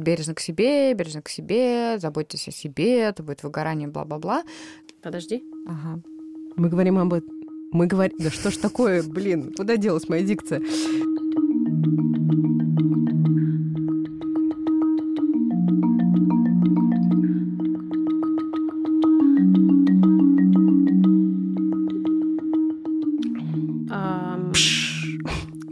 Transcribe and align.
бережно 0.00 0.34
к 0.34 0.40
себе, 0.40 0.92
бережно 0.94 1.22
к 1.22 1.28
себе, 1.28 1.98
заботьтесь 1.98 2.48
о 2.48 2.50
себе, 2.50 3.00
это 3.00 3.22
будет 3.22 3.42
выгорание, 3.42 3.88
бла-бла-бла. 3.88 4.44
Подожди. 5.02 5.44
Ага. 5.66 6.02
Мы 6.56 6.68
говорим 6.68 6.98
об 6.98 7.12
этом. 7.14 7.34
Мы 7.72 7.86
говорим... 7.86 8.16
Да 8.18 8.30
что 8.30 8.50
ж 8.50 8.56
такое, 8.56 9.02
блин, 9.02 9.52
куда 9.56 9.76
делась 9.76 10.08
моя 10.08 10.22
дикция? 10.22 10.60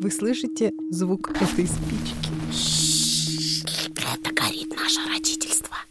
Вы 0.00 0.12
слышите 0.12 0.72
звук 0.90 1.30
этой 1.30 1.66
спички? 1.66 2.97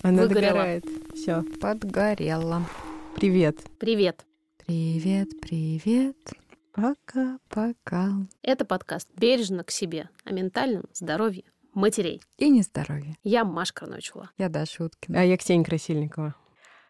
Она 0.08 0.22
Выгорела. 0.22 0.52
догорает. 0.54 0.86
Все. 1.16 1.44
Подгорело. 1.60 2.66
Привет. 3.18 3.58
Привет. 3.78 4.26
Привет, 4.66 5.28
привет. 5.42 6.16
Пока-пока. 6.72 8.14
Это 8.42 8.64
подкаст 8.64 9.10
«Бережно 9.18 9.66
к 9.66 9.72
себе» 9.72 10.10
о 10.24 10.32
ментальном 10.32 10.86
здоровье 10.94 11.44
матерей. 11.74 12.22
И 12.38 12.50
нездоровье. 12.50 13.18
Я 13.26 13.44
Машка 13.44 13.82
Карночула. 13.82 14.32
Я 14.38 14.48
Даша 14.48 14.86
Уткина. 14.86 15.20
А 15.20 15.24
я 15.24 15.36
Ксения 15.36 15.66
Красильникова. 15.66 16.36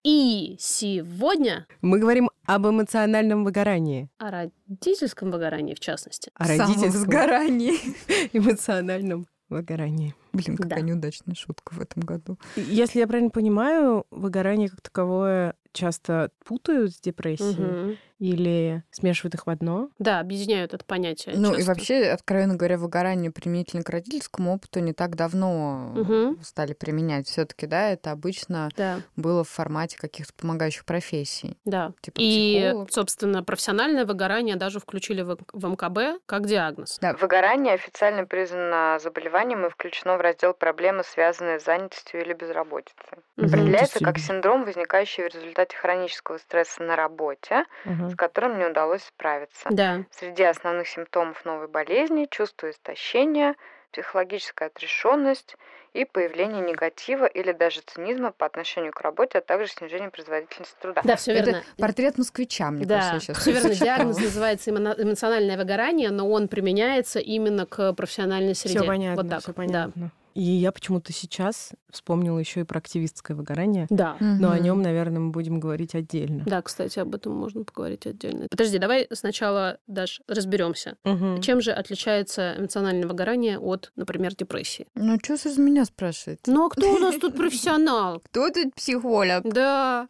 И 0.04 0.56
сегодня 0.60 1.66
Мы 1.82 1.98
говорим 1.98 2.30
об 2.46 2.68
эмоциональном 2.68 3.44
выгорании, 3.44 4.10
о 4.20 4.30
родительском 4.30 5.32
выгорании 5.32 5.74
в 5.74 5.80
частности. 5.80 6.30
о 6.36 6.48
родительском 6.48 6.92
Самовозгорании. 6.92 7.74
эмоциональном 8.34 9.26
выгорании. 9.50 10.14
Блин, 10.34 10.58
какая 10.58 10.82
Да. 10.82 10.86
неудачная 10.88 11.36
шутка 11.36 11.74
в 11.74 11.80
этом 11.82 12.04
году. 12.04 12.38
Если 12.56 13.00
я 13.00 13.08
правильно 13.08 13.30
понимаю, 13.30 14.06
выгорание 14.12 14.70
как 14.70 14.82
таковое 14.82 15.56
часто 15.72 16.32
путают 16.44 16.94
с 16.94 17.00
депрессией 17.00 17.54
Мгм. 17.54 17.98
Или 18.20 18.84
смешивают 18.92 19.36
их 19.36 19.46
в 19.46 19.50
одно. 19.50 19.90
Да, 20.00 20.20
объединяют 20.20 20.74
это 20.74 20.84
понятие. 20.86 21.36
Ну 21.38 21.54
и 21.54 21.58
часто. 21.58 21.68
вообще, 21.72 22.04
откровенно 22.10 22.56
говоря, 22.56 22.78
выгорание 22.78 23.32
применительно 23.32 23.84
к 23.84 23.90
родительскому 23.90 24.56
опыту 24.56 24.80
не 24.80 24.94
так 24.94 25.16
давно 25.16 25.94
Мгм. 25.96 26.40
стали 26.44 26.74
применять. 26.74 27.28
все 27.28 27.46
таки 27.46 27.68
да, 27.68 27.90
это 27.92 28.12
обычно 28.12 28.70
Да, 28.76 29.02
было 29.16 29.44
в 29.44 29.50
формате 29.50 29.98
каких-то 29.98 30.34
помогающих 30.34 30.86
профессий. 30.86 31.58
да. 31.66 31.94
Типа 32.02 32.16
И, 32.20 32.60
психолог. 32.60 32.92
собственно, 32.92 33.44
профессиональное 33.44 34.06
выгорание 34.06 34.56
даже 34.56 34.80
включили 34.80 35.22
в, 35.22 35.38
в 35.54 35.66
МКБ 35.68 36.22
как 36.26 36.46
диагноз. 36.48 36.98
Да, 37.00 37.14
выгорание 37.14 37.74
официально 37.74 38.26
признано 38.26 38.98
заболеванием 39.02 39.66
и 39.66 39.70
включено 39.70 40.18
в 40.18 40.22
раздел 40.22 40.54
проблемы, 40.54 41.04
связанные 41.04 41.60
с 41.60 41.66
занятостью 41.66 42.22
или 42.22 42.34
безработицей. 42.34 43.20
Определяется 43.38 44.00
как 44.00 44.18
синдром, 44.18 44.66
возникающий 44.66 45.24
в 45.24 45.34
результате 45.34 45.78
хронического 45.78 46.38
стресса 46.38 46.84
на 46.84 46.96
работе, 46.96 47.66
Ага. 47.86 48.07
С 48.12 48.16
которым 48.16 48.58
не 48.60 48.66
удалось 48.66 49.04
справиться. 49.04 49.70
Да. 49.72 50.04
Среди 50.12 50.44
основных 50.44 50.88
симптомов 50.88 51.44
новой 51.46 51.68
болезни 51.68 52.28
чувство 52.30 52.70
истощения, 52.70 53.56
психологическая 53.92 54.68
отрешенность 54.68 55.56
и 55.94 56.06
появление 56.06 56.62
негатива 56.62 57.26
или 57.26 57.52
даже 57.52 57.82
цинизма 57.82 58.32
по 58.32 58.46
отношению 58.46 58.92
к 58.92 59.02
работе, 59.02 59.40
а 59.40 59.42
также 59.42 59.70
снижение 59.72 60.12
производительности 60.12 60.76
труда. 60.80 61.02
Да, 61.04 61.16
все 61.16 61.32
Это 61.34 61.46
верно. 61.52 61.64
портрет 61.80 62.18
москвича, 62.18 62.70
мне 62.70 62.86
Да, 62.86 63.00
кажется, 63.00 63.20
сейчас 63.20 63.38
все 63.40 63.52
верно. 63.54 63.70
Диагноз 63.74 64.20
называется 64.20 64.70
эмо- 64.72 64.96
эмоциональное 65.02 65.58
выгорание, 65.58 66.12
но 66.12 66.30
он 66.30 66.48
применяется 66.48 67.20
именно 67.20 67.66
к 67.66 67.94
профессиональной 67.94 68.56
среде. 68.56 68.80
Все 68.80 68.88
понятно, 68.88 69.24
Вот 69.24 69.30
так. 69.30 69.40
все 69.42 69.54
понятно. 69.54 70.12
И 70.38 70.44
я 70.44 70.72
почему-то 70.72 71.12
сейчас 71.14 71.72
вспомнила 71.90 72.38
еще 72.38 72.60
и 72.60 72.64
про 72.64 72.78
активистское 72.78 73.36
выгорание, 73.36 73.88
Да. 73.90 74.18
но 74.20 74.52
о 74.52 74.60
нем, 74.60 74.84
наверное, 74.84 75.20
мы 75.20 75.32
будем 75.32 75.60
говорить 75.60 75.96
отдельно. 75.96 76.44
Да, 76.46 76.62
кстати, 76.62 77.00
об 77.00 77.16
этом 77.16 77.34
можно 77.34 77.64
поговорить 77.64 78.06
отдельно. 78.06 78.46
Подожди, 78.48 78.78
давай 78.78 79.08
сначала, 79.14 79.80
Даш, 79.88 80.22
разберемся. 80.28 80.96
Мгм. 81.06 81.42
Чем 81.42 81.60
же 81.60 81.72
отличается 81.72 82.54
эмоциональное 82.56 83.08
выгорание 83.08 83.58
от, 83.58 83.92
например, 83.96 84.36
депрессии? 84.36 84.86
Ну, 84.94 85.18
что 85.24 85.38
за 85.38 85.60
меня 85.60 85.86
спрашиваете? 85.86 86.44
Ну, 86.52 86.68
а 86.68 86.70
кто 86.70 86.94
у 86.94 87.00
нас 87.00 87.16
тут 87.16 87.36
профессионал? 87.36 88.20
Кто 88.20 88.52
тут 88.52 88.76
психолог? 88.76 89.42
Да. 89.44 90.08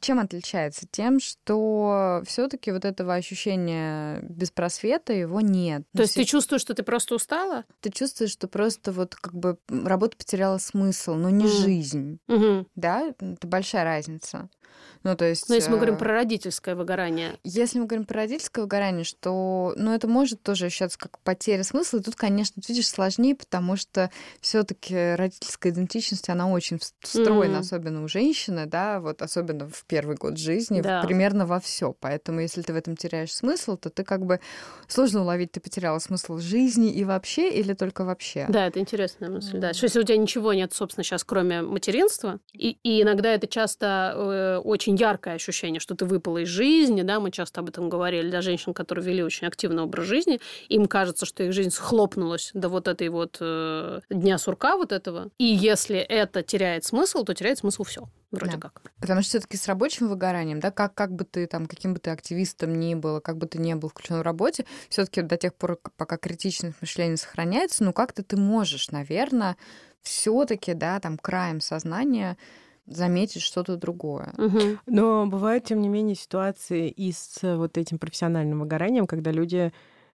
Чем 0.00 0.18
отличается? 0.20 0.86
Тем, 0.90 1.20
что 1.20 2.22
все-таки 2.26 2.72
вот 2.72 2.84
этого 2.84 3.14
ощущения 3.14 4.20
беспросвета 4.22 5.12
его 5.12 5.40
нет. 5.40 5.82
То 5.94 6.02
есть 6.02 6.14
ты 6.14 6.24
чувствуешь, 6.24 6.62
что 6.62 6.74
ты 6.74 6.82
просто 6.82 7.14
устала? 7.14 7.64
ты 7.80 7.90
чувствуешь, 7.90 8.30
что 8.32 8.48
просто 8.48 8.90
вот 8.92 9.14
как 9.14 9.34
бы 9.34 9.58
работа 9.68 10.16
потеряла 10.16 10.58
смысл, 10.58 11.14
но 11.14 11.28
не 11.30 11.44
М. 11.44 11.50
жизнь, 11.50 12.18
Угу. 12.28 12.66
да? 12.74 13.12
Это 13.18 13.46
большая 13.46 13.84
разница. 13.84 14.48
Ну, 15.04 15.16
то 15.16 15.24
есть... 15.24 15.48
Но 15.48 15.54
если 15.56 15.70
мы 15.70 15.76
говорим 15.76 15.94
э, 15.94 15.98
про 15.98 16.12
родительское 16.14 16.74
выгорание, 16.76 17.38
Если 17.44 17.78
мы 17.78 17.86
говорим 17.86 18.04
про 18.06 18.16
родительское 18.20 18.64
выгорание, 18.64 19.04
что, 19.04 19.74
ну, 19.76 19.92
это 19.94 20.06
может 20.06 20.42
тоже 20.42 20.66
ощущаться 20.66 20.98
как 20.98 21.18
потеря 21.20 21.64
смысла. 21.64 21.98
И 21.98 22.02
тут, 22.02 22.14
конечно, 22.14 22.54
тут, 22.56 22.68
видишь, 22.68 22.88
сложнее, 22.88 23.34
потому 23.34 23.76
что 23.76 24.10
все-таки 24.40 25.14
родительская 25.14 25.72
идентичность, 25.72 26.28
она 26.28 26.48
очень 26.48 26.76
вс- 26.76 26.92
встроена, 27.00 27.54
Мгм. 27.54 27.60
особенно 27.60 28.04
у 28.04 28.08
женщины, 28.08 28.66
да, 28.66 29.00
вот 29.00 29.22
особенно 29.22 29.68
в 29.68 29.84
первый 29.86 30.16
год 30.16 30.38
жизни, 30.38 30.80
Да. 30.80 31.02
примерно 31.02 31.46
во 31.46 31.58
все. 31.60 31.94
Поэтому, 31.98 32.40
если 32.40 32.62
ты 32.62 32.72
в 32.72 32.76
этом 32.76 32.96
теряешь 32.96 33.34
смысл, 33.34 33.76
то 33.76 33.90
ты 33.90 34.04
как 34.04 34.24
бы 34.24 34.40
сложно 34.88 35.22
уловить, 35.22 35.52
ты 35.52 35.60
потеряла 35.60 35.98
смысл 35.98 36.38
жизни 36.38 36.92
и 36.92 37.04
вообще, 37.04 37.50
или 37.50 37.72
только 37.74 38.04
вообще. 38.04 38.46
Да, 38.48 38.66
это 38.66 38.78
интересная 38.80 39.30
мысль, 39.30 39.58
да. 39.58 39.72
Что 39.72 39.84
если 39.86 40.00
у 40.00 40.02
тебя 40.04 40.16
ничего 40.16 40.52
нет, 40.52 40.72
собственно, 40.72 41.04
сейчас, 41.04 41.24
кроме 41.24 41.62
материнства, 41.62 42.38
и, 42.52 42.78
и 42.82 43.02
иногда 43.02 43.30
это 43.34 43.46
часто 43.46 44.12
э, 44.14 44.58
очень 44.62 44.96
яркое 44.96 45.34
ощущение, 45.34 45.80
что 45.80 45.94
ты 45.94 46.04
выпала 46.04 46.38
из 46.38 46.48
жизни, 46.48 47.02
да, 47.02 47.20
мы 47.20 47.30
часто 47.30 47.60
об 47.60 47.68
этом 47.68 47.88
говорили, 47.88 48.28
для 48.28 48.40
женщин, 48.40 48.74
которые 48.74 49.04
вели 49.04 49.22
очень 49.22 49.46
активный 49.46 49.82
образ 49.82 50.06
жизни, 50.06 50.40
им 50.68 50.86
кажется, 50.86 51.26
что 51.26 51.42
их 51.42 51.52
жизнь 51.52 51.70
схлопнулась 51.70 52.50
до 52.54 52.68
вот 52.68 52.88
этой 52.88 53.08
вот 53.08 53.36
э, 53.40 54.00
дня 54.10 54.38
сурка 54.38 54.76
вот 54.76 54.92
этого, 54.92 55.30
и 55.38 55.44
если 55.44 55.98
это 55.98 56.42
теряет 56.42 56.84
смысл, 56.84 57.24
то 57.24 57.34
теряет 57.34 57.58
смысл 57.58 57.84
все 57.84 58.08
вроде 58.32 58.56
Да. 58.56 58.58
как. 58.58 58.82
Потому 59.00 59.20
что 59.20 59.30
все-таки 59.30 59.56
с 59.56 59.68
рабочим 59.68 60.08
выгоранием, 60.08 60.58
да, 60.58 60.70
как, 60.70 60.94
как 60.94 61.12
бы 61.12 61.24
ты 61.24 61.46
там, 61.46 61.66
каким 61.66 61.94
бы 61.94 62.00
ты 62.00 62.10
активистом 62.10 62.78
ни 62.80 62.94
был, 62.94 63.20
как 63.20 63.36
бы 63.36 63.46
ты 63.46 63.58
не 63.58 63.74
был 63.76 63.90
включен 63.90 64.18
в 64.18 64.22
работе, 64.22 64.64
все-таки 64.88 65.22
до 65.22 65.36
тех 65.36 65.54
пор, 65.54 65.78
пока 65.96 66.16
критичность 66.16 66.80
мышления 66.80 67.16
сохраняется, 67.18 67.84
ну 67.84 67.92
как-то 67.92 68.22
ты 68.24 68.36
можешь, 68.36 68.90
наверное, 68.90 69.56
все-таки, 70.00 70.74
да, 70.74 70.98
там 70.98 71.18
краем 71.18 71.60
сознания 71.60 72.36
заметить 72.86 73.42
что-то 73.42 73.76
другое. 73.76 74.32
Мгм. 74.36 74.80
Но 74.86 75.26
бывают, 75.26 75.64
тем 75.64 75.80
не 75.80 75.88
менее, 75.88 76.16
ситуации 76.16 76.88
и 76.88 77.12
с 77.12 77.38
вот 77.42 77.78
этим 77.78 77.98
профессиональным 77.98 78.60
выгоранием, 78.60 79.06
когда 79.06 79.30
люди 79.30 79.72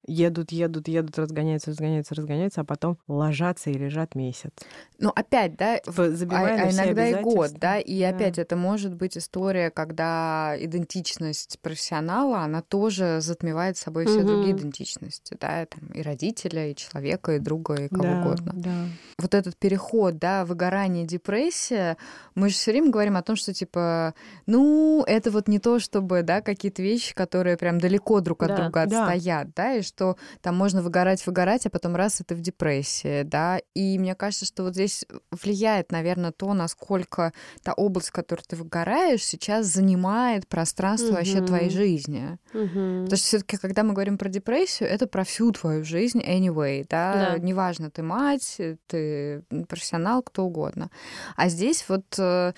едут, 0.08 0.50
едут, 0.50 0.88
едут, 0.88 1.18
разгоняются, 1.18 1.70
разгоняются, 1.70 2.14
разгоняются, 2.14 2.62
а 2.62 2.64
потом 2.64 2.98
ложатся 3.06 3.70
и 3.70 3.74
лежат 3.74 4.14
месяц. 4.14 4.50
Ну 4.98 5.10
опять, 5.14 5.56
да, 5.56 5.78
Типа, 5.78 6.04
а, 6.06 6.10
забивая 6.10 6.64
а 6.64 6.68
все 6.70 6.84
иногда 6.84 7.08
и 7.08 7.22
год, 7.22 7.52
да, 7.60 7.78
и 7.78 8.00
Да. 8.00 8.08
опять 8.08 8.38
это 8.38 8.56
может 8.56 8.94
быть 8.94 9.16
история, 9.16 9.70
когда 9.70 10.54
идентичность 10.58 11.58
профессионала, 11.60 12.40
она 12.40 12.62
тоже 12.62 13.18
затмевает 13.20 13.76
собой 13.76 14.06
все 14.06 14.18
Мгм. 14.18 14.26
другие 14.26 14.54
идентичности, 14.54 15.36
да, 15.40 15.66
там, 15.66 15.88
и 15.92 16.02
родителя, 16.02 16.70
и 16.70 16.74
человека, 16.74 17.36
и 17.36 17.38
друга, 17.38 17.74
и 17.84 17.88
кого 17.88 18.14
да, 18.14 18.20
угодно. 18.20 18.52
Да. 18.56 18.86
вот 19.20 19.34
этот 19.34 19.56
переход, 19.56 20.18
да, 20.18 20.44
выгорание, 20.44 21.04
депрессия, 21.04 21.96
мы 22.34 22.48
же 22.48 22.54
все 22.54 22.70
время 22.70 22.90
говорим 22.90 23.16
о 23.16 23.22
том, 23.22 23.36
что 23.36 23.52
типа, 23.52 24.14
ну, 24.46 25.04
это 25.06 25.30
вот 25.30 25.48
не 25.48 25.58
то, 25.58 25.78
чтобы, 25.80 26.22
да, 26.22 26.40
какие-то 26.40 26.82
вещи, 26.82 27.14
которые 27.14 27.56
прям 27.56 27.78
далеко 27.80 28.20
друг 28.20 28.42
от 28.44 28.48
Да, 28.50 28.56
друга 28.56 28.86
да. 28.86 29.04
отстоят, 29.06 29.48
да, 29.54 29.74
и 29.74 29.82
что 29.82 29.97
там 30.40 30.56
можно 30.56 30.82
выгорать, 30.82 31.26
выгорать, 31.26 31.66
а 31.66 31.70
потом 31.70 31.96
раз, 31.96 32.20
и 32.20 32.24
ты 32.24 32.34
в 32.34 32.40
депрессии, 32.40 33.22
да, 33.22 33.60
и 33.74 33.98
мне 33.98 34.14
кажется, 34.14 34.44
что 34.46 34.62
вот 34.62 34.74
здесь 34.74 35.04
влияет, 35.30 35.92
наверное, 35.92 36.32
то, 36.32 36.54
насколько 36.54 37.32
та 37.62 37.72
область, 37.72 38.08
в 38.08 38.12
которой 38.12 38.42
ты 38.46 38.56
выгораешь, 38.56 39.24
сейчас 39.24 39.66
занимает 39.66 40.46
пространство 40.48 41.14
вообще 41.14 41.40
твоей 41.40 41.70
жизни. 41.70 42.38
Мгм. 42.52 43.04
Потому 43.04 43.16
что 43.16 43.26
все-таки, 43.26 43.56
когда 43.56 43.82
мы 43.82 43.92
говорим 43.92 44.18
про 44.18 44.28
депрессию, 44.28 44.88
это 44.88 45.06
про 45.06 45.24
всю 45.24 45.50
твою 45.52 45.84
жизнь 45.84 46.20
anyway, 46.20 46.86
да, 46.88 47.12
Да. 47.12 47.38
неважно, 47.38 47.90
ты 47.90 48.02
мать, 48.02 48.60
ты 48.86 49.42
профессионал, 49.68 50.22
кто 50.22 50.44
угодно. 50.44 50.90
А 51.36 51.48
здесь 51.48 51.84
вот 51.88 52.04
э, 52.18 52.52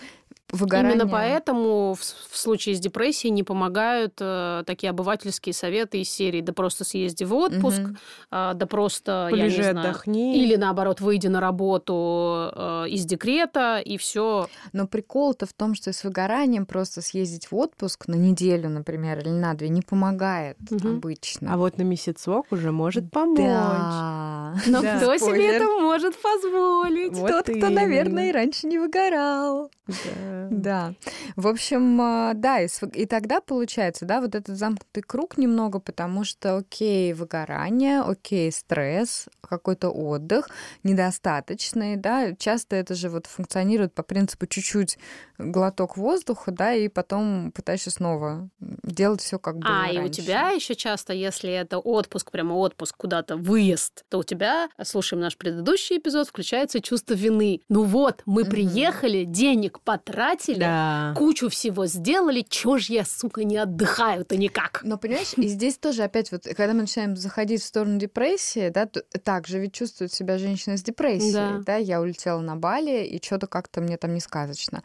выгорание... 0.53 0.93
Именно 0.95 1.09
поэтому 1.11 1.95
в, 1.95 2.01
в 2.01 2.37
случае 2.37 2.75
с 2.75 2.81
депрессией 2.81 3.31
не 3.33 3.43
помогают 3.43 4.15
э, 4.21 4.63
такие 4.67 4.91
обывательские 4.91 5.53
советы 5.53 6.01
из 6.01 6.11
серии 6.11 6.41
«да 6.41 6.53
просто 6.53 6.85
съезди 6.85 7.25
в 7.25 7.35
отпуск», 7.35 7.81
Мгм. 7.81 7.99
а, 8.31 8.55
«да 8.55 8.67
просто, 8.67 9.29
Полежи, 9.31 9.63
я 9.63 9.69
не 9.69 9.73
знаю, 9.73 9.89
отдохни. 9.91 10.43
или 10.45 10.57
наоборот, 10.57 11.01
выйди 11.01 11.29
на 11.29 11.41
работу 11.41 12.51
э, 12.55 12.87
из 12.89 13.05
декрета, 13.05 13.79
и 13.79 13.97
все. 13.97 14.49
Но 14.73 14.87
прикол-то 14.87 15.47
в 15.47 15.53
том, 15.53 15.75
что 15.75 15.93
с 15.93 16.05
выгоранием 16.05 16.67
просто 16.67 17.03
съездить 17.03 17.51
в 17.51 17.57
отпуск 17.57 18.09
на 18.09 18.15
неделю, 18.15 18.69
например, 18.69 19.19
или 19.21 19.31
на 19.31 19.55
две 19.55 19.69
не 19.69 19.83
помогает 19.83 20.57
Мгм. 20.71 20.97
обычно. 20.99 21.53
А 21.53 21.57
вот 21.57 21.79
на 21.79 21.83
месяцок 21.83 22.47
уже 22.51 22.73
может 22.73 23.11
помочь. 23.11 23.39
Да, 23.39 24.30
Да. 24.57 24.63
Но 24.67 24.83
Да. 24.83 24.97
кто 24.99 25.17
Спойлер. 25.19 25.37
себе 25.37 25.57
это 25.57 25.65
может 25.81 26.17
позволить? 26.21 27.13
Вот 27.13 27.31
Тот, 27.31 27.43
кто, 27.45 27.53
именно. 27.53 27.71
наверное, 27.71 28.29
и 28.29 28.33
раньше 28.33 28.67
не 28.67 28.79
выгорал. 28.79 29.71
Да. 29.87 30.49
Да. 30.51 30.95
В 31.37 31.47
общем, 31.49 32.01
а, 32.01 32.33
да, 32.35 32.61
и, 32.61 32.69
и 32.95 33.07
тогда 33.07 33.41
получается, 33.41 34.05
да, 34.05 34.21
вот 34.21 34.35
этот 34.35 34.57
замкнутый 34.57 35.03
круг 35.03 35.37
немного, 35.39 35.81
потому 35.81 36.25
что, 36.25 36.59
окей, 36.59 37.13
выгорание, 37.13 38.01
окей, 38.01 38.53
стресс, 38.53 39.27
какой-то 39.41 39.91
отдых 39.91 40.49
недостаточный, 40.83 41.97
да, 41.97 42.35
часто 42.37 42.77
это 42.77 42.95
же 42.95 43.09
вот 43.09 43.27
функционирует 43.27 43.93
по 43.95 44.03
принципу 44.03 44.47
чуть-чуть 44.47 44.99
глоток 45.39 45.97
воздуха, 45.97 46.51
да, 46.53 46.75
и 46.75 46.89
потом 46.89 47.51
пытаешься 47.53 47.91
снова 47.91 48.49
делать 48.61 49.23
все 49.23 49.39
как 49.39 49.57
было 49.59 49.85
А, 49.85 49.89
и 49.91 49.97
у 49.97 50.03
раньше. 50.03 50.23
тебя 50.23 50.51
еще 50.51 50.75
часто, 50.75 51.13
если 51.15 51.51
это 51.51 51.79
отпуск, 51.79 52.31
прямо 52.31 52.55
отпуск 52.55 52.97
куда-то, 52.97 53.37
выезд, 53.37 54.05
то 54.09 54.19
у 54.19 54.23
тебя, 54.23 54.40
слушаем 54.83 55.21
наш 55.21 55.37
предыдущий 55.37 55.99
эпизод, 55.99 56.29
включается 56.29 56.81
чувство 56.81 57.15
вины. 57.15 57.61
Ну 57.69 57.85
вот, 57.85 58.23
мы 58.27 58.43
Мгм. 58.43 58.51
приехали, 58.51 59.25
денег 59.25 59.81
потратили, 59.81 60.59
Да. 60.61 61.15
кучу 61.17 61.49
всего 61.49 61.87
сделали, 61.87 62.43
чё 62.49 62.79
ж 62.79 62.87
я, 62.91 63.05
сука, 63.05 63.45
не 63.45 63.57
отдыхаю-то 63.57 64.37
никак? 64.37 64.81
Но 64.85 64.97
понимаешь, 64.99 65.33
и 65.37 65.47
здесь 65.49 65.79
тоже 65.79 66.03
опять 66.03 66.31
вот, 66.33 66.45
когда 66.45 66.69
мы 66.75 66.83
начинаем 66.83 67.17
заходить 67.17 67.63
в 67.63 67.67
сторону 67.67 67.99
депрессии, 67.99 68.69
да, 68.71 68.87
то 68.87 69.03
так 69.23 69.47
же 69.47 69.59
ведь 69.59 69.73
чувствует 69.75 70.13
себя 70.13 70.39
женщина 70.39 70.77
с 70.77 70.83
депрессией, 70.83 71.33
Да. 71.59 71.63
да, 71.65 71.77
я 71.77 72.01
улетела 72.01 72.41
на 72.41 72.57
Бали, 72.57 73.05
и 73.05 73.23
что-то 73.23 73.47
как-то 73.47 73.81
мне 73.81 73.97
там 73.97 74.15
не 74.15 74.21
сказочно. 74.21 74.83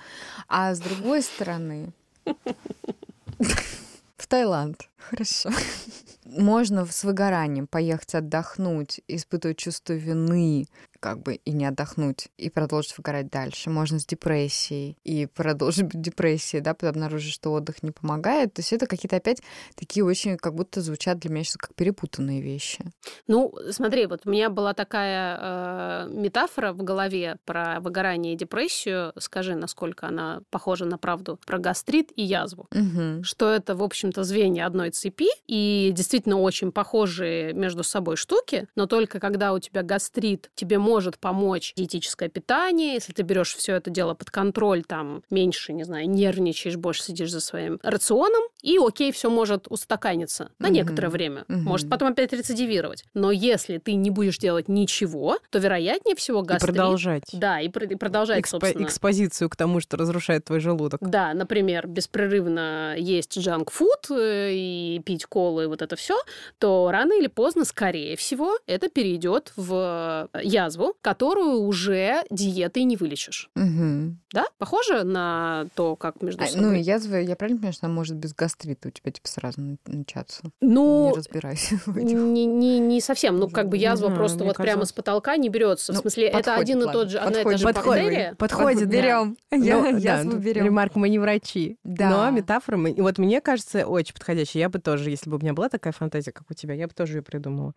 А 0.48 0.74
с 0.74 0.80
другой 0.80 1.22
стороны, 1.22 1.94
в 4.18 4.28
Таиланд, 4.28 4.90
хорошо. 5.10 5.50
Можно 6.26 6.86
с 6.86 7.04
выгоранием 7.04 7.68
поехать 7.68 8.16
отдохнуть, 8.16 9.00
испытывать 9.08 9.58
чувство 9.58 9.94
вины, 9.94 10.68
как 11.00 11.22
бы 11.22 11.36
и 11.36 11.52
не 11.52 11.66
отдохнуть, 11.66 12.30
и 12.38 12.50
продолжить 12.50 12.98
выгорать 12.98 13.30
дальше. 13.30 13.70
Можно 13.70 14.00
с 14.00 14.08
депрессией 14.08 14.98
и 15.04 15.28
продолжить 15.28 15.86
быть 15.86 15.96
в 15.96 16.02
депрессии, 16.02 16.60
да, 16.60 16.74
потом 16.74 16.90
обнаружить, 16.90 17.32
что 17.32 17.54
отдых 17.54 17.84
не 17.84 17.92
помогает. 17.92 18.56
То 18.56 18.62
есть 18.62 18.74
это 18.74 18.88
какие-то 18.88 19.18
опять 19.18 19.44
такие 19.76 20.04
очень, 20.04 20.38
как 20.38 20.56
будто 20.56 20.82
звучат 20.82 21.20
для 21.20 21.30
меня 21.30 21.44
сейчас 21.44 21.58
как 21.58 21.76
перепутанные 21.76 22.42
вещи. 22.42 22.84
Ну, 23.28 23.54
смотри, 23.70 24.08
вот 24.08 24.22
у 24.26 24.32
меня 24.32 24.50
была 24.50 24.74
такая 24.74 25.38
э, 25.40 26.10
метафора 26.10 26.74
в 26.74 26.78
голове 26.78 27.38
про 27.46 27.80
выгорание 27.82 28.34
и 28.34 28.38
депрессию. 28.38 29.14
Скажи, 29.20 29.54
насколько 29.54 30.08
она 30.08 30.42
похожа 30.50 30.86
на 30.86 30.98
правду 30.98 31.40
про 31.46 31.60
гастрит 31.60 32.12
и 32.16 32.24
язву. 32.24 32.68
Мгм. 32.72 33.24
что 33.24 33.52
это, 33.52 33.76
в 33.76 33.84
общем-то, 33.84 34.24
звенья 34.24 34.66
одной 34.66 34.90
цепи, 34.96 35.28
и 35.48 35.92
действительно 35.94 36.40
очень 36.42 36.72
похожие 36.72 37.54
между 37.54 37.84
собой 37.84 38.16
штуки, 38.16 38.68
но 38.76 38.86
только 38.88 39.20
когда 39.20 39.54
у 39.54 39.60
тебя 39.60 39.84
гастрит, 39.84 40.50
тебе 40.56 40.80
может 40.80 41.20
помочь 41.20 41.74
диетическое 41.76 42.30
питание, 42.30 42.94
если 42.94 43.14
ты 43.14 43.24
берешь 43.24 43.56
все 43.56 43.76
это 43.76 43.90
дело 43.90 44.14
под 44.14 44.32
контроль, 44.32 44.84
там 44.84 45.24
меньше, 45.30 45.74
не 45.74 45.84
знаю, 45.84 46.10
нервничаешь, 46.10 46.78
больше 46.78 47.04
сидишь 47.04 47.32
за 47.32 47.40
своим 47.42 47.80
рационом, 47.84 48.44
и 48.62 48.78
окей, 48.78 49.12
все 49.12 49.30
может 49.30 49.68
устаканиться 49.70 50.50
на 50.60 50.68
Мгм. 50.68 50.76
некоторое 50.76 51.10
время, 51.10 51.46
Мгм. 51.48 51.64
может 51.64 51.90
потом 51.90 52.10
опять 52.10 52.34
рецидивировать. 52.34 53.04
Но 53.14 53.32
если 53.32 53.78
ты 53.78 53.94
не 53.94 54.10
будешь 54.10 54.38
делать 54.38 54.68
ничего, 54.70 55.38
то 55.50 55.60
вероятнее 55.60 56.16
всего 56.16 56.42
И 56.42 56.46
гастрит... 56.46 56.74
продолжать. 56.76 57.24
Да, 57.34 57.60
и, 57.60 57.68
и 57.68 57.96
продолжать, 57.96 58.44
Экспо- 58.46 58.50
собственно. 58.50 58.84
экспозицию 58.86 59.50
к 59.50 59.56
тому, 59.56 59.80
что 59.82 59.98
разрушает 59.98 60.46
твой 60.46 60.60
желудок. 60.60 61.00
Да, 61.02 61.34
например, 61.34 61.88
беспрерывно 61.88 62.96
есть 62.98 63.38
джанк-фуд 63.38 64.10
э, 64.12 64.54
и 64.96 65.00
пить 65.00 65.26
колы 65.26 65.64
и 65.64 65.68
вот 65.68 65.82
это 65.82 65.96
все, 65.96 66.16
то 66.60 66.90
рано 66.92 67.14
или 67.14 67.28
поздно, 67.28 67.66
скорее 67.66 68.16
всего, 68.16 68.58
это 68.68 68.90
перейдет 68.90 69.52
в 69.56 70.30
э, 70.34 70.40
язву, 70.44 70.96
которую 71.02 71.60
уже 71.62 72.24
диетой 72.30 72.84
не 72.84 72.98
вылечишь. 72.98 73.50
Мгм. 73.56 74.20
Да? 74.34 74.46
Похоже 74.58 75.04
на 75.04 75.68
то, 75.76 75.96
как 75.96 76.22
между 76.22 76.44
А, 76.44 76.48
собой. 76.48 76.66
Ну, 76.68 76.74
язва, 76.74 77.16
я 77.16 77.36
правильно 77.36 77.58
понимаю, 77.60 77.74
что 77.74 77.86
она 77.88 77.96
может 77.96 78.16
без 78.18 78.34
гастрита 78.34 78.90
у 78.90 78.92
тебя 78.92 79.12
типа 79.12 79.28
сразу 79.28 79.62
на- 79.62 79.78
начаться? 79.86 80.44
Ну, 80.62 81.10
Не 81.12 81.16
разбираюсь 81.18 81.70
в 81.86 81.98
этих. 81.98 82.14
не, 82.18 82.46
не, 82.46 82.80
не 82.80 83.02
совсем. 83.02 83.38
Ну, 83.38 83.50
как 83.50 83.70
бы 83.70 83.78
Не 83.78 83.84
язва 83.84 84.08
знаю, 84.08 84.16
просто 84.20 84.44
вот 84.44 84.56
прямо 84.58 84.68
казалось. 84.72 84.90
с 84.90 84.94
потолка 84.94 85.38
не 85.38 85.50
берется. 85.50 85.94
В 85.94 85.96
Ну, 85.96 86.02
смысле, 86.02 86.28
это 86.28 86.38
подходит, 86.38 86.60
один 86.62 86.78
и 86.82 86.84
ладно, 86.86 87.00
тот 87.02 87.10
же, 87.12 87.18
одна 87.20 87.42
и 87.42 87.44
та 87.44 87.58
же 87.58 87.64
подходит. 87.66 88.04
бактерия. 88.04 88.36
Подходит, 88.36 88.90
да. 88.90 88.96
берем. 88.98 89.38
Ну, 89.52 89.64
Я 89.64 89.82
да, 89.82 89.90
язву 89.90 90.32
тут 90.32 90.40
берем. 90.42 90.66
Ремарка, 90.66 91.00
мы 91.00 91.10
не 91.10 91.20
врачи. 91.20 91.78
Да. 91.84 92.10
Но 92.10 92.30
метафора, 92.32 92.78
мы- 92.78 92.92
и 92.92 93.02
вот 93.02 93.18
мне 93.18 93.40
кажется, 93.42 93.86
очень 93.88 94.14
подходящая. 94.14 94.64
Я 94.66 94.70
бы 94.70 94.80
тоже, 94.80 95.12
если 95.12 95.30
бы 95.30 95.38
у 95.38 95.40
меня 95.40 95.54
была 95.54 95.70
такая 95.70 95.94
фантазия, 95.94 96.32
как 96.32 96.50
у 96.50 96.56
тебя, 96.56 96.74
я 96.74 96.88
бы 96.88 96.94
тоже 96.96 97.18
ее 97.18 97.22
придумала. 97.22 97.76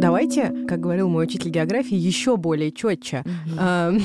Давайте, 0.00 0.66
как 0.66 0.80
говорил 0.80 1.08
мой 1.08 1.26
учитель 1.26 1.50
географии, 1.50 1.94
еще 1.94 2.36
более 2.36 2.72
четче. 2.72 3.22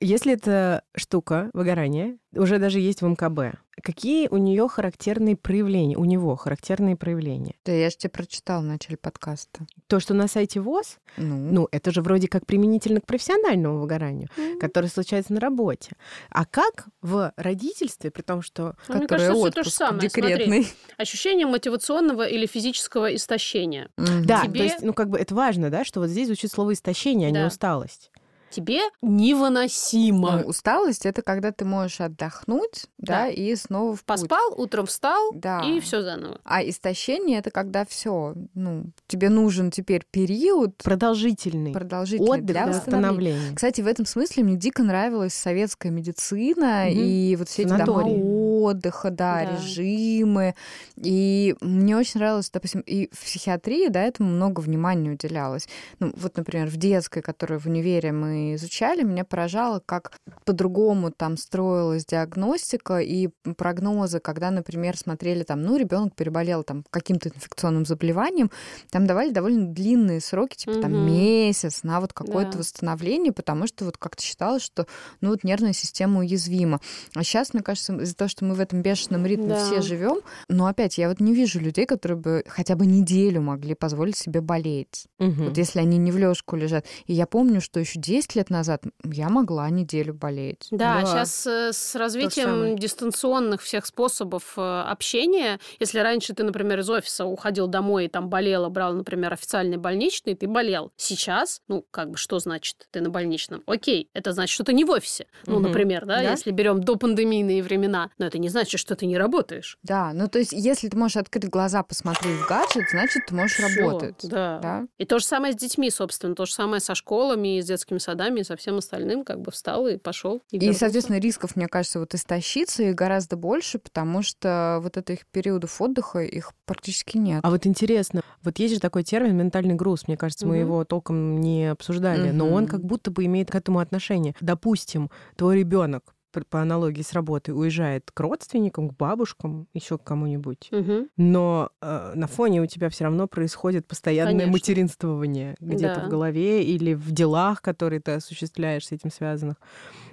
Если 0.00 0.32
это 0.32 0.82
штука 0.96 1.48
выгорания, 1.52 2.18
уже 2.32 2.58
даже 2.58 2.80
есть 2.80 3.02
в 3.02 3.06
МКБ, 3.06 3.60
какие 3.82 4.28
у 4.28 4.36
нее 4.36 4.68
характерные 4.68 5.36
проявления, 5.36 5.96
у 5.96 6.04
него 6.04 6.36
характерные 6.36 6.96
проявления? 6.96 7.54
Да, 7.64 7.72
я 7.72 7.90
же 7.90 7.96
тебе 7.96 8.10
прочитала 8.10 8.60
в 8.62 8.64
начале 8.64 8.96
подкаста. 8.96 9.66
То, 9.86 10.00
что 10.00 10.14
на 10.14 10.28
сайте 10.28 10.60
ВОЗ, 10.60 10.98
Ну, 11.16 11.36
ну, 11.36 11.68
это 11.72 11.90
же 11.90 12.02
вроде 12.02 12.28
как 12.28 12.46
применительно 12.46 13.00
к 13.00 13.06
профессиональному 13.06 13.80
выгоранию, 13.80 14.28
которое 14.60 14.88
случается 14.88 15.32
на 15.32 15.40
работе. 15.40 15.92
А 16.30 16.44
как 16.46 16.86
в 17.02 17.32
родительстве, 17.36 18.10
при 18.10 18.22
том, 18.22 18.42
что... 18.42 18.74
Ну, 18.88 18.96
мне 18.98 19.06
кажется, 19.06 19.32
всё 19.32 19.50
то 19.50 19.62
же 19.62 19.68
отпуск 19.70 19.76
самое. 19.76 20.10
Смотри, 20.10 20.22
декретный. 20.22 20.66
Ощущение 20.96 21.46
мотивационного 21.46 22.26
или 22.26 22.46
физического 22.46 23.14
истощения. 23.14 23.90
Мгм. 23.96 24.24
Да, 24.26 24.42
Тебе- 24.44 24.58
то 24.58 24.64
есть, 24.64 24.82
ну, 24.82 24.92
как 24.94 25.08
бы 25.08 25.18
это 25.18 25.34
важно, 25.34 25.70
да, 25.70 25.84
что 25.84 26.00
вот 26.00 26.08
здесь 26.08 26.26
звучит 26.26 26.50
слово 26.52 26.72
истощение, 26.74 27.28
а 27.28 27.30
не 27.30 27.38
Да. 27.40 27.46
усталость. 27.46 28.09
Тебе 28.50 28.80
невыносимо. 29.02 30.38
Ну, 30.42 30.48
усталость 30.48 31.06
это 31.06 31.22
когда 31.22 31.52
ты 31.52 31.64
можешь 31.64 32.00
отдохнуть, 32.00 32.86
да, 32.98 33.24
Да. 33.24 33.28
и 33.28 33.54
снова 33.56 33.94
в 33.94 33.98
путь. 34.00 34.06
Поспал, 34.06 34.54
утром 34.56 34.86
встал, 34.86 35.32
Да. 35.34 35.62
и 35.64 35.80
все 35.80 36.02
заново. 36.02 36.40
А 36.44 36.62
истощение 36.62 37.38
это 37.38 37.50
когда 37.50 37.84
все, 37.84 38.34
ну, 38.54 38.84
тебе 39.06 39.28
нужен 39.28 39.70
теперь 39.70 40.04
период 40.10 40.76
Продолжительный 40.78 41.72
продолжительный 41.72 42.30
отдых, 42.30 42.46
для 42.46 42.66
восстановления. 42.66 43.08
восстановления. 43.10 43.54
Кстати, 43.56 43.80
в 43.80 43.86
этом 43.86 44.06
смысле 44.06 44.42
мне 44.44 44.56
дико 44.56 44.82
нравилась 44.82 45.34
советская 45.34 45.92
медицина 45.92 46.86
Мгм. 46.88 46.98
и 47.00 47.36
вот 47.36 47.48
все 47.48 47.62
эти 47.62 47.84
дома 47.84 48.02
отдыха, 48.08 49.10
да, 49.10 49.44
Да. 49.44 49.56
режимы. 49.56 50.54
И 50.96 51.54
мне 51.60 51.96
очень 51.96 52.20
нравилось, 52.20 52.50
допустим, 52.50 52.80
и 52.80 53.08
в 53.12 53.20
психиатрии, 53.24 53.88
да, 53.88 54.02
этому 54.02 54.30
много 54.30 54.60
внимания 54.60 55.10
уделялось. 55.10 55.68
Ну, 55.98 56.12
вот, 56.16 56.36
например, 56.36 56.68
в 56.68 56.76
детской, 56.76 57.22
которую 57.22 57.60
в 57.60 57.66
универе 57.66 58.12
мы 58.12 58.39
изучали, 58.54 59.02
меня 59.02 59.24
поражало, 59.24 59.80
как 59.84 60.12
по-другому 60.44 61.10
там 61.10 61.36
строилась 61.36 62.04
диагностика 62.06 62.98
и 63.00 63.28
прогнозы, 63.56 64.20
когда, 64.20 64.50
например, 64.50 64.96
смотрели 64.96 65.42
там, 65.42 65.62
ну, 65.62 65.76
ребенок 65.76 66.14
переболел 66.14 66.62
там 66.64 66.84
каким-то 66.90 67.28
инфекционным 67.28 67.84
заболеванием, 67.86 68.50
там 68.90 69.06
давали 69.06 69.30
довольно 69.30 69.66
длинные 69.72 70.20
сроки, 70.20 70.56
типа 70.56 70.74
там 70.80 70.92
Мгм. 70.92 71.06
месяц 71.06 71.82
на 71.82 72.00
вот 72.00 72.12
какое-то 72.12 72.52
Да. 72.52 72.58
восстановление, 72.58 73.32
потому 73.32 73.66
что 73.66 73.84
вот 73.84 73.96
как-то 73.98 74.22
считалось, 74.22 74.62
что 74.62 74.86
ну 75.20 75.30
вот 75.30 75.44
нервная 75.44 75.72
система 75.72 76.20
уязвима. 76.20 76.80
А 77.14 77.22
сейчас, 77.24 77.54
мне 77.54 77.62
кажется, 77.62 77.94
из-за 77.96 78.14
того, 78.16 78.28
что 78.28 78.44
мы 78.44 78.54
в 78.54 78.60
этом 78.60 78.82
бешеном 78.82 79.26
ритме 79.26 79.54
Да. 79.54 79.64
все 79.64 79.80
живем, 79.82 80.20
но 80.48 80.66
опять 80.66 80.98
я 80.98 81.08
вот 81.08 81.20
не 81.20 81.34
вижу 81.34 81.60
людей, 81.60 81.86
которые 81.86 82.18
бы 82.18 82.44
хотя 82.48 82.76
бы 82.76 82.86
неделю 82.86 83.40
могли 83.40 83.74
позволить 83.74 84.16
себе 84.16 84.40
болеть. 84.40 85.06
Мгм. 85.18 85.46
Вот 85.46 85.56
если 85.58 85.80
они 85.80 85.98
не 85.98 86.12
в 86.12 86.18
лёжку 86.18 86.56
лежат. 86.56 86.86
И 87.06 87.12
я 87.14 87.26
помню, 87.26 87.60
что 87.60 87.80
еще 87.80 87.98
10 88.00 88.29
лет 88.34 88.50
назад 88.50 88.82
я 89.04 89.28
могла 89.28 89.68
неделю 89.70 90.14
болеть. 90.14 90.68
Да, 90.70 91.00
Да. 91.00 91.06
сейчас 91.06 91.46
с 91.46 91.76
самое. 91.76 92.04
развитием 92.06 92.78
дистанционных 92.78 93.62
всех 93.62 93.86
способов 93.86 94.54
э, 94.56 94.60
общения, 94.86 95.58
если 95.78 95.98
раньше 96.00 96.34
ты, 96.34 96.42
например, 96.44 96.80
из 96.80 96.90
офиса 96.90 97.24
уходил 97.24 97.66
домой 97.66 98.06
и 98.06 98.08
там 98.08 98.28
болел, 98.28 98.66
и 98.66 98.70
брал, 98.70 98.92
например, 98.94 99.32
официальный 99.32 99.76
больничный, 99.76 100.34
ты 100.34 100.46
болел. 100.46 100.92
Сейчас, 100.96 101.62
ну, 101.68 101.84
как 101.90 102.10
бы, 102.10 102.16
что 102.16 102.38
значит 102.38 102.86
ты 102.90 103.00
на 103.00 103.10
больничном? 103.10 103.62
Окей, 103.66 104.08
это 104.14 104.32
значит, 104.32 104.54
что 104.54 104.64
ты 104.64 104.72
не 104.72 104.84
в 104.84 104.90
офисе. 104.90 105.26
Ну, 105.46 105.54
Мгм. 105.54 105.62
например, 105.68 106.06
да, 106.06 106.16
Да. 106.16 106.30
если 106.30 106.50
берем 106.50 106.82
допандемийные 106.82 107.62
времена. 107.62 108.10
Но 108.18 108.26
это 108.26 108.38
не 108.38 108.48
значит, 108.48 108.78
что 108.80 108.94
ты 108.96 109.06
не 109.06 109.16
работаешь. 109.18 109.78
Да, 109.82 110.12
ну 110.14 110.28
то 110.28 110.38
есть 110.38 110.52
если 110.52 110.88
ты 110.88 110.96
можешь 110.96 111.16
открыть 111.16 111.48
глаза, 111.48 111.82
посмотреть 111.82 112.36
в 112.38 112.48
гаджет, 112.48 112.84
значит, 112.90 113.26
ты 113.26 113.34
можешь 113.34 113.56
Всё, 113.56 113.68
работать. 113.68 114.16
Да. 114.24 114.58
Да? 114.62 114.86
И 114.98 115.04
то 115.04 115.18
же 115.18 115.24
самое 115.24 115.52
с 115.52 115.56
детьми, 115.56 115.90
собственно, 115.90 116.34
то 116.34 116.44
же 116.46 116.52
самое 116.52 116.80
со 116.80 116.94
школами, 116.94 117.58
и 117.58 117.62
с 117.62 117.66
детскими 117.66 117.98
садами, 117.98 118.19
и 118.28 118.44
со 118.44 118.56
всем 118.56 118.78
остальным, 118.78 119.24
как 119.24 119.40
бы 119.40 119.50
встал 119.50 119.86
и 119.86 119.96
пошел. 119.96 120.42
И, 120.50 120.72
соответственно, 120.72 121.18
рисков, 121.18 121.56
мне 121.56 121.68
кажется, 121.68 122.00
вот 122.00 122.14
истощиться 122.14 122.82
их 122.82 122.94
гораздо 122.94 123.36
больше, 123.36 123.78
потому 123.78 124.22
что 124.22 124.78
вот 124.82 124.96
этих 124.96 125.26
периодов 125.26 125.80
отдыха 125.80 126.20
их 126.20 126.52
практически 126.66 127.16
нет. 127.16 127.40
А 127.42 127.50
вот 127.50 127.66
интересно, 127.66 128.22
вот 128.42 128.58
есть 128.58 128.74
же 128.74 128.80
такой 128.80 129.02
термин 129.02 129.36
ментальный 129.36 129.74
груз. 129.74 130.06
Мне 130.08 130.16
кажется, 130.16 130.46
мы 130.46 130.56
Мгм. 130.58 130.66
его 130.66 130.84
толком 130.84 131.40
не 131.40 131.70
обсуждали, 131.70 132.30
но 132.30 132.50
он 132.52 132.66
как 132.66 132.84
будто 132.84 133.10
бы 133.10 133.24
имеет 133.24 133.50
к 133.50 133.54
этому 133.54 133.78
отношение. 133.78 134.34
Допустим, 134.40 135.10
твой 135.36 135.58
ребенок 135.58 136.14
по 136.48 136.60
аналогии 136.62 137.02
с 137.02 137.12
работой, 137.12 137.50
уезжает 137.50 138.10
к 138.12 138.20
родственникам, 138.20 138.88
к 138.90 138.96
бабушкам, 138.96 139.66
еще 139.74 139.98
к 139.98 140.04
кому-нибудь. 140.04 140.68
Мгм. 140.70 141.08
Но 141.16 141.70
э, 141.80 142.12
на 142.14 142.26
фоне 142.26 142.62
у 142.62 142.66
тебя 142.66 142.88
все 142.88 143.04
равно 143.04 143.26
происходит 143.26 143.86
постоянное 143.86 144.32
Конечно. 144.32 144.52
материнствование 144.52 145.56
где-то 145.60 146.00
Да. 146.00 146.06
в 146.06 146.08
голове 146.08 146.62
или 146.64 146.94
в 146.94 147.10
делах, 147.12 147.62
которые 147.62 148.00
ты 148.00 148.12
осуществляешь 148.12 148.86
с 148.86 148.92
этим 148.92 149.10
связанных, 149.10 149.56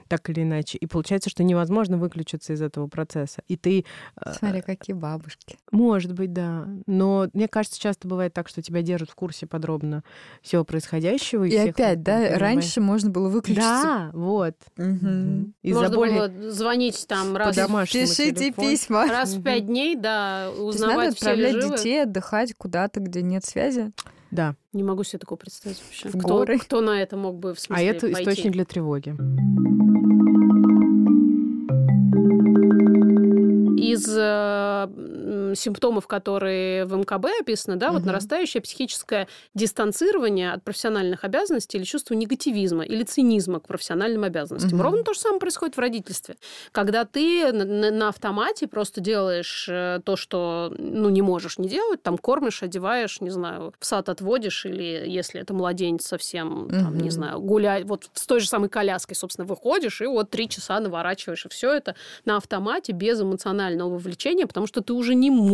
так 0.07 0.29
или 0.29 0.41
иначе. 0.43 0.77
И 0.77 0.85
получается, 0.87 1.29
что 1.29 1.43
невозможно 1.43 1.97
выключиться 1.97 2.53
из 2.53 2.61
этого 2.61 2.87
процесса. 2.87 3.41
И 3.47 3.55
ты, 3.57 3.85
э, 4.23 4.33
Смотри, 4.33 4.61
какие 4.61 4.95
бабушки. 4.95 5.57
может 5.71 6.13
быть, 6.13 6.33
да. 6.33 6.67
Но 6.85 7.27
мне 7.33 7.47
кажется, 7.47 7.79
часто 7.79 8.07
бывает 8.07 8.33
так, 8.33 8.47
что 8.47 8.61
тебя 8.61 8.81
держат 8.81 9.09
в 9.09 9.15
курсе 9.15 9.45
подробно 9.47 10.03
всего 10.41 10.63
происходящего. 10.63 11.43
И 11.43 11.49
всех 11.49 11.75
опять, 11.75 12.01
да, 12.03 12.27
там 12.29 12.37
раньше 12.39 12.81
можно 12.81 13.09
было 13.09 13.25
понимаешь. 13.29 13.35
выключиться. 13.35 13.83
Да, 13.83 14.09
вот. 14.13 14.55
Мгм. 14.77 15.53
Из-за 15.61 15.79
Можно 15.81 15.95
боли 15.95 16.11
было 16.11 16.51
звонить 16.51 17.05
там 17.07 17.35
раз, 17.35 17.55
Пишите 17.55 18.31
телефону. 18.33 18.69
письма. 18.69 19.07
раз 19.07 19.33
в 19.33 19.43
пять 19.43 19.65
дней, 19.67 19.95
да, 19.95 20.49
То 20.55 20.67
есть 20.67 20.79
надо 20.79 20.93
узнавать, 20.93 21.13
отправлять 21.13 21.53
живы. 21.61 21.77
детей 21.77 22.03
отдыхать 22.03 22.53
куда-то, 22.57 22.99
где 22.99 23.21
нет 23.21 23.43
связи. 23.45 23.91
Да. 24.31 24.55
Не 24.73 24.83
могу 24.83 25.03
себе 25.03 25.19
такого 25.19 25.37
представить 25.37 25.81
вообще. 25.83 26.09
В 26.09 26.17
кто, 26.19 26.27
горы. 26.39 26.59
кто 26.59 26.81
на 26.81 27.01
это 27.01 27.15
мог 27.17 27.37
бы 27.37 27.53
в 27.53 27.57
А 27.57 27.61
смысле 27.61 27.85
это 27.87 28.07
пойти? 28.07 28.21
источник 28.21 28.51
для 28.53 28.65
тревоги. 28.65 29.15
Из 33.79 34.05
э, 34.09 34.87
симптомов, 35.57 36.07
которые 36.07 36.85
в 36.85 36.95
МКБ 36.95 37.25
описаны, 37.41 37.75
да, 37.75 37.91
вот 37.91 37.99
Мгм. 37.99 38.07
нарастающее 38.07 38.61
психическое 38.61 39.27
дистанцирование 39.53 40.53
от 40.53 40.63
профессиональных 40.63 41.23
обязанностей 41.23 41.77
или 41.77 41.83
чувство 41.85 42.13
негативизма 42.13 42.83
или 42.83 43.03
цинизма 43.03 43.59
к 43.59 43.67
профессиональным 43.67 44.23
обязанностям. 44.23 44.73
Мгм. 44.77 44.81
Ровно 44.81 45.03
то 45.03 45.13
же 45.13 45.19
самое 45.19 45.39
происходит 45.39 45.75
в 45.75 45.79
родительстве. 45.79 46.35
Когда 46.71 47.03
ты 47.05 47.51
на, 47.51 47.91
на- 47.91 48.07
автомате 48.07 48.67
просто 48.67 49.01
делаешь 49.01 49.67
э, 49.69 49.99
то, 50.05 50.15
что 50.15 50.73
ну, 50.77 51.09
не 51.09 51.21
можешь 51.21 51.57
не 51.57 51.67
делать, 51.67 52.01
там 52.01 52.17
кормишь, 52.17 52.63
одеваешь, 52.63 53.19
не 53.21 53.29
знаю, 53.29 53.73
в 53.79 53.85
сад 53.85 54.07
отводишь, 54.09 54.65
или 54.65 55.03
если 55.05 55.41
это 55.41 55.53
младенец 55.53 56.05
совсем, 56.05 56.69
там, 56.69 56.97
не 56.97 57.09
знаю, 57.09 57.39
гулять, 57.41 57.83
вот 57.85 58.09
с 58.13 58.25
той 58.25 58.39
же 58.39 58.47
самой 58.47 58.69
коляской, 58.69 59.15
собственно, 59.15 59.45
выходишь, 59.45 59.99
и 60.01 60.05
вот 60.05 60.29
три 60.29 60.47
часа 60.47 60.79
наворачиваешь, 60.79 61.45
и 61.45 61.49
все 61.49 61.73
это 61.73 61.95
на 62.25 62.37
автомате 62.37 62.93
без 62.93 63.19
эмоционального 63.21 63.89
вовлечения, 63.89 64.47
потому 64.47 64.67
что 64.67 64.81
ты 64.81 64.93
уже 64.93 65.15
не 65.15 65.29
можешь 65.31 65.46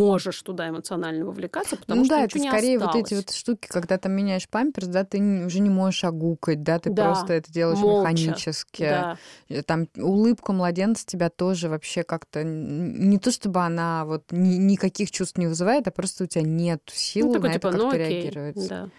туда 0.43 0.69
эмоционально 0.69 1.25
вовлекаться, 1.25 1.77
потому 1.77 1.99
ну 2.01 2.05
что 2.05 2.15
да, 2.15 2.21
ничего 2.23 2.37
это 2.37 2.39
не 2.39 2.49
скорее 2.49 2.77
осталось. 2.77 2.95
вот 2.95 3.05
эти 3.05 3.13
вот 3.15 3.31
штуки, 3.31 3.67
когда 3.69 3.97
ты 3.97 4.09
меняешь 4.09 4.47
памперс, 4.49 4.87
да, 4.87 5.03
ты 5.03 5.19
уже 5.45 5.59
не 5.59 5.69
можешь 5.69 6.03
огукать, 6.03 6.63
да, 6.63 6.79
ты 6.79 6.89
Да, 6.89 7.05
просто 7.05 7.33
это 7.33 7.51
делаешь 7.51 7.79
молча, 7.79 7.99
механически. 8.11 8.83
Да. 8.83 9.17
Э, 9.49 9.61
Там 9.63 9.87
улыбка 9.97 10.53
младенца 10.53 11.05
тебя 11.05 11.29
тоже 11.29 11.69
вообще 11.69 12.03
как-то 12.03 12.43
не 12.43 13.17
то 13.19 13.31
чтобы 13.31 13.61
она 13.61 14.05
вот 14.05 14.23
ни- 14.31 14.55
никаких 14.57 15.11
чувств 15.11 15.37
не 15.37 15.47
вызывает, 15.47 15.87
а 15.87 15.91
просто 15.91 16.23
у 16.23 16.27
тебя 16.27 16.43
нет 16.43 16.81
сил 16.91 17.27
Ну, 17.27 17.33
такой, 17.33 17.49
на 17.49 17.53
типа, 17.53 17.67
это 17.67 17.77
ну 17.77 17.83
как-то 17.89 18.03
окей. 18.03 18.21
реагировать. 18.21 18.67
Да. 18.69 18.89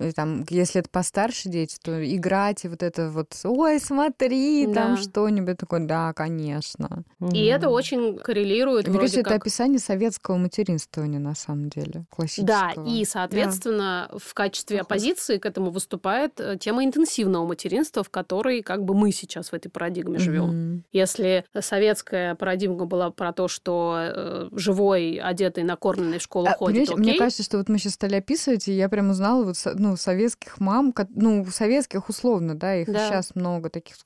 И 0.00 0.12
там, 0.12 0.44
если 0.50 0.80
это 0.80 0.90
постарше 0.90 1.48
дети, 1.48 1.76
то 1.82 1.92
играть 2.14 2.64
и 2.64 2.68
вот 2.68 2.82
это 2.82 3.10
вот, 3.10 3.34
ой, 3.44 3.78
смотри, 3.80 4.66
там 4.72 4.96
Да. 4.96 5.02
что-нибудь 5.02 5.56
такое, 5.58 5.80
да, 5.80 6.12
конечно. 6.12 7.04
И 7.32 7.44
это 7.46 7.68
очень 7.70 8.18
коррелирует 8.18 8.86
Мне 8.88 8.96
кажется, 8.98 9.16
вроде 9.16 9.20
это 9.20 9.30
как... 9.30 9.42
описание 9.42 9.78
советского 10.16 10.36
материнствования 10.36 11.18
на 11.18 11.34
самом 11.34 11.68
деле, 11.68 11.92
Да, 11.92 12.04
классического. 12.10 12.86
и, 12.88 13.04
соответственно, 13.04 14.10
в 14.16 14.34
качестве 14.34 14.80
оппозиции 14.80 15.38
к 15.38 15.46
этому 15.46 15.70
выступает 15.70 16.40
э, 16.40 16.56
тема 16.58 16.84
интенсивного 16.84 17.46
материнства, 17.46 18.02
в 18.02 18.10
которой 18.10 18.62
как 18.62 18.84
бы 18.84 18.94
мы 18.94 19.12
сейчас 19.12 19.50
в 19.50 19.54
этой 19.54 19.68
парадигме 19.68 20.18
живем. 20.18 20.46
Мгм. 20.46 20.84
Если 20.92 21.44
советская 21.60 22.34
парадигма 22.34 22.86
была 22.86 23.10
про 23.10 23.32
то, 23.32 23.48
что 23.48 23.96
э, 23.98 24.48
живой, 24.52 25.20
одетый, 25.22 25.64
накормленный 25.64 26.18
в 26.18 26.22
школу 26.22 26.46
А, 26.48 26.54
ходит, 26.54 26.88
окей. 26.88 26.96
Мне 26.96 27.18
кажется, 27.18 27.42
что 27.42 27.58
вот 27.58 27.68
мы 27.68 27.78
сейчас 27.78 27.94
стали 27.94 28.16
описывать, 28.16 28.68
и 28.68 28.72
я 28.72 28.88
прям 28.88 29.10
узнала 29.10 29.44
вот 29.44 29.56
ну, 29.74 29.96
советских 29.96 30.58
мам, 30.60 30.94
ну, 31.10 31.44
советских 31.46 32.08
условно, 32.08 32.54
да, 32.54 32.74
их 32.76 32.90
Да. 32.90 33.08
сейчас 33.08 33.34
много 33.34 33.68
таких. 33.70 33.96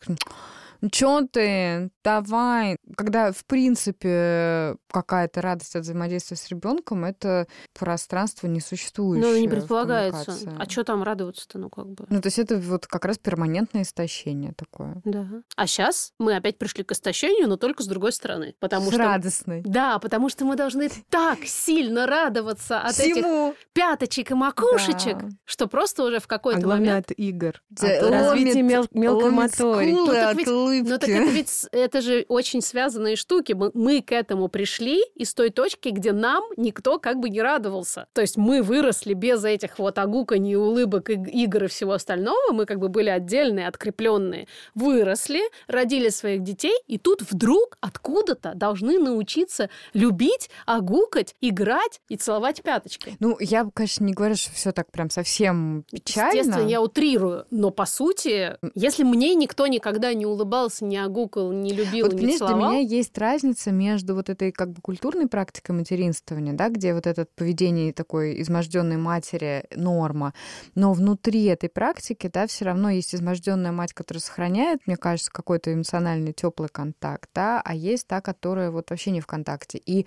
Ну, 0.80 0.88
чё 0.90 1.26
ты, 1.30 1.90
давай. 2.04 2.76
Когда, 2.96 3.32
в 3.32 3.44
принципе, 3.44 4.76
какая-то 4.90 5.40
радость 5.42 5.76
от 5.76 5.82
взаимодействия 5.82 6.36
с 6.36 6.48
ребенком, 6.48 7.04
это 7.04 7.46
пространство 7.78 8.46
несуществующее. 8.46 9.30
Ну, 9.32 9.38
не 9.38 9.48
предполагается. 9.48 10.36
А 10.58 10.68
что 10.68 10.84
там 10.84 11.02
радоваться-то, 11.02 11.58
ну 11.58 11.68
как 11.70 11.88
бы? 11.88 12.06
Ну, 12.08 12.20
то 12.20 12.26
есть 12.28 12.38
это 12.38 12.56
вот 12.58 12.86
как 12.86 13.04
раз 13.04 13.18
перманентное 13.18 13.82
истощение 13.82 14.52
такое. 14.56 15.00
Да. 15.04 15.26
А 15.56 15.66
сейчас 15.66 16.12
мы 16.18 16.36
опять 16.36 16.58
пришли 16.58 16.84
к 16.84 16.92
истощению, 16.92 17.48
но 17.48 17.56
только 17.56 17.82
с 17.82 17.86
другой 17.86 18.12
стороны. 18.12 18.54
Потому 18.60 18.86
С 18.90 18.94
что... 18.94 18.98
радостной. 18.98 19.62
Да, 19.62 19.98
потому 19.98 20.28
что 20.28 20.44
мы 20.44 20.56
должны 20.56 20.90
так 21.08 21.38
сильно 21.44 22.06
радоваться 22.06 22.80
от 22.80 22.98
этих 22.98 23.16
Всему. 23.16 23.54
пяточек 23.72 24.30
и 24.30 24.34
макушечек, 24.34 25.18
Да. 25.18 25.28
что 25.44 25.66
просто 25.66 26.04
уже 26.04 26.20
в 26.20 26.24
А 26.26 26.28
какой-то 26.28 26.66
момент... 26.66 27.10
от 27.10 27.18
игр. 27.18 27.60
От 27.72 27.82
развития 27.82 28.60
ломит- 28.60 28.62
мел- 28.62 28.88
мелкой 28.92 29.30
моторики. 29.30 29.90
Ну, 29.92 30.06
так 30.06 30.36
ведь- 30.36 30.46
улыбки. 30.70 30.90
Ну 30.90 30.98
так 30.98 31.08
это 31.08 31.30
ведь 31.30 31.66
это 31.72 32.00
же 32.00 32.24
очень 32.28 32.62
связанные 32.62 33.16
штуки. 33.16 33.52
Мы, 33.52 33.70
мы 33.74 34.02
к 34.02 34.12
этому 34.12 34.48
пришли 34.48 35.02
из 35.14 35.34
той 35.34 35.50
точки, 35.50 35.90
где 35.90 36.12
нам 36.12 36.44
никто 36.56 36.98
как 36.98 37.18
бы 37.18 37.28
не 37.28 37.42
радовался. 37.42 38.06
То 38.12 38.20
есть 38.20 38.36
мы 38.36 38.62
выросли 38.62 39.14
без 39.14 39.44
этих 39.44 39.78
вот 39.78 39.98
огуканий, 39.98 40.56
улыбок, 40.56 41.10
иг- 41.10 41.28
игр 41.28 41.64
и 41.64 41.66
всего 41.68 41.92
остального. 41.92 42.52
Мы 42.52 42.66
как 42.66 42.78
бы 42.78 42.88
были 42.88 43.08
отдельные, 43.08 43.68
открепленные. 43.68 44.46
Выросли, 44.74 45.40
родили 45.66 46.08
своих 46.08 46.42
детей, 46.42 46.76
и 46.86 46.98
тут 46.98 47.22
вдруг 47.30 47.76
откуда-то 47.80 48.52
должны 48.54 48.98
научиться 48.98 49.70
любить, 49.94 50.50
огукать, 50.66 51.34
играть 51.40 52.00
и 52.08 52.16
целовать 52.16 52.62
пяточки. 52.62 53.16
Ну, 53.20 53.36
я, 53.40 53.68
конечно, 53.72 54.04
не 54.04 54.12
говорю, 54.12 54.36
что 54.36 54.52
все 54.52 54.72
так 54.72 54.90
прям 54.90 55.10
совсем 55.10 55.84
печально. 55.90 56.30
Естественно, 56.38 56.68
я 56.68 56.80
утрирую, 56.80 57.46
но 57.50 57.70
по 57.70 57.86
сути, 57.86 58.56
если 58.74 59.02
мне 59.02 59.34
никто 59.34 59.66
никогда 59.66 60.14
не 60.14 60.26
улыбался, 60.26 60.59
не 60.80 60.98
огукал, 60.98 61.52
не 61.52 61.72
любил, 61.72 62.06
Вот, 62.06 62.12
не 62.14 62.18
понимаешь, 62.18 62.38
для 62.38 62.48
целовал, 62.48 62.70
меня 62.72 62.80
есть 62.80 63.16
разница 63.18 63.72
между 63.72 64.14
вот 64.14 64.28
этой 64.28 64.52
как 64.52 64.70
бы 64.72 64.80
культурной 64.82 65.26
практикой 65.28 65.72
материнствования, 65.72 66.52
да, 66.52 66.68
где 66.68 66.94
вот 66.94 67.06
это 67.06 67.26
поведение 67.34 67.92
такой 67.92 68.40
изможденной 68.42 68.96
матери 68.96 69.64
норма, 69.74 70.34
но 70.74 70.92
внутри 70.92 71.44
этой 71.44 71.68
практики, 71.68 72.30
да, 72.32 72.46
все 72.46 72.64
равно 72.64 72.90
есть 72.90 73.14
изможденная 73.14 73.72
мать, 73.72 73.92
которая 73.92 74.20
сохраняет, 74.20 74.86
мне 74.86 74.96
кажется, 74.96 75.30
какой-то 75.30 75.72
эмоциональный 75.72 76.32
теплый 76.32 76.68
контакт, 76.68 77.30
да, 77.34 77.60
а 77.64 77.74
есть 77.74 78.06
та, 78.06 78.20
которая 78.20 78.70
вот 78.70 78.90
вообще 78.90 79.10
не 79.10 79.20
в 79.20 79.26
контакте. 79.26 79.78
И 79.78 80.06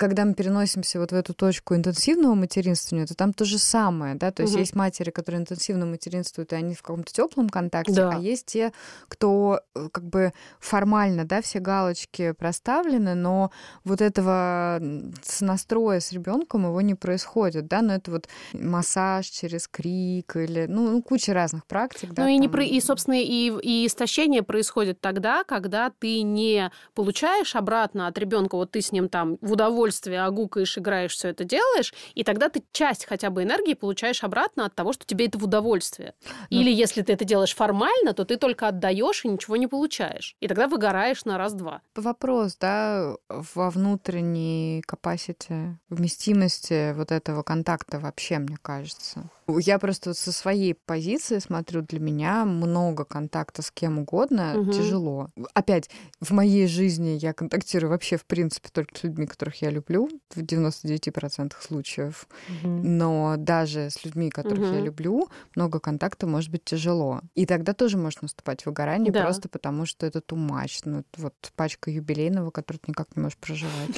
когда 0.00 0.24
мы 0.24 0.32
переносимся 0.32 0.98
вот 0.98 1.12
в 1.12 1.14
эту 1.14 1.34
точку 1.34 1.74
интенсивного 1.74 2.34
материнствования, 2.34 3.06
то 3.06 3.14
там 3.14 3.34
то 3.34 3.44
же 3.44 3.58
самое, 3.58 4.14
да, 4.14 4.30
то 4.30 4.40
есть 4.40 4.54
Мгм. 4.54 4.60
есть 4.62 4.74
матери, 4.74 5.10
которые 5.10 5.42
интенсивно 5.42 5.84
материнствуют, 5.84 6.54
и 6.54 6.56
они 6.56 6.74
в 6.74 6.80
каком-то 6.80 7.12
теплом 7.12 7.50
контакте, 7.50 7.92
Да. 7.92 8.12
а 8.14 8.18
есть 8.18 8.46
те, 8.46 8.72
кто 9.08 9.60
э, 9.74 9.88
как 9.92 10.04
бы 10.04 10.32
формально, 10.58 11.26
да, 11.26 11.42
все 11.42 11.58
галочки 11.60 12.32
проставлены, 12.32 13.14
но 13.14 13.50
вот 13.84 14.00
этого 14.00 14.80
с 15.22 15.42
настроя 15.42 16.00
с 16.00 16.12
ребенком 16.12 16.64
его 16.64 16.80
не 16.80 16.94
происходит, 16.94 17.68
да, 17.68 17.82
но 17.82 17.92
это 17.92 18.10
вот 18.10 18.26
массаж 18.54 19.26
через 19.26 19.68
крик 19.68 20.34
или, 20.34 20.64
ну, 20.66 20.90
ну, 20.90 21.02
куча 21.02 21.34
разных 21.34 21.66
практик, 21.66 22.14
да. 22.14 22.22
Ну 22.22 22.28
и, 22.28 22.38
не 22.38 22.46
там. 22.46 22.52
про... 22.52 22.64
и, 22.64 22.80
собственно, 22.80 23.20
и, 23.20 23.52
и 23.62 23.86
истощение 23.86 24.42
происходит 24.42 25.02
тогда, 25.02 25.44
когда 25.44 25.90
ты 25.90 26.22
не 26.22 26.70
получаешь 26.94 27.54
обратно 27.54 28.06
от 28.06 28.16
ребенка, 28.16 28.56
вот 28.56 28.70
ты 28.70 28.80
с 28.80 28.92
ним 28.92 29.10
там 29.10 29.36
в 29.42 29.52
удовольствие 29.52 29.89
огукаешь, 29.90 30.78
играешь, 30.78 31.12
все 31.12 31.28
это 31.28 31.44
делаешь, 31.44 31.92
и 32.14 32.24
тогда 32.24 32.48
ты 32.48 32.62
часть 32.72 33.06
хотя 33.06 33.30
бы 33.30 33.42
энергии 33.42 33.74
получаешь 33.74 34.24
обратно 34.24 34.66
от 34.66 34.74
того, 34.74 34.92
что 34.92 35.04
тебе 35.06 35.26
это 35.26 35.38
в 35.38 35.44
удовольствие. 35.44 36.14
Ну. 36.50 36.60
Или 36.60 36.72
если 36.72 37.02
ты 37.02 37.12
это 37.12 37.24
делаешь 37.24 37.54
формально, 37.54 38.14
то 38.14 38.24
ты 38.24 38.36
только 38.36 38.68
отдаешь 38.68 39.24
и 39.24 39.28
ничего 39.28 39.56
не 39.56 39.66
получаешь. 39.66 40.36
И 40.40 40.48
тогда 40.48 40.68
выгораешь 40.68 41.24
на 41.24 41.38
раз-два. 41.38 41.82
Вопрос, 41.94 42.56
да, 42.60 43.16
во 43.28 43.70
внутренней 43.70 44.82
capacity, 44.88 45.74
вместимости 45.88 46.92
вот 46.92 47.12
этого 47.12 47.42
контакта 47.42 47.98
вообще, 47.98 48.38
мне 48.38 48.56
кажется. 48.60 49.30
Я 49.48 49.78
просто 49.78 50.14
со 50.14 50.30
своей 50.32 50.74
позиции 50.74 51.38
смотрю, 51.40 51.82
для 51.82 51.98
меня 51.98 52.44
много 52.44 53.04
контакта 53.04 53.62
с 53.62 53.70
кем 53.70 53.98
угодно 53.98 54.54
Мгм. 54.56 54.70
тяжело. 54.72 55.28
Опять, 55.54 55.90
в 56.20 56.30
моей 56.30 56.66
жизни 56.68 57.18
я 57.20 57.32
контактирую 57.32 57.90
вообще, 57.90 58.16
в 58.16 58.24
принципе, 58.26 58.68
только 58.72 58.96
с 58.96 59.02
людьми, 59.02 59.26
которых 59.26 59.60
я 59.62 59.70
люблю, 59.70 60.08
в 60.34 60.42
99% 60.42 61.54
случаев. 61.60 62.28
Мгм. 62.48 62.98
Но 62.98 63.34
даже 63.38 63.90
с 63.90 64.04
людьми, 64.04 64.30
которых 64.30 64.66
я 64.66 64.78
Мгм. 64.78 64.84
люблю, 64.84 65.28
много 65.56 65.80
контакта 65.80 66.26
может 66.28 66.50
быть 66.50 66.64
тяжело. 66.64 67.20
И 67.34 67.44
тогда 67.44 67.72
тоже 67.72 67.96
может 67.96 68.22
наступать 68.22 68.64
выгорание, 68.66 69.12
Да. 69.12 69.22
просто 69.24 69.48
потому 69.48 69.84
что 69.84 70.06
это 70.06 70.20
much. 70.36 70.82
Ну, 70.84 71.02
вот 71.16 71.34
пачка 71.56 71.90
юбилейного, 71.90 72.50
который 72.52 72.76
ты 72.76 72.84
никак 72.88 73.16
не 73.16 73.22
можешь 73.22 73.38
проживать. 73.38 73.90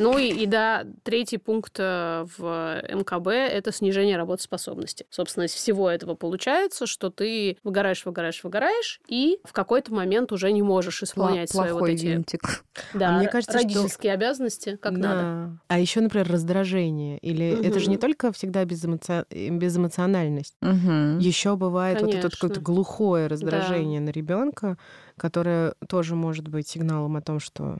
Ну 0.00 0.18
и, 0.18 0.28
и 0.30 0.46
да, 0.46 0.84
третий 1.02 1.38
пункт 1.38 1.74
э, 1.78 2.26
в 2.38 2.82
МКБ– 2.88 3.26
это 3.28 3.72
снижение 3.72 4.16
работоспособности. 4.16 5.06
Собственно, 5.10 5.44
из 5.44 5.52
всего 5.52 5.88
этого 5.90 6.14
получается, 6.14 6.86
что 6.86 7.10
ты 7.10 7.58
выгораешь, 7.62 8.04
выгораешь, 8.04 8.42
выгораешь, 8.42 9.00
и 9.06 9.38
в 9.44 9.52
какой-то 9.52 9.92
момент 9.94 10.32
уже 10.32 10.50
не 10.52 10.62
можешь 10.62 11.02
исполнять 11.02 11.52
Плохой 11.52 11.68
свои 11.70 11.80
вот 11.80 11.88
эти 11.88 12.06
винтик. 12.06 12.64
да, 12.94 13.10
А 13.10 13.18
мне 13.18 13.28
кажется, 13.28 13.58
что- 13.58 13.62
родительские 13.68 14.12
обязанности, 14.14 14.76
как 14.76 14.98
Да. 15.00 15.08
надо. 15.14 15.58
А 15.68 15.78
еще, 15.78 16.00
например, 16.00 16.28
раздражение. 16.30 17.18
Или 17.18 17.64
это 17.64 17.78
же 17.80 17.90
не 17.90 17.96
только 17.98 18.32
всегда 18.32 18.64
безэмоци- 18.64 19.26
безэмоциональность. 19.50 20.54
Мгм. 20.60 21.18
Еще 21.18 21.56
бывает 21.56 22.00
вот 22.00 22.10
это 22.10 22.20
Конечно. 22.22 22.38
какое-то 22.38 22.60
глухое 22.60 23.26
раздражение 23.26 24.00
на 24.00 24.10
ребенка, 24.10 24.78
которое 25.16 25.74
тоже 25.88 26.14
может 26.14 26.48
быть 26.48 26.66
сигналом 26.68 27.16
о 27.16 27.20
том, 27.22 27.40
что 27.40 27.78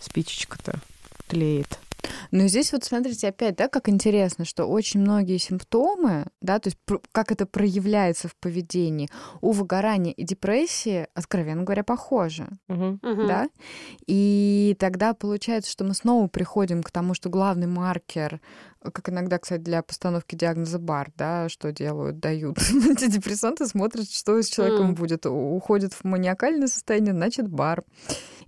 спичечка-то 0.00 0.74
тлеет. 1.32 1.78
Но 2.30 2.46
здесь 2.46 2.72
вот 2.72 2.84
смотрите 2.84 3.28
опять, 3.28 3.56
да, 3.56 3.68
как 3.68 3.88
интересно, 3.88 4.44
что 4.44 4.66
очень 4.66 5.00
многие 5.00 5.38
симптомы, 5.38 6.26
да, 6.40 6.58
то 6.58 6.68
есть 6.68 6.78
как 7.12 7.32
это 7.32 7.46
проявляется 7.46 8.28
в 8.28 8.36
поведении, 8.36 9.08
у 9.40 9.52
выгорания 9.52 10.12
и 10.12 10.24
депрессии, 10.24 11.06
откровенно 11.14 11.62
говоря, 11.62 11.84
похожи. 11.84 12.48
Мгм. 12.68 13.00
Мгм. 13.02 13.26
да? 13.26 13.48
И 14.06 14.76
тогда 14.78 15.14
получается, 15.14 15.70
что 15.70 15.84
мы 15.84 15.94
снова 15.94 16.26
приходим 16.26 16.82
к 16.82 16.90
тому, 16.90 17.14
что 17.14 17.30
главный 17.30 17.66
маркер, 17.66 18.40
как 18.92 19.08
иногда, 19.08 19.38
кстати, 19.38 19.60
для 19.60 19.82
постановки 19.82 20.34
диагноза 20.34 20.78
БАР, 20.78 21.12
да, 21.16 21.48
что 21.48 21.72
делают, 21.72 22.18
дают 22.20 22.58
антидепрессанты, 22.88 23.66
смотрят, 23.66 24.10
что 24.10 24.40
с 24.42 24.48
человеком 24.48 24.88
М. 24.90 24.94
будет. 24.94 25.26
Уходит 25.26 25.92
в 25.94 26.04
маниакальное 26.04 26.68
состояние, 26.68 27.12
значит, 27.12 27.48
БАР. 27.48 27.84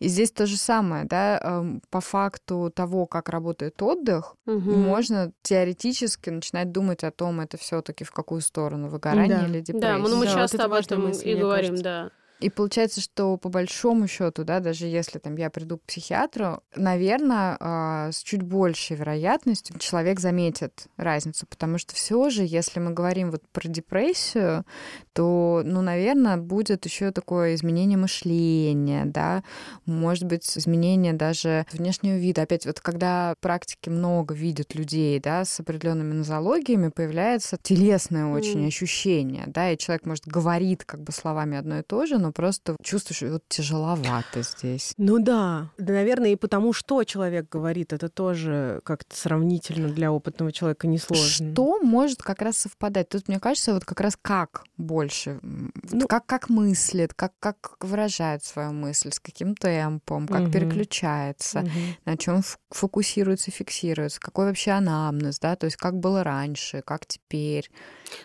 И 0.01 0.09
здесь 0.09 0.33
то 0.33 0.47
же 0.47 0.57
самое, 0.57 1.05
да, 1.05 1.39
эм, 1.43 1.81
по 1.91 2.01
факту 2.01 2.71
того, 2.75 3.07
как 3.07 3.29
работает 3.29 3.81
отдых, 3.81 4.35
Мгм. 4.45 4.75
можно 4.75 5.33
теоретически 5.43 6.31
начинать 6.31 6.73
думать 6.73 7.05
о 7.05 7.11
том, 7.11 7.41
это 7.41 7.57
все 7.57 7.81
таки 7.81 8.05
в 8.05 8.11
какую 8.11 8.41
сторону, 8.41 8.89
выгорание 8.89 9.29
Да. 9.29 9.45
или 9.47 9.61
депрессия. 9.61 9.81
Да, 9.81 9.99
ну 9.99 10.17
мы 10.17 10.25
Да, 10.25 10.33
вот 10.33 10.41
часто 10.41 10.57
это 10.57 10.65
об 10.67 10.73
этом 10.73 11.11
и 11.11 11.35
говорим, 11.35 11.71
кажется. 11.71 11.85
да. 11.85 12.11
И 12.41 12.51
получается, 12.51 13.01
что 13.01 13.37
по 13.37 13.49
большому 13.49 14.07
счету, 14.09 14.45
да, 14.45 14.61
даже 14.61 14.87
если 14.87 15.19
там 15.19 15.37
я 15.37 15.51
приду 15.51 15.79
к 15.79 15.83
психиатру, 15.83 16.63
наверное, 16.75 18.11
с 18.11 18.23
чуть 18.23 18.43
большей 18.43 18.97
вероятностью 18.97 19.79
человек 19.79 20.21
заметит 20.21 20.87
разницу, 20.97 21.47
потому 21.47 21.79
что 21.79 21.95
все 21.95 22.29
же, 22.31 22.43
если 22.45 22.81
мы 22.81 22.91
говорим 22.93 23.31
вот 23.31 23.43
про 23.53 23.69
депрессию, 23.69 24.65
то, 25.13 25.63
ну, 25.65 25.81
наверное, 25.81 26.37
будет 26.37 26.85
еще 26.85 27.13
такое 27.13 27.55
изменение 27.55 27.97
мышления, 27.97 29.05
да, 29.07 29.43
может 29.87 30.25
быть, 30.25 30.59
изменение 30.59 31.13
даже 31.13 31.67
внешнего 31.73 32.17
вида. 32.17 32.43
Опять 32.43 32.67
вот 32.67 32.81
когда 32.81 33.37
практики 33.41 33.89
много 33.89 34.35
видят 34.35 34.75
людей, 34.75 35.21
да, 35.21 35.45
с 35.45 35.61
определенными 35.61 36.13
нозологиями, 36.13 36.89
появляется 36.89 37.57
телесное 37.63 38.27
очень 38.27 38.63
М. 38.63 38.67
ощущение, 38.67 39.45
да, 39.47 39.71
и 39.71 39.79
человек, 39.79 40.05
может, 40.05 40.27
говорит 40.27 40.85
как 40.85 41.01
бы 41.01 41.13
словами 41.13 41.57
одно 41.57 41.79
и 41.79 41.83
то 41.83 42.05
же, 42.07 42.19
но 42.19 42.33
просто 42.35 42.77
чувствуешь, 42.83 43.17
что 43.19 43.31
вот 43.31 43.45
тяжеловато 43.49 44.43
здесь. 44.43 44.93
Ну 44.99 45.19
да. 45.19 45.71
Да, 45.79 45.93
наверное, 45.95 46.31
и 46.33 46.37
потому, 46.37 46.73
что 46.75 47.03
человек 47.05 47.49
говорит, 47.49 47.93
это 47.93 48.09
тоже 48.11 48.81
как-то 48.85 49.17
сравнительно 49.17 49.89
для 49.89 50.13
опытного 50.13 50.53
человека 50.53 50.87
несложно. 50.87 51.53
Что 51.55 51.79
может 51.81 52.23
как 52.23 52.43
раз 52.43 52.59
совпадать? 52.59 53.09
Тут, 53.09 53.29
мне 53.29 53.41
кажется, 53.41 53.73
вот 53.73 53.85
как 53.85 54.01
раз 54.01 54.19
как 54.21 54.65
больше, 54.77 55.39
Ну- 55.43 56.07
как, 56.09 56.27
как 56.27 56.49
мыслит, 56.51 57.15
как, 57.15 57.33
как 57.39 57.77
выражает 57.81 58.45
свою 58.45 58.73
мысль, 58.73 59.13
с 59.13 59.21
каким 59.21 59.55
темпом, 59.55 60.29
как 60.29 60.43
Мгм. 60.43 60.51
переключается, 60.51 61.61
Мгм. 61.61 61.71
на 62.05 62.17
чем 62.17 62.43
фокусируется, 62.71 63.51
фиксируется, 63.51 64.21
какой 64.21 64.47
вообще 64.47 64.73
анамнез, 64.73 65.39
да, 65.39 65.57
то 65.57 65.67
есть 65.67 65.77
как 65.77 65.95
было 65.99 66.25
раньше, 66.25 66.83
как 66.83 67.07
теперь. 67.07 67.71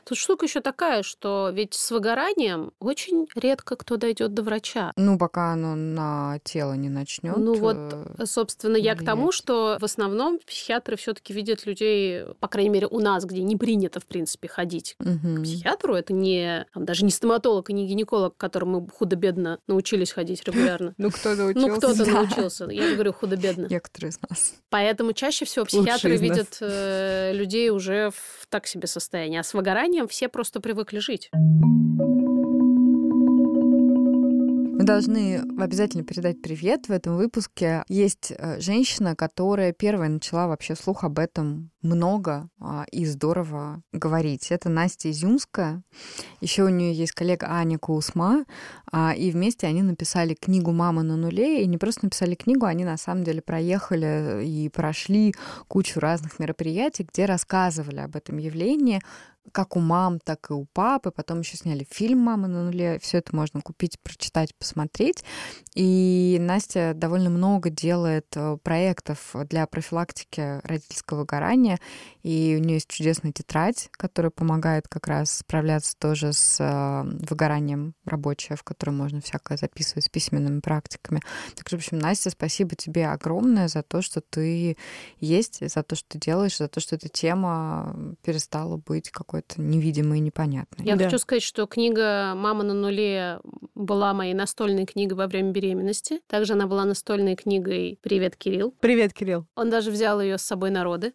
Тут 0.03 0.17
штука 0.17 0.45
еще 0.45 0.59
такая, 0.61 1.03
что 1.03 1.51
ведь 1.53 1.73
с 1.73 1.91
выгоранием 1.91 2.71
очень 2.79 3.27
редко 3.35 3.75
кто 3.75 3.88
дойдет 3.97 4.33
до 4.33 4.43
врача. 4.43 4.91
Ну, 4.95 5.17
пока 5.17 5.53
оно 5.53 5.75
на 5.75 6.39
тело 6.43 6.73
не 6.73 6.89
начнет. 6.89 7.37
Ну 7.37 7.53
вот, 7.55 7.77
собственно, 8.25 8.77
я 8.77 8.95
к 8.95 9.03
тому, 9.03 9.31
что 9.31 9.77
в 9.79 9.83
основном 9.83 10.39
психиатры 10.39 10.95
все-таки 10.97 11.33
видят 11.33 11.65
людей, 11.65 12.25
по 12.39 12.47
крайней 12.47 12.69
мере, 12.69 12.87
у 12.87 12.99
нас, 12.99 13.25
где 13.25 13.41
не 13.41 13.55
принято, 13.55 13.99
в 13.99 14.05
принципе, 14.05 14.47
ходить 14.47 14.95
к 14.99 15.41
психиатру. 15.43 15.95
Это 15.95 16.13
не 16.13 16.65
там, 16.73 16.85
даже 16.85 17.05
не 17.05 17.11
стоматолог 17.11 17.69
и 17.69 17.73
не 17.73 17.87
гинеколог, 17.87 18.35
к 18.35 18.39
которому 18.39 18.81
мы 18.81 18.89
худо-бедно 18.89 19.59
научились 19.67 20.11
ходить 20.11 20.43
регулярно. 20.45 20.93
Ну, 20.97 21.11
кто 21.11 21.35
научился. 21.35 21.67
Ну, 21.67 21.77
кто-то 21.77 22.05
да. 22.05 22.11
научился. 22.11 22.65
Я 22.65 22.93
говорю 22.93 23.13
худо-бедно. 23.13 23.67
Некоторые 23.69 24.11
из 24.11 24.19
нас. 24.27 24.55
Поэтому 24.69 25.13
чаще 25.13 25.45
всего 25.45 25.65
психиатры 25.65 26.17
видят 26.17 26.57
э, 26.61 27.31
людей 27.33 27.69
уже 27.69 28.11
в 28.11 28.47
так 28.49 28.67
себе 28.67 28.87
состоянии. 28.87 29.39
А 29.39 29.43
с 29.43 29.53
выгоранием 29.53 30.07
все 30.07 30.29
просто 30.29 30.59
привыкли 30.59 30.99
жить. 30.99 31.31
Мы 34.79 34.85
должны 34.85 35.43
обязательно 35.59 36.05
передать 36.05 36.41
привет 36.41 36.87
в 36.87 36.91
этом 36.93 37.17
выпуске. 37.17 37.83
Есть 37.89 38.31
э, 38.31 38.61
женщина, 38.61 39.13
которая 39.13 39.73
первая 39.73 40.07
начала 40.07 40.47
вообще 40.47 40.73
слух 40.73 41.03
об 41.03 41.19
этом 41.19 41.69
много 41.81 42.49
а, 42.61 42.85
и 42.89 43.05
здорово 43.05 43.81
говорить. 43.91 44.51
Это 44.51 44.69
Настя 44.69 45.11
Изюмская. 45.11 45.83
Еще 46.39 46.63
у 46.63 46.69
нее 46.69 46.93
есть 46.93 47.11
коллега 47.11 47.47
Аня 47.49 47.77
Каусма, 47.77 48.45
а, 48.89 49.13
и 49.13 49.31
вместе 49.31 49.67
они 49.67 49.81
написали 49.81 50.33
книгу 50.33 50.71
«Мама 50.71 51.03
на 51.03 51.17
нуле», 51.17 51.61
и 51.61 51.67
не 51.67 51.77
просто 51.77 52.05
написали 52.05 52.35
книгу, 52.35 52.65
они 52.65 52.85
на 52.85 52.95
самом 52.95 53.25
деле 53.25 53.41
проехали 53.41 54.45
и 54.45 54.69
прошли 54.69 55.33
кучу 55.67 55.99
разных 55.99 56.39
мероприятий, 56.39 57.05
где 57.11 57.25
рассказывали 57.25 57.99
об 57.99 58.15
этом 58.15 58.37
явлении, 58.37 59.01
как 59.51 59.75
у 59.75 59.79
мам, 59.79 60.19
так 60.19 60.49
и 60.49 60.53
у 60.53 60.65
папы. 60.65 61.11
Потом 61.11 61.39
еще 61.39 61.57
сняли 61.57 61.85
фильм 61.89 62.19
«Мама 62.19 62.47
на 62.47 62.65
нуле». 62.65 62.99
Все 62.99 63.17
это 63.17 63.35
можно 63.35 63.61
купить, 63.61 63.99
прочитать, 64.01 64.55
посмотреть. 64.55 65.23
И 65.75 66.37
Настя 66.39 66.93
довольно 66.95 67.29
много 67.29 67.69
делает 67.69 68.27
э, 68.35 68.57
проектов 68.63 69.35
для 69.49 69.65
профилактики 69.67 70.59
родительского 70.63 71.19
выгорания. 71.19 71.79
И 72.23 72.57
у 72.59 72.63
нее 72.63 72.75
есть 72.75 72.89
чудесная 72.89 73.31
тетрадь, 73.31 73.89
которая 73.91 74.31
помогает 74.31 74.87
как 74.87 75.07
раз 75.07 75.37
справляться 75.37 75.95
тоже 75.97 76.33
с 76.33 76.57
э, 76.59 77.03
выгоранием 77.29 77.95
рабочая, 78.05 78.55
в 78.55 78.63
которой 78.63 78.91
можно 78.91 79.21
всякое 79.21 79.57
записывать 79.57 80.05
с 80.05 80.09
письменными 80.09 80.59
практиками. 80.59 81.21
Так 81.55 81.67
что, 81.67 81.77
в 81.77 81.79
общем, 81.79 81.99
Настя, 81.99 82.29
спасибо 82.29 82.75
тебе 82.75 83.07
огромное 83.07 83.67
за 83.67 83.83
то, 83.83 84.01
что 84.01 84.21
ты 84.21 84.77
есть, 85.19 85.67
за 85.67 85.83
то, 85.83 85.95
что 85.95 86.09
ты 86.09 86.19
делаешь, 86.19 86.57
за 86.57 86.67
то, 86.67 86.79
что 86.79 86.95
эта 86.95 87.09
тема 87.09 88.15
перестала 88.23 88.77
быть 88.77 89.11
какой-то 89.29 89.61
невидимой 89.61 90.17
и 90.17 90.21
непонятной. 90.21 90.85
Я 90.87 90.95
Да. 90.95 91.05
хочу 91.05 91.19
сказать, 91.19 91.43
что 91.43 91.67
книга 91.67 92.33
«Мама 92.35 92.63
на 92.63 92.73
нуле» 92.73 93.39
была 93.75 94.13
моей 94.15 94.33
настольной 94.33 94.85
книгой 94.87 95.15
во 95.15 95.27
время 95.27 95.51
беременности. 95.51 96.21
Также 96.27 96.53
она 96.53 96.65
была 96.65 96.83
настольной 96.83 97.35
книгой 97.35 97.99
«Привет, 98.01 98.35
Кирилл». 98.35 98.73
Привет, 98.79 99.13
Кирилл. 99.13 99.45
Он 99.55 99.69
даже 99.69 99.91
взял 99.91 100.19
ее 100.19 100.39
с 100.39 100.41
собой 100.41 100.71
на 100.71 100.83
роды. 100.83 101.13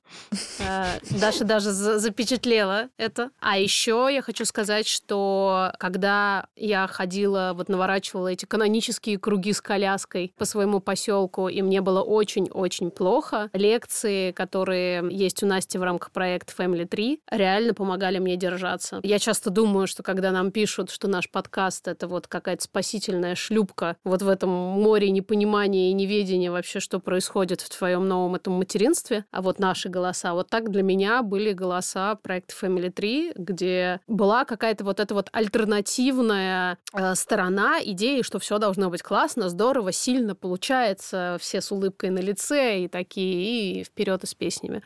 Э, 0.61 0.85
Даша 1.21 1.45
даже 1.45 1.73
за- 1.73 1.99
запечатлела 1.99 2.89
это. 2.99 3.31
А 3.41 3.59
еще 3.59 4.09
я 4.13 4.23
хочу 4.23 4.45
сказать, 4.45 4.87
что 4.87 5.73
когда 5.81 6.47
я 6.55 6.87
ходила, 6.87 7.53
вот 7.57 7.69
наворачивала 7.69 8.29
эти 8.29 8.45
канонические 8.45 9.19
круги 9.19 9.53
с 9.53 9.61
коляской 9.61 10.33
по 10.39 10.45
своему 10.45 10.79
поселку, 10.81 11.49
и 11.49 11.61
мне 11.63 11.81
было 11.81 12.01
очень-очень 12.03 12.91
плохо, 12.93 13.51
лекции, 13.53 14.31
которые 14.31 15.03
есть 15.11 15.43
у 15.43 15.47
Насти 15.47 15.79
в 15.79 15.83
рамках 15.83 16.13
проекта 16.13 16.53
Family 16.57 16.87
3, 16.87 17.21
реально 17.31 17.75
помогали 17.75 18.04
мне 18.19 18.37
держаться. 18.37 19.01
Я 19.03 19.19
часто 19.19 19.51
думаю, 19.51 19.87
что 19.87 20.03
когда 20.03 20.31
нам 20.31 20.51
пишут, 20.51 20.91
что 20.91 21.09
наш 21.09 21.31
подкаст— 21.31 21.89
это 21.89 22.09
вот 22.09 22.27
какая-то 22.27 22.65
спасительная 22.65 23.35
шлюпка 23.35 23.97
вот 24.05 24.23
в 24.23 24.29
этом 24.29 24.51
море 24.51 25.11
непонимания 25.11 25.91
и 25.91 25.93
неведения 25.93 26.51
вообще, 26.51 26.81
что 26.81 27.01
происходит 27.01 27.61
в 27.61 27.77
твоем 27.77 28.07
новом 28.09 28.35
этом 28.35 28.55
материнстве, 28.55 29.25
а 29.31 29.43
вот 29.43 29.59
наши 29.59 29.89
голоса. 29.89 30.35
Вот 30.35 30.49
так 30.49 30.71
для 30.71 30.83
меня 30.83 31.23
были 31.23 31.53
голоса 31.53 32.15
проекта 32.17 32.55
Family 32.61 32.91
3, 32.91 33.33
где 33.37 34.01
была 34.07 34.45
какая-то 34.45 34.85
вот 34.85 35.01
эта 35.01 35.15
вот 35.15 35.29
альтернативная 35.33 36.79
э, 36.93 37.15
сторона 37.15 37.79
идеи, 37.83 38.23
что 38.23 38.39
все 38.39 38.59
должно 38.59 38.91
быть 38.91 39.03
классно, 39.03 39.49
здорово, 39.49 39.93
сильно 39.93 40.35
получается, 40.35 41.37
все 41.41 41.61
с 41.61 41.71
улыбкой 41.71 42.11
на 42.11 42.21
лице 42.21 42.81
и 42.81 42.89
такие, 42.89 43.81
и 43.81 43.85
вперед 43.85 44.25
и 44.25 44.27
с 44.27 44.35
песнями. 44.35 44.83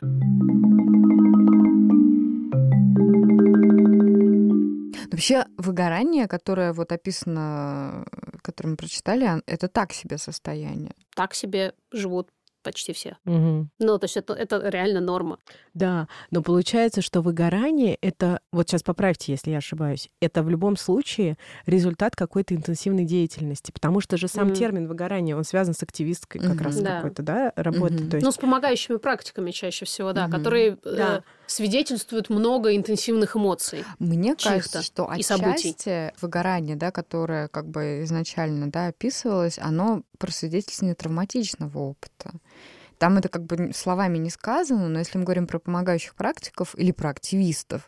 Вообще 5.11 5.45
выгорание, 5.57 6.27
которое 6.27 6.73
вот 6.73 6.91
описано, 6.91 8.05
которое 8.41 8.69
мы 8.71 8.77
прочитали, 8.77 9.41
это 9.47 9.67
так 9.67 9.91
себе 9.93 10.17
состояние. 10.17 10.93
Так 11.15 11.33
себе 11.33 11.73
живут 11.91 12.29
почти 12.61 12.91
все. 12.91 13.17
Мгм. 13.23 13.69
Ну, 13.79 13.97
то 13.97 14.03
есть 14.05 14.17
это, 14.17 14.33
это 14.33 14.67
реально 14.69 14.99
норма. 14.99 15.39
Да, 15.73 16.09
но 16.29 16.43
получается, 16.43 17.01
что 17.01 17.21
выгорание 17.21 17.95
это, 18.01 18.41
вот 18.51 18.67
сейчас 18.67 18.83
поправьте, 18.83 19.31
если 19.31 19.51
я 19.51 19.59
ошибаюсь, 19.59 20.09
это 20.19 20.43
в 20.43 20.49
любом 20.49 20.75
случае 20.75 21.37
результат 21.65 22.17
какой-то 22.17 22.53
интенсивной 22.53 23.05
деятельности, 23.05 23.71
потому 23.71 24.01
что 24.01 24.17
же 24.17 24.27
сам 24.27 24.47
Мгм. 24.47 24.55
термин 24.55 24.87
выгорание, 24.89 25.37
он 25.37 25.45
связан 25.45 25.73
с 25.73 25.81
активистской 25.81 26.41
как 26.41 26.55
Мгм. 26.55 26.63
раз 26.65 26.75
Да. 26.81 26.95
какой-то, 26.97 27.23
да, 27.23 27.53
работой. 27.55 28.01
Мгм. 28.01 28.09
То 28.09 28.17
есть, 28.17 28.25
Ну, 28.25 28.31
с 28.31 28.37
помогающими 28.37 28.97
практиками 28.97 29.51
чаще 29.51 29.85
всего, 29.85 30.11
да, 30.11 30.27
Мгм. 30.27 30.31
которые 30.31 30.77
э, 30.83 31.21
Да. 31.49 31.53
свидетельствуют 31.55 32.29
много 32.29 32.75
интенсивных 32.75 33.35
эмоций. 33.35 33.83
Мне 33.99 34.35
кажется, 34.35 34.81
что 34.81 35.09
событий. 35.23 35.69
отчасти 35.69 36.13
выгорание, 36.21 36.75
да, 36.75 36.91
которое 36.91 37.47
как 37.47 37.67
бы 37.67 38.01
изначально 38.03 38.69
да, 38.71 38.87
описывалось, 38.87 39.57
оно 39.59 40.03
про 40.17 40.31
свидетельствование 40.31 40.95
травматичного 40.95 41.77
опыта. 41.77 42.31
Там 42.97 43.17
это 43.17 43.29
как 43.29 43.45
бы 43.45 43.71
словами 43.73 44.17
не 44.17 44.29
сказано, 44.29 44.89
но 44.89 44.99
если 44.99 45.17
мы 45.17 45.23
говорим 45.23 45.47
про 45.47 45.59
помогающих 45.59 46.15
практиков 46.15 46.75
или 46.77 46.91
про 46.91 47.09
активистов, 47.09 47.87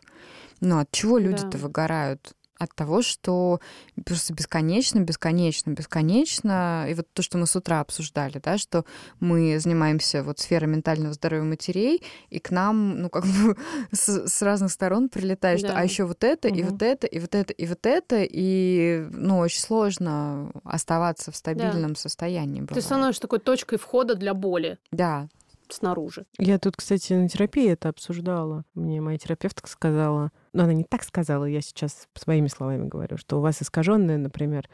ну 0.60 0.78
от 0.78 0.90
чего 0.90 1.18
люди-то 1.18 1.52
Да. 1.52 1.58
выгорают? 1.58 2.34
От 2.62 2.72
того, 2.76 3.02
что 3.02 3.60
просто 4.06 4.32
бесконечно, 4.32 5.00
бесконечно, 5.00 5.70
бесконечно. 5.72 6.86
И 6.88 6.94
вот 6.94 7.08
то, 7.12 7.20
что 7.22 7.36
мы 7.38 7.46
с 7.48 7.56
утра 7.56 7.80
обсуждали, 7.80 8.38
да, 8.38 8.56
что 8.56 8.84
мы 9.18 9.58
занимаемся 9.58 10.22
вот 10.22 10.38
сферой 10.38 10.68
ментального 10.70 11.12
здоровья 11.12 11.42
матерей, 11.42 12.02
и 12.30 12.38
к 12.38 12.52
нам, 12.52 13.00
ну, 13.02 13.10
как 13.10 13.24
бы 13.24 13.56
с, 13.90 14.28
с 14.28 14.42
разных 14.42 14.70
сторон 14.70 15.08
прилетает, 15.08 15.58
что 15.58 15.68
Да. 15.70 15.78
а 15.78 15.82
еще 15.82 16.04
вот 16.04 16.22
это, 16.22 16.46
и 16.46 16.62
Мгм. 16.62 16.70
вот 16.70 16.82
это, 16.82 17.06
и 17.08 17.18
вот 17.18 17.34
это, 17.34 17.52
и 17.52 17.66
вот 17.66 17.84
это, 17.84 18.22
и, 18.22 19.08
ну, 19.10 19.38
очень 19.38 19.60
сложно 19.60 20.52
оставаться 20.62 21.32
в 21.32 21.36
стабильном 21.36 21.96
состоянии. 21.96 22.60
Ты 22.60 22.66
бывает. 22.66 22.84
становишься 22.84 23.22
такой 23.22 23.40
точкой 23.40 23.78
входа 23.78 24.14
для 24.14 24.34
боли 24.34 24.78
Да. 24.92 25.26
снаружи. 25.68 26.26
Я 26.38 26.58
тут, 26.58 26.76
кстати, 26.76 27.12
на 27.14 27.28
терапии 27.28 27.70
это 27.70 27.88
обсуждала. 27.88 28.64
Мне 28.74 29.00
моя 29.00 29.18
терапевтка 29.18 29.68
сказала, 29.68 30.30
но 30.52 30.64
она 30.64 30.72
не 30.72 30.84
так 30.84 31.02
сказала, 31.02 31.44
я 31.44 31.60
сейчас 31.60 32.08
своими 32.14 32.48
словами 32.48 32.88
говорю, 32.88 33.16
что 33.16 33.38
у 33.38 33.40
вас 33.40 33.62
искаженная, 33.62 34.18
например, 34.18 34.68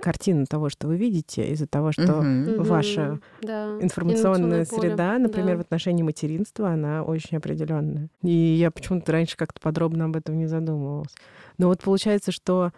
картина 0.00 0.46
того, 0.46 0.70
что 0.70 0.86
вы 0.88 0.96
видите, 0.96 1.46
из-за 1.52 1.66
того, 1.66 1.92
что. 1.92 2.22
Мгм. 2.22 2.62
ваша 2.62 3.20
Да. 3.42 3.76
информационная 3.80 4.64
поле. 4.64 4.80
среда, 4.90 5.18
например, 5.18 5.56
в 5.56 5.58
Да. 5.58 5.62
отношении 5.62 6.02
материнства, 6.02 6.70
она 6.70 7.02
очень 7.02 7.36
определенная. 7.36 8.08
И 8.22 8.30
я 8.30 8.70
почему-то 8.70 9.12
раньше 9.12 9.36
как-то 9.36 9.60
подробно 9.60 10.06
об 10.06 10.16
этом 10.16 10.38
не 10.38 10.46
задумывалась. 10.46 11.14
Но 11.58 11.68
вот 11.68 11.82
получается, 11.82 12.32
что 12.32 12.72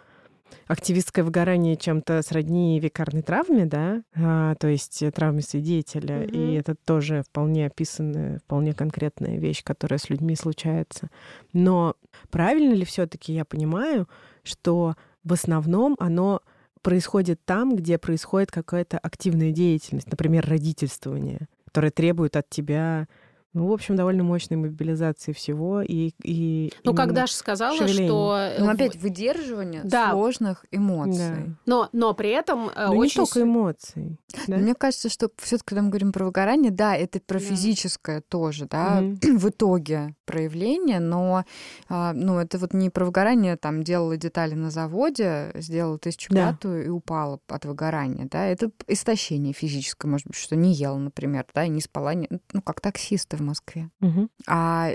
активистское 0.66 1.24
выгорание 1.24 1.76
чем-то 1.76 2.22
сродни 2.22 2.78
векарной 2.80 3.22
травме, 3.22 3.66
да, 3.66 4.02
А, 4.14 4.54
то 4.56 4.68
есть 4.68 5.02
э, 5.02 5.10
травме 5.10 5.42
свидетеля, 5.42 6.24
и 6.24 6.38
Мгм. 6.38 6.58
это 6.58 6.74
тоже 6.74 7.22
вполне 7.28 7.66
описанная, 7.66 8.38
вполне 8.40 8.74
конкретная 8.74 9.38
вещь, 9.38 9.62
которая 9.64 9.98
с 9.98 10.10
людьми 10.10 10.36
случается. 10.36 11.08
Но 11.52 11.96
правильно 12.30 12.74
ли 12.74 12.84
все-таки 12.84 13.32
я 13.32 13.44
понимаю, 13.44 14.08
что 14.42 14.94
в 15.24 15.32
основном 15.32 15.96
оно 16.00 16.40
происходит 16.82 17.44
там, 17.44 17.76
где 17.76 17.96
происходит 17.98 18.50
какая-то 18.50 18.98
активная 18.98 19.52
деятельность, 19.52 20.10
например, 20.10 20.44
родительствование, 20.48 21.46
которое 21.66 21.90
требует 21.90 22.36
от 22.36 22.50
тебя, 22.50 23.06
ну, 23.54 23.66
в 23.66 23.72
общем, 23.72 23.96
довольно 23.96 24.22
мощной 24.24 24.56
мобилизации 24.58 25.32
всего 25.32 25.82
и, 25.82 26.12
и 26.22 26.72
Ну, 26.84 26.94
как 26.94 27.12
Даша 27.12 27.34
сказала, 27.34 27.76
шевеление. 27.76 28.08
что... 28.08 28.36
э, 28.38 28.60
Ну, 28.64 28.70
опять 28.70 28.96
выдерживание 28.96 29.82
Да. 29.84 30.10
сложных 30.12 30.64
эмоций. 30.70 31.18
Да. 31.36 31.42
Но, 31.66 31.88
но 31.92 32.14
при 32.14 32.30
этом 32.30 32.68
э, 32.74 32.86
Ну, 32.86 32.94
не 32.94 32.98
очень... 33.00 33.16
только 33.22 33.40
с- 33.40 33.42
эмоций. 33.42 34.18
да? 34.46 34.56
Мне 34.56 34.74
кажется, 34.74 35.08
что 35.08 35.28
все 35.38 35.58
таки 35.58 35.66
когда 35.72 35.82
мы 35.82 35.88
говорим 35.90 36.12
про 36.12 36.24
выгорание, 36.24 36.70
да, 36.70 36.96
это 36.96 37.20
про 37.20 37.38
Да. 37.38 37.44
физическое 37.44 38.20
тоже, 38.22 38.66
да, 38.66 39.00
Мгм. 39.00 39.18
в 39.38 39.48
итоге 39.48 40.14
проявление, 40.24 40.98
но 41.00 41.44
а, 41.88 42.12
ну, 42.14 42.38
это 42.38 42.58
вот 42.58 42.72
не 42.74 42.88
про 42.90 43.04
выгорание, 43.04 43.56
там, 43.56 43.82
делала 43.82 44.16
детали 44.16 44.54
на 44.54 44.70
заводе, 44.70 45.50
сделала 45.56 45.98
тысячу 45.98 46.32
Да. 46.32 46.52
пятую 46.52 46.86
и 46.86 46.88
упала 46.88 47.38
от 47.48 47.64
выгорания, 47.64 48.26
да, 48.30 48.46
это 48.46 48.70
истощение 48.86 49.52
физическое, 49.52 50.08
может 50.08 50.26
быть, 50.26 50.36
что 50.36 50.56
не 50.56 50.72
ела, 50.72 50.96
например, 50.96 51.44
да, 51.54 51.64
и 51.64 51.68
не 51.68 51.80
спала, 51.80 52.14
не- 52.14 52.28
ну, 52.52 52.62
как 52.62 52.80
таксисты 52.80 53.36
в 53.42 53.46
Москве. 53.46 53.90
Мгм. 54.00 54.30
А, 54.46 54.90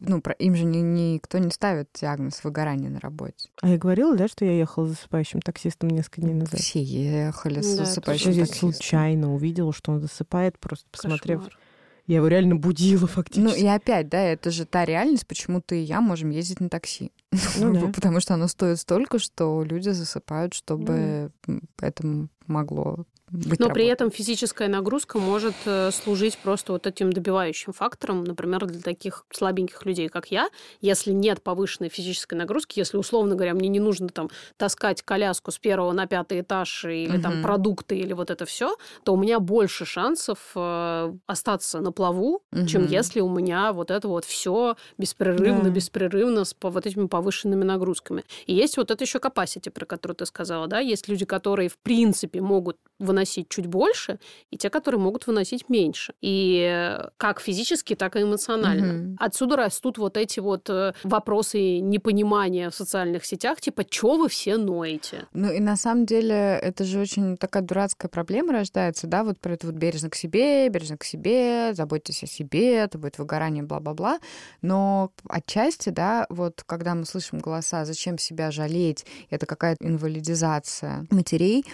ну, 0.00 0.20
про- 0.20 0.34
им 0.34 0.54
же 0.54 0.64
ни- 0.64 0.78
никто 1.14 1.38
не 1.38 1.50
ставит 1.50 1.88
диагноз 2.00 2.42
выгорания 2.44 2.88
на 2.90 3.00
работе. 3.00 3.48
А 3.62 3.68
я 3.68 3.78
говорила, 3.78 4.16
да, 4.16 4.28
что 4.28 4.44
я 4.44 4.52
ехала 4.52 4.86
с 4.86 4.90
засыпающим 4.90 5.40
таксистом 5.40 5.90
несколько 5.90 6.20
дней 6.22 6.34
назад? 6.34 6.60
Все 6.60 6.82
ехали 6.82 7.60
с 7.60 7.64
Да, 7.74 7.82
Я 7.82 7.86
засыпающим 7.86 8.34
таксистом. 8.34 8.72
случайно 8.72 9.34
увидела, 9.34 9.72
что 9.72 9.92
он 9.92 10.00
засыпает, 10.00 10.58
просто 10.58 10.86
посмотрев. 10.92 11.40
Кошмар. 11.44 11.58
Я 12.06 12.16
его 12.18 12.28
реально 12.28 12.54
будила 12.54 13.00
Ну 13.00 13.06
фактически. 13.08 13.58
и 13.60 13.66
опять, 13.66 14.08
да, 14.08 14.20
это 14.20 14.52
же 14.52 14.64
та 14.64 14.84
реальность, 14.84 15.26
почему 15.26 15.60
ты 15.60 15.80
и 15.80 15.84
я 15.84 16.00
можем 16.00 16.30
ездить 16.30 16.60
на 16.60 16.68
такси. 16.68 17.10
Ну 17.58 17.72
да. 17.80 17.88
Потому 17.92 18.20
что 18.20 18.34
оно 18.34 18.46
стоит 18.46 18.78
столько, 18.78 19.18
что 19.18 19.64
люди 19.64 19.88
засыпают, 19.88 20.54
чтобы 20.54 21.32
м, 21.48 21.62
это 21.80 22.28
могло 22.46 23.04
быть 23.30 23.58
Но 23.60 23.70
при 23.70 23.82
работой. 23.82 23.92
этом 23.92 24.10
физическая 24.10 24.68
нагрузка 24.68 25.18
может 25.18 25.62
э, 25.66 25.90
служить 25.90 26.38
просто 26.38 26.72
вот 26.72 26.86
этим 26.86 27.12
добивающим 27.12 27.72
фактором, 27.72 28.24
например, 28.24 28.66
для 28.66 28.80
таких 28.80 29.24
слабеньких 29.32 29.84
людей, 29.84 30.08
как 30.08 30.30
я, 30.30 30.48
если 30.80 31.12
нет 31.12 31.42
повышенной 31.42 31.88
физической 31.88 32.34
нагрузки, 32.34 32.78
если, 32.78 32.96
условно 32.98 33.34
говоря, 33.34 33.54
мне 33.54 33.68
не 33.68 33.80
нужно 33.80 34.08
там 34.08 34.30
таскать 34.56 35.02
коляску 35.02 35.50
с 35.50 35.58
первого 35.58 35.92
на 35.92 36.06
пятый 36.06 36.40
этаж 36.40 36.84
или 36.84 37.18
там 37.18 37.34
Мгм. 37.34 37.42
продукты 37.42 37.98
или 37.98 38.12
вот 38.12 38.30
это 38.30 38.44
все, 38.46 38.76
то 39.04 39.14
у 39.14 39.16
меня 39.16 39.40
больше 39.40 39.84
шансов 39.86 40.38
э, 40.54 41.12
остаться 41.26 41.80
на 41.80 41.92
плаву, 41.92 42.42
чем 42.64 42.82
Мгм. 42.82 42.88
если 42.90 43.20
у 43.20 43.28
меня 43.28 43.72
вот 43.72 43.90
это 43.90 44.08
вот 44.08 44.24
все 44.24 44.76
беспрерывно, 44.98 45.64
Да. 45.64 45.70
беспрерывно 45.70 46.44
с 46.44 46.54
вот 46.60 46.86
этими 46.86 47.06
повышенными 47.06 47.64
нагрузками. 47.64 48.24
И 48.46 48.54
есть 48.54 48.76
вот 48.76 48.90
это 48.90 49.04
еще 49.04 49.18
capacity, 49.18 49.70
про 49.70 49.86
который 49.86 50.12
ты 50.14 50.26
сказала, 50.26 50.66
да, 50.66 50.78
есть 50.80 51.08
люди, 51.08 51.24
которые 51.24 51.68
в 51.68 51.78
принципе 51.78 52.40
могут 52.40 52.76
выносить 53.16 53.48
чуть 53.48 53.66
больше, 53.66 54.18
и 54.50 54.58
те, 54.58 54.68
которые 54.68 55.00
могут 55.00 55.26
выносить 55.26 55.70
меньше. 55.70 56.12
И 56.20 56.60
э, 56.70 57.08
как 57.16 57.40
физически, 57.40 57.94
так 57.94 58.16
и 58.16 58.22
эмоционально. 58.22 58.92
Мгм. 58.92 59.16
Отсюда 59.18 59.56
растут 59.56 59.98
вот 59.98 60.16
эти 60.16 60.40
вот 60.40 60.68
э, 60.68 60.92
вопросы 61.02 61.80
непонимания 61.80 62.68
в 62.68 62.74
социальных 62.74 63.24
сетях, 63.24 63.60
типа, 63.60 63.84
чё 63.84 64.18
вы 64.18 64.28
все 64.28 64.58
ноете? 64.58 65.26
Ну 65.32 65.50
и 65.50 65.60
на 65.60 65.76
самом 65.76 66.04
деле 66.04 66.58
это 66.62 66.84
же 66.84 67.00
очень 67.00 67.36
такая 67.38 67.62
дурацкая 67.62 68.10
проблема 68.10 68.52
рождается, 68.52 69.06
да, 69.06 69.24
вот 69.24 69.40
про 69.40 69.54
это 69.54 69.66
вот 69.66 69.76
бережно 69.76 70.10
к 70.10 70.14
себе, 70.14 70.68
бережно 70.68 70.98
к 70.98 71.04
себе, 71.04 71.72
заботьтесь 71.72 72.22
о 72.22 72.26
себе, 72.26 72.76
это 72.76 72.98
будет 72.98 73.18
выгорание, 73.18 73.62
бла-бла-бла. 73.62 74.18
Но 74.62 75.10
отчасти, 75.28 75.88
да, 75.88 76.26
вот 76.28 76.62
когда 76.66 76.94
мы 76.94 77.06
слышим 77.06 77.38
голоса, 77.38 77.84
зачем 77.86 78.18
себя 78.18 78.50
жалеть, 78.50 79.06
это 79.30 79.46
какая-то 79.46 79.86
инвалидизация 79.86 81.06
матерей, 81.10 81.64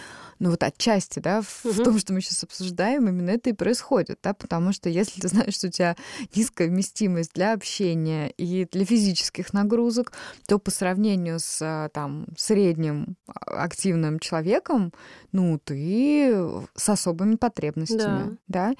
ну 0.42 0.50
вот 0.50 0.62
отчасти, 0.62 1.20
да, 1.20 1.31
в, 1.40 1.64
в 1.64 1.76
Мгм. 1.76 1.84
том, 1.84 1.98
что 1.98 2.12
мы 2.12 2.20
сейчас 2.20 2.44
обсуждаем, 2.44 3.08
именно 3.08 3.30
это 3.30 3.50
и 3.50 3.52
происходит, 3.54 4.18
да, 4.22 4.34
потому 4.34 4.72
что 4.72 4.90
если 4.90 5.20
ты 5.20 5.28
знаешь, 5.28 5.54
что 5.54 5.68
у 5.68 5.70
тебя 5.70 5.96
низкая 6.34 6.68
вместимость 6.68 7.32
для 7.34 7.54
общения 7.54 8.28
и 8.36 8.66
для 8.70 8.84
физических 8.84 9.52
нагрузок, 9.54 10.12
то 10.46 10.58
по 10.58 10.70
сравнению 10.70 11.38
с 11.38 11.58
а, 11.62 11.88
там 11.88 12.26
средним 12.36 13.16
а, 13.26 13.62
активным 13.64 14.18
человеком, 14.18 14.92
ну 15.32 15.58
ты 15.62 16.34
с 16.74 16.88
особыми 16.88 17.36
потребностями, 17.36 18.36
да. 18.48 18.74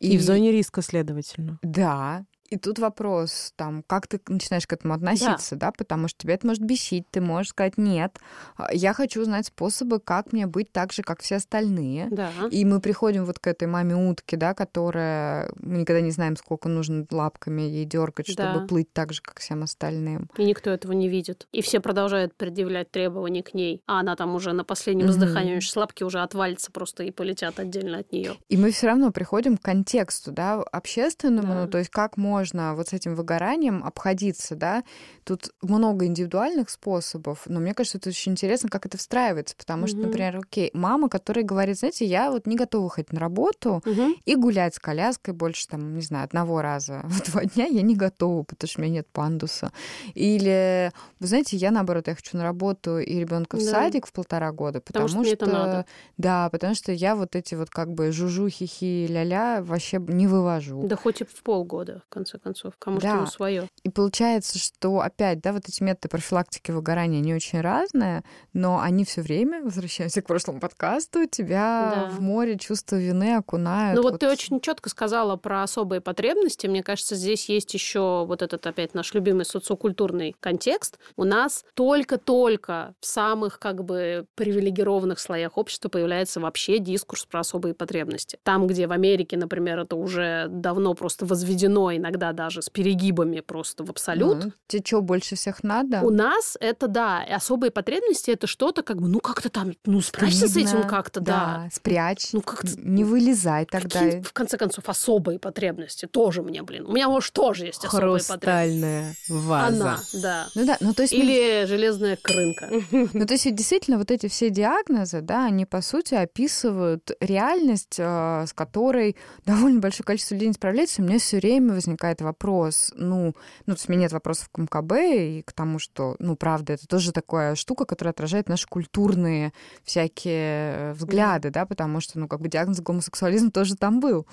И, 0.00 0.18
в 0.18 0.22
зоне 0.22 0.52
риска, 0.52 0.82
следовательно. 0.82 1.58
Да. 1.62 2.24
И 2.50 2.56
тут 2.56 2.78
вопрос, 2.78 3.52
там, 3.56 3.84
как 3.86 4.06
ты 4.06 4.18
начинаешь 4.26 4.66
к 4.66 4.72
этому 4.72 4.94
относиться, 4.94 5.54
да. 5.56 5.70
потому 5.70 6.08
что 6.08 6.18
тебя 6.22 6.34
это 6.34 6.46
может 6.46 6.62
бесить, 6.62 7.04
ты 7.10 7.20
можешь 7.20 7.50
сказать, 7.50 7.76
нет, 7.76 8.18
а, 8.56 8.72
я 8.72 8.94
хочу 8.94 9.20
узнать 9.20 9.46
способы, 9.46 10.00
как 10.00 10.32
мне 10.32 10.46
быть 10.46 10.72
так 10.72 10.92
же, 10.94 11.02
как 11.02 11.20
все 11.20 11.36
остальные. 11.36 12.08
Да. 12.10 12.30
И 12.50 12.64
мы 12.64 12.80
приходим 12.80 13.26
вот 13.26 13.38
к 13.38 13.46
этой 13.46 13.68
маме 13.68 13.94
утки, 13.96 14.34
да, 14.36 14.54
которая 14.54 15.52
мы 15.60 15.78
никогда 15.78 16.00
не 16.00 16.10
знаем, 16.10 16.36
сколько 16.36 16.70
нужно 16.70 17.06
лапками 17.10 17.62
ей 17.62 17.84
дергать, 17.84 18.28
чтобы 18.28 18.60
Да. 18.60 18.66
плыть 18.66 18.92
так 18.94 19.12
же, 19.12 19.20
как 19.20 19.40
всем 19.40 19.62
остальным. 19.62 20.30
И 20.38 20.44
никто 20.44 20.70
этого 20.70 20.92
не 20.92 21.08
видит. 21.08 21.46
И 21.52 21.60
все 21.60 21.80
продолжают 21.80 22.34
предъявлять 22.34 22.90
требования 22.90 23.42
к 23.42 23.52
ней. 23.52 23.82
А 23.86 24.00
она 24.00 24.16
там 24.16 24.34
уже 24.34 24.52
на 24.54 24.64
последнем 24.64 25.10
издыхании 25.10 25.56
очень 25.56 25.70
слабки 25.70 26.02
уже 26.02 26.20
отвалится 26.20 26.72
просто 26.72 27.02
и 27.04 27.10
полетят 27.10 27.60
отдельно 27.60 27.98
от 27.98 28.10
нее. 28.12 28.36
И 28.48 28.56
мы 28.56 28.70
все 28.70 28.86
равно 28.86 29.10
приходим 29.10 29.58
к 29.58 29.62
контексту, 29.62 30.32
да, 30.32 30.54
общественному, 30.72 31.52
Да. 31.52 31.60
ну, 31.64 31.68
то 31.68 31.76
есть 31.78 31.90
как 31.90 32.16
можно 32.16 32.37
можно 32.38 32.74
вот 32.74 32.88
с 32.88 32.92
этим 32.92 33.16
выгоранием 33.16 33.82
обходиться, 33.84 34.54
да? 34.54 34.84
Тут 35.24 35.50
много 35.60 36.06
индивидуальных 36.06 36.70
способов, 36.70 37.42
но 37.46 37.58
мне 37.60 37.74
кажется, 37.74 37.98
это 37.98 38.10
очень 38.10 38.32
интересно, 38.32 38.68
как 38.68 38.86
это 38.86 38.96
встраивается, 38.96 39.56
потому 39.56 39.86
что, 39.88 39.98
например, 39.98 40.36
окей, 40.38 40.70
мама, 40.72 41.08
которая 41.08 41.44
говорит, 41.44 41.78
знаете, 41.78 42.04
я 42.04 42.30
вот 42.30 42.46
не 42.46 42.56
готова 42.56 42.88
ходить 42.88 43.12
на 43.12 43.20
работу 43.20 43.82
и 44.24 44.36
гулять 44.36 44.74
с 44.74 44.78
коляской 44.78 45.34
больше, 45.34 45.66
там, 45.68 45.96
не 45.96 46.02
знаю, 46.02 46.24
одного 46.24 46.62
раза 46.62 47.00
в 47.04 47.30
два 47.30 47.44
дня 47.44 47.66
я 47.66 47.82
не 47.82 47.96
готова, 47.96 48.44
потому 48.44 48.68
что 48.68 48.80
у 48.80 48.84
меня 48.84 48.94
нет 48.94 49.08
пандуса. 49.12 49.72
Или, 50.14 50.92
вы 51.20 51.26
знаете, 51.26 51.56
я, 51.56 51.70
наоборот, 51.70 52.06
я 52.08 52.14
хочу 52.14 52.36
на 52.36 52.44
работу 52.44 52.98
и 52.98 53.18
ребенка 53.18 53.56
в 53.56 53.60
Да. 53.64 53.70
садик 53.70 54.06
в 54.06 54.12
полтора 54.12 54.52
года, 54.52 54.80
потому, 54.80 55.06
Потому 55.08 55.24
что 55.24 55.28
мне 55.28 55.32
это 55.32 55.46
надо. 55.46 55.86
Да, 56.16 56.48
потому 56.50 56.74
что 56.74 56.92
я 56.92 57.16
вот 57.16 57.34
эти 57.34 57.56
вот 57.56 57.70
как 57.70 57.92
бы 57.92 58.12
жужу, 58.12 58.48
хихи, 58.48 59.06
ля-ля 59.08 59.60
вообще 59.62 59.98
не 59.98 60.26
вывожу. 60.26 60.82
Да 60.84 60.96
хоть 60.96 61.20
и 61.20 61.24
в 61.24 61.42
полгода, 61.42 62.02
в 62.06 62.08
конце 62.12 62.27
концов. 62.36 62.74
Кому 62.78 62.98
Да. 62.98 63.24
что 63.24 63.32
свое. 63.32 63.68
И 63.84 63.88
получается, 63.88 64.58
что 64.58 65.00
опять, 65.00 65.40
да, 65.40 65.54
вот 65.54 65.68
эти 65.68 65.82
методы 65.82 66.08
профилактики 66.08 66.70
выгорания, 66.72 67.20
они 67.20 67.32
очень 67.32 67.60
разные, 67.62 68.24
но 68.52 68.80
они 68.80 69.04
все 69.04 69.22
время, 69.22 69.62
возвращаемся 69.62 70.20
к 70.20 70.26
прошлому 70.26 70.60
подкасту, 70.60 71.26
тебя 71.26 71.92
Да. 71.94 72.08
в 72.10 72.20
море 72.20 72.58
чувства 72.58 72.96
вины 72.96 73.36
окунают. 73.36 73.96
Ну 73.96 74.02
вот, 74.02 74.18
ты 74.18 74.28
очень 74.28 74.60
четко 74.60 74.90
сказала 74.90 75.36
про 75.36 75.62
особые 75.62 76.00
потребности. 76.00 76.66
Мне 76.66 76.82
кажется, 76.82 77.14
здесь 77.14 77.48
есть 77.48 77.72
еще 77.72 78.24
вот 78.26 78.42
этот 78.42 78.66
опять 78.66 78.94
наш 78.94 79.14
любимый 79.14 79.44
социокультурный 79.44 80.34
контекст. 80.40 80.98
У 81.16 81.22
нас 81.22 81.64
только-только 81.74 82.94
в 83.00 83.06
самых 83.06 83.58
как 83.60 83.84
бы 83.84 84.26
привилегированных 84.34 85.20
слоях 85.20 85.56
общества 85.58 85.88
появляется 85.88 86.40
вообще 86.40 86.78
дискурс 86.78 87.26
про 87.26 87.40
особые 87.40 87.74
потребности. 87.74 88.38
Там, 88.42 88.66
где 88.66 88.86
в 88.88 88.92
Америке, 88.92 89.36
например, 89.36 89.78
это 89.80 89.94
уже 89.94 90.46
давно 90.48 90.94
просто 90.94 91.26
возведено, 91.26 91.94
иногда 91.94 92.17
даже 92.18 92.62
с 92.62 92.68
перегибами 92.68 93.40
просто 93.40 93.84
в 93.84 93.90
абсолют. 93.90 94.44
Ну, 94.44 94.52
тебе 94.66 94.82
что, 94.84 95.00
больше 95.02 95.36
всех 95.36 95.62
надо? 95.62 96.00
У 96.02 96.10
нас 96.10 96.56
это 96.60 96.88
да, 96.88 97.24
и 97.24 97.32
особые 97.32 97.70
потребности 97.70 98.30
это 98.30 98.46
что-то 98.46 98.82
как 98.82 99.00
бы, 99.00 99.08
ну 99.08 99.20
как-то 99.20 99.48
там, 99.48 99.72
ну 99.86 100.00
справься 100.00 100.48
с 100.48 100.56
этим 100.56 100.86
как-то, 100.86 101.20
да. 101.20 101.68
спрячь. 101.72 102.32
Ну 102.32 102.40
как-то 102.42 102.68
Не 102.78 103.04
вылезай 103.04 103.66
тогда. 103.66 104.00
Какие, 104.00 104.22
в 104.22 104.32
конце 104.32 104.56
концов, 104.56 104.88
особые 104.88 105.38
потребности 105.38 106.06
тоже 106.06 106.42
мне, 106.42 106.62
блин. 106.62 106.86
У 106.86 106.92
меня, 106.92 107.08
может, 107.08 107.32
тоже 107.32 107.66
есть 107.66 107.84
особые 107.84 108.20
потребности. 108.20 108.32
Хрустальная 108.32 109.14
ваза. 109.28 109.66
Она, 109.66 110.00
да. 110.14 110.48
Ну 110.54 110.66
да, 110.66 110.76
ну 110.80 110.94
то 110.94 111.02
есть... 111.02 111.14
мы- 111.14 111.20
Или 111.20 111.66
железная 111.66 112.16
крынка. 112.16 112.68
Ну, 113.18 113.26
то 113.26 113.34
есть 113.34 113.54
действительно 113.54 113.98
вот 113.98 114.10
эти 114.10 114.28
все 114.28 114.50
диагнозы, 114.50 115.20
да, 115.20 115.46
они 115.46 115.64
по 115.64 115.80
сути 115.80 116.14
описывают 116.14 117.10
реальность, 117.20 117.96
э, 117.98 118.44
с 118.46 118.52
которой 118.52 119.16
довольно 119.44 119.80
большое 119.80 120.04
количество 120.04 120.34
людей 120.34 120.48
не 120.48 120.54
справляется. 120.54 121.02
У 121.02 121.04
меня 121.04 121.18
все 121.18 121.38
время 121.38 121.74
возникает 121.74 122.07
вопрос, 122.20 122.92
ну, 122.96 123.34
ну, 123.66 123.74
то 123.74 123.78
есть 123.78 123.88
у 123.88 123.92
меня 123.92 124.02
нет 124.02 124.12
вопросов 124.12 124.48
к 124.50 124.58
МКБ 124.58 124.92
и 124.92 125.42
к 125.42 125.52
тому, 125.52 125.78
что, 125.78 126.16
ну, 126.18 126.36
правда, 126.36 126.72
это 126.74 126.86
тоже 126.86 127.12
такая 127.12 127.54
штука, 127.54 127.84
которая 127.84 128.12
отражает 128.12 128.48
наши 128.48 128.66
культурные 128.66 129.52
всякие 129.84 130.72
э, 130.74 130.92
взгляды, 130.94 131.50
да, 131.50 131.66
потому 131.66 132.00
что, 132.00 132.18
ну, 132.18 132.28
как 132.28 132.40
бы 132.40 132.48
диагноз 132.48 132.80
гомосексуализм 132.80 133.50
тоже 133.50 133.76
там 133.76 134.00
был, 134.00 134.26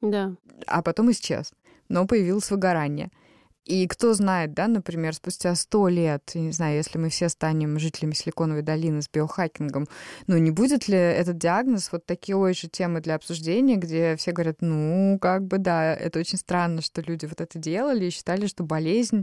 Да. 0.00 0.34
а 0.66 0.82
потом 0.82 1.10
исчез, 1.10 1.52
но 1.88 2.06
появилось 2.06 2.50
выгорание. 2.50 3.10
И 3.70 3.86
кто 3.86 4.14
знает, 4.14 4.52
да, 4.52 4.66
например, 4.66 5.14
спустя 5.14 5.54
сто 5.54 5.86
лет, 5.86 6.32
не 6.34 6.50
знаю, 6.50 6.74
если 6.74 6.98
мы 6.98 7.08
все 7.08 7.28
станем 7.28 7.78
жителями 7.78 8.14
Силиконовой 8.14 8.62
долины 8.62 9.00
с 9.00 9.08
биохакингом, 9.08 9.86
ну, 10.26 10.38
не 10.38 10.50
будет 10.50 10.88
ли 10.88 10.96
этот 10.96 11.38
диагноз 11.38 11.92
вот 11.92 12.04
такой 12.04 12.54
же 12.54 12.66
темы 12.66 13.00
для 13.00 13.14
обсуждения, 13.14 13.76
где 13.76 14.16
все 14.16 14.32
говорят, 14.32 14.56
ну, 14.60 15.20
как 15.20 15.46
бы, 15.46 15.58
да, 15.58 15.94
это 15.94 16.18
очень 16.18 16.38
странно, 16.38 16.82
что 16.82 17.00
люди 17.00 17.26
вот 17.26 17.40
это 17.40 17.60
делали 17.60 18.06
и 18.06 18.10
считали, 18.10 18.46
что 18.46 18.64
болезнь... 18.64 19.22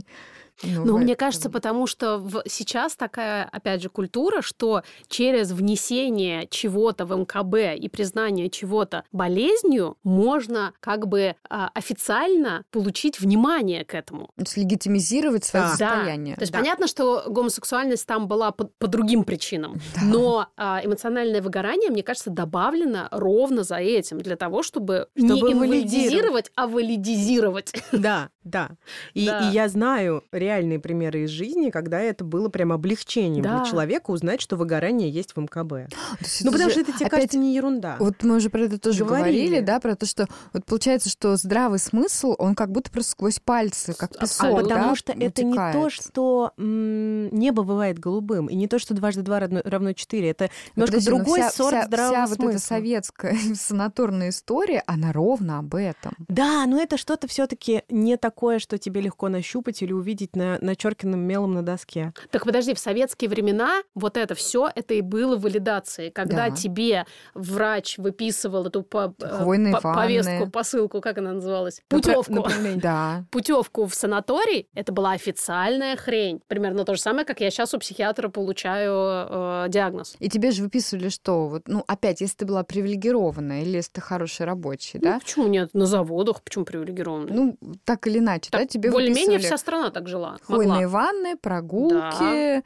Ну, 0.62 0.84
Ну, 0.84 0.98
мне 0.98 1.14
кажется, 1.16 1.50
потому 1.50 1.86
что 1.86 2.18
в- 2.18 2.42
сейчас 2.46 2.96
такая, 2.96 3.44
опять 3.52 3.82
же, 3.82 3.88
культура, 3.88 4.42
что 4.42 4.82
через 5.08 5.52
внесение 5.52 6.46
чего-то 6.50 7.04
в 7.06 7.12
МКБ 7.16 7.76
и 7.76 7.88
признание 7.88 8.50
чего-то 8.50 9.04
болезнью 9.12 9.96
можно 10.02 10.72
как 10.80 11.06
бы 11.06 11.34
а, 11.48 11.70
официально 11.74 12.64
получить 12.70 13.20
внимание 13.20 13.84
к 13.84 13.94
этому. 13.94 14.26
То 14.36 14.42
есть 14.42 14.56
легитимизировать 14.56 15.44
свое 15.44 15.64
Да. 15.64 15.68
состояние. 15.70 16.34
То 16.36 16.42
есть 16.42 16.52
Да. 16.52 16.58
понятно, 16.58 16.86
что 16.86 17.24
гомосексуальность 17.28 18.06
там 18.06 18.26
была 18.28 18.50
по, 18.50 18.64
по 18.78 18.86
другим 18.88 19.24
причинам, 19.24 19.76
но 20.02 20.48
а, 20.56 20.80
эмоциональное 20.84 21.40
выгорание, 21.42 21.90
мне 21.90 22.02
кажется, 22.02 22.30
добавлено 22.30 23.08
ровно 23.10 23.62
за 23.62 23.76
этим, 23.76 24.18
для 24.18 24.36
того, 24.36 24.62
чтобы, 24.62 25.08
не 25.14 25.28
Чтобы 25.28 25.52
инвалидизировать, 25.52 26.50
а 26.56 26.66
валидизировать. 26.66 27.72
Да, 27.92 28.30
да. 28.44 28.70
И, 29.14 29.26
Да. 29.28 29.48
и 29.48 29.52
я 29.52 29.68
знаю 29.68 30.24
реальные 30.48 30.78
примеры 30.78 31.24
из 31.24 31.30
жизни, 31.30 31.70
когда 31.70 32.00
это 32.00 32.24
было 32.24 32.48
прям 32.48 32.72
облегчением 32.72 33.42
Да. 33.44 33.58
для 33.60 33.70
человека 33.70 34.10
узнать, 34.10 34.40
что 34.40 34.56
выгорание 34.56 35.10
есть 35.10 35.32
в 35.36 35.40
МКБ. 35.40 35.92
Ну, 36.44 36.52
потому 36.52 36.70
что 36.70 36.80
это 36.80 36.92
тебе 36.92 37.06
опять 37.06 37.10
кажется 37.10 37.38
не 37.38 37.54
ерунда. 37.54 37.96
Вот 37.98 38.22
мы 38.22 38.36
уже 38.36 38.48
про 38.50 38.60
это 38.62 38.78
тоже 38.78 39.04
Говорили. 39.04 39.38
говорили, 39.46 39.60
да, 39.64 39.80
про 39.80 39.94
то, 39.96 40.06
что 40.06 40.26
вот 40.52 40.64
получается, 40.64 41.08
что 41.10 41.36
здравый 41.36 41.78
смысл, 41.78 42.34
он 42.38 42.54
как 42.54 42.70
будто 42.72 42.90
просто 42.90 43.12
сквозь 43.12 43.38
пальцы, 43.40 43.92
как 43.94 44.12
А 44.12 44.14
А 44.18 44.20
песок, 44.22 44.62
потому 44.62 44.90
да, 44.90 44.94
что 44.96 45.12
это 45.12 45.44
не 45.44 45.54
то, 45.72 45.90
что 45.90 46.52
м, 46.56 47.28
небо 47.34 47.62
бывает 47.62 47.98
голубым, 47.98 48.46
и 48.46 48.54
не 48.56 48.68
то, 48.68 48.78
что 48.78 48.94
дважды 48.94 49.22
два 49.22 49.40
равно, 49.40 49.60
равно 49.64 49.92
четыре. 49.92 50.30
Это 50.30 50.50
немножко 50.76 50.92
Подожди, 50.96 51.10
но 51.10 51.16
другой 51.16 51.40
вся, 51.40 51.50
сорт 51.50 51.74
вся- 51.76 51.86
здравого 51.86 52.14
вся 52.14 52.26
вот 52.26 52.36
смысла. 52.36 52.50
эта 52.50 52.58
советская 52.60 53.36
санаторная 53.54 54.28
история, 54.30 54.82
она 54.86 55.12
ровно 55.12 55.58
об 55.58 55.74
этом. 55.74 56.12
Да, 56.28 56.64
но 56.66 56.80
это 56.80 56.96
что-то 56.96 57.26
все-таки 57.28 57.82
не 57.88 58.16
такое, 58.16 58.58
что 58.58 58.78
тебе 58.78 59.00
легко 59.00 59.28
нащупать 59.28 59.82
или 59.82 59.92
увидеть 59.92 60.36
на 60.38 60.58
начерканным 60.60 61.20
мелом 61.20 61.54
на 61.54 61.62
доске. 61.62 62.12
Так 62.30 62.44
подожди, 62.44 62.72
в 62.74 62.78
советские 62.78 63.28
времена 63.28 63.82
вот 63.94 64.16
это 64.16 64.34
все 64.34 64.70
это 64.74 64.94
и 64.94 65.00
было 65.00 65.36
валидацией, 65.36 66.10
когда 66.10 66.48
Да. 66.48 66.56
тебе 66.56 67.04
врач 67.34 67.98
выписывал 67.98 68.66
эту 68.66 68.82
по- 68.82 69.14
э, 69.20 69.28
Хвойные 69.28 69.74
по- 69.74 69.80
ванны. 69.80 70.00
повестку, 70.02 70.50
посылку, 70.50 71.00
как 71.00 71.18
она 71.18 71.32
называлась, 71.32 71.80
путевку. 71.88 72.46
Да. 72.76 73.24
Путевку 73.30 73.86
в 73.86 73.94
санаторий 73.94 74.68
это 74.74 74.92
была 74.92 75.12
официальная 75.12 75.96
хрень. 75.96 76.40
Примерно 76.46 76.84
то 76.84 76.94
же 76.94 77.00
самое, 77.00 77.24
как 77.26 77.40
я 77.40 77.50
сейчас 77.50 77.74
у 77.74 77.78
психиатра 77.78 78.28
получаю 78.28 78.92
э, 78.94 79.66
диагноз. 79.68 80.16
И 80.18 80.28
тебе 80.28 80.50
же 80.52 80.62
выписывали 80.62 81.08
что? 81.08 81.48
Вот, 81.48 81.62
ну, 81.66 81.84
опять, 81.86 82.20
если 82.20 82.36
ты 82.38 82.46
была 82.46 82.62
привилегированная 82.62 83.62
или 83.62 83.76
если 83.76 83.92
ты 83.92 84.00
хороший 84.00 84.46
рабочий, 84.46 84.98
Ну, 84.98 85.04
да? 85.10 85.18
почему 85.18 85.46
нет? 85.48 85.70
На 85.74 85.86
заводах, 85.86 86.42
почему 86.42 86.64
привилегированные? 86.64 87.34
Ну, 87.34 87.56
так 87.84 88.06
или 88.06 88.18
иначе, 88.18 88.50
да, 88.52 88.58
Так 88.58 88.68
тебе 88.68 88.90
более-менее 88.90 89.24
выписывали 89.38 89.46
вся 89.46 89.58
страна 89.58 89.90
так 89.90 90.08
жила. 90.08 90.27
Хвойные 90.42 90.86
Могла. 90.86 90.88
ванны, 90.88 91.36
прогулки, 91.36 92.62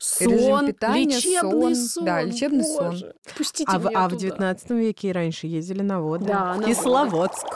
Сон, 0.00 0.30
режим 0.30 0.66
питания, 0.68 1.16
лечебный 1.16 1.74
сон. 1.74 1.86
сон. 1.88 2.04
Да, 2.04 2.22
лечебный 2.22 2.64
сон. 2.64 2.90
Боже, 2.90 3.14
Пустите 3.36 3.64
А 3.72 3.78
в, 3.78 3.86
меня 3.86 3.98
а 4.04 4.06
в 4.08 4.10
туда. 4.10 4.20
19 4.20 4.70
веке 4.70 5.08
и 5.08 5.12
раньше 5.12 5.46
ездили 5.48 5.82
на 5.82 6.00
воды. 6.00 6.26
Да, 6.26 6.52
в 6.54 6.60
на 6.60 6.66
Кисловодск. 6.66 7.46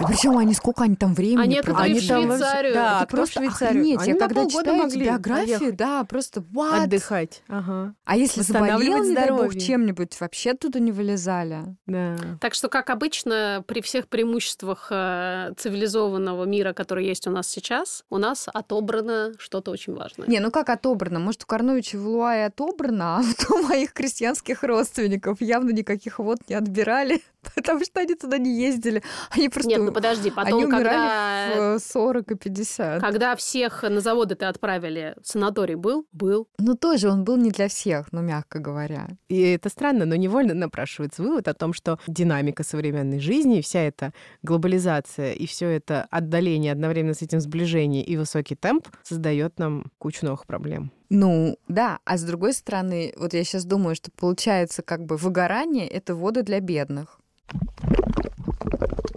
И 0.00 0.04
причем 0.06 0.36
они 0.38 0.54
сколько 0.54 0.84
они 0.84 0.96
там 0.96 1.14
времени 1.14 1.42
А 1.42 1.46
некоторые 1.46 1.74
проводили? 1.74 1.98
в 1.98 2.02
Швейцарию. 2.38 2.74
Да, 2.74 2.96
Это 2.96 3.06
кто 3.06 3.16
в 3.16 3.18
просто 3.18 3.40
Швейцарию? 3.40 3.80
охренеть. 3.82 4.00
Они 4.00 4.12
Я 4.12 4.18
когда 4.18 4.46
читаю 4.46 4.76
могли 4.76 5.04
биографии, 5.04 5.46
поехать. 5.58 5.76
да, 5.76 6.04
просто 6.04 6.40
what? 6.40 6.82
Отдыхать. 6.84 7.42
Ага. 7.48 7.94
А 8.04 8.16
если 8.16 8.42
заболел, 8.42 9.04
не 9.04 9.14
дай 9.14 9.30
бог, 9.30 9.54
чем-нибудь, 9.56 10.18
вообще 10.20 10.50
оттуда 10.52 10.80
не 10.80 10.90
вылезали. 10.92 11.76
Да. 11.86 12.16
Так 12.40 12.54
что, 12.54 12.68
как 12.68 12.90
обычно, 12.90 13.62
при 13.66 13.80
всех 13.82 14.08
преимуществах 14.08 14.88
э, 14.90 15.52
цивилизованного 15.56 16.44
мира, 16.44 16.72
который 16.72 17.06
есть 17.06 17.26
у 17.26 17.30
нас 17.30 17.46
сейчас, 17.48 18.04
у 18.10 18.18
нас 18.18 18.48
отобрано 18.52 19.32
что-то 19.38 19.70
очень 19.70 19.94
важное. 19.94 20.26
Не, 20.28 20.40
ну 20.40 20.50
как 20.50 20.68
отобрано? 20.70 21.20
Может, 21.20 21.44
у 21.44 21.46
Корновича 21.46 21.98
в 21.98 22.06
Луа 22.06 22.36
и 22.36 22.40
отобрано, 22.40 23.18
а 23.18 23.22
вот 23.22 23.50
у 23.50 23.62
моих 23.66 23.92
крестьянских 23.92 24.62
родственников 24.62 25.40
явно 25.40 25.70
никаких 25.70 26.18
вод 26.18 26.38
не 26.48 26.54
отбирали, 26.54 27.22
потому 27.54 27.84
что 27.84 28.00
они 28.00 28.14
туда 28.14 28.38
не 28.38 28.60
ездили. 28.60 29.02
Они 29.30 29.48
просто... 29.48 29.70
Нет, 29.70 29.83
ну 29.84 29.92
подожди, 29.92 30.32
они 30.36 30.50
потом, 30.50 30.64
умирали 30.64 31.52
когда... 31.52 31.76
в 31.76 31.80
40 31.80 32.30
и 32.30 32.34
50. 32.34 33.00
Когда 33.00 33.36
всех 33.36 33.82
на 33.82 34.00
заводы 34.00 34.34
ты 34.34 34.46
отправили, 34.46 35.14
санаторий 35.22 35.74
был? 35.74 36.06
Был. 36.12 36.48
Ну 36.58 36.74
тоже 36.74 37.10
он 37.10 37.24
был 37.24 37.36
не 37.36 37.50
для 37.50 37.68
всех, 37.68 38.12
ну 38.12 38.20
мягко 38.20 38.58
говоря. 38.58 39.08
И 39.28 39.40
это 39.40 39.68
странно, 39.68 40.04
но 40.04 40.16
невольно 40.16 40.54
напрашивается 40.54 41.22
вывод 41.22 41.48
о 41.48 41.54
том, 41.54 41.72
что 41.72 41.98
динамика 42.06 42.64
современной 42.64 43.20
жизни, 43.20 43.60
вся 43.60 43.80
эта 43.80 44.12
глобализация 44.42 45.32
и 45.32 45.46
все 45.46 45.68
это 45.68 46.06
отдаление 46.10 46.72
одновременно 46.72 47.14
с 47.14 47.22
этим 47.22 47.40
сближение 47.40 48.04
и 48.04 48.16
высокий 48.16 48.54
темп 48.54 48.88
создает 49.02 49.58
нам 49.58 49.86
кучу 49.98 50.24
новых 50.24 50.46
проблем. 50.46 50.92
Ну, 51.10 51.58
да. 51.68 51.98
А 52.04 52.16
с 52.16 52.24
другой 52.24 52.54
стороны, 52.54 53.14
вот 53.16 53.34
я 53.34 53.44
сейчас 53.44 53.64
думаю, 53.64 53.94
что 53.94 54.10
получается 54.10 54.82
как 54.82 55.04
бы 55.04 55.16
выгорание— 55.16 55.86
это 55.88 56.14
воды 56.14 56.42
для 56.42 56.60
бедных. 56.60 57.20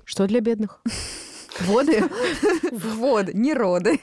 Что 0.07 0.25
для 0.25 0.39
бедных? 0.39 0.79
Воды? 1.59 2.01
Воды, 2.71 3.33
не 3.33 3.53
роды. 3.53 3.99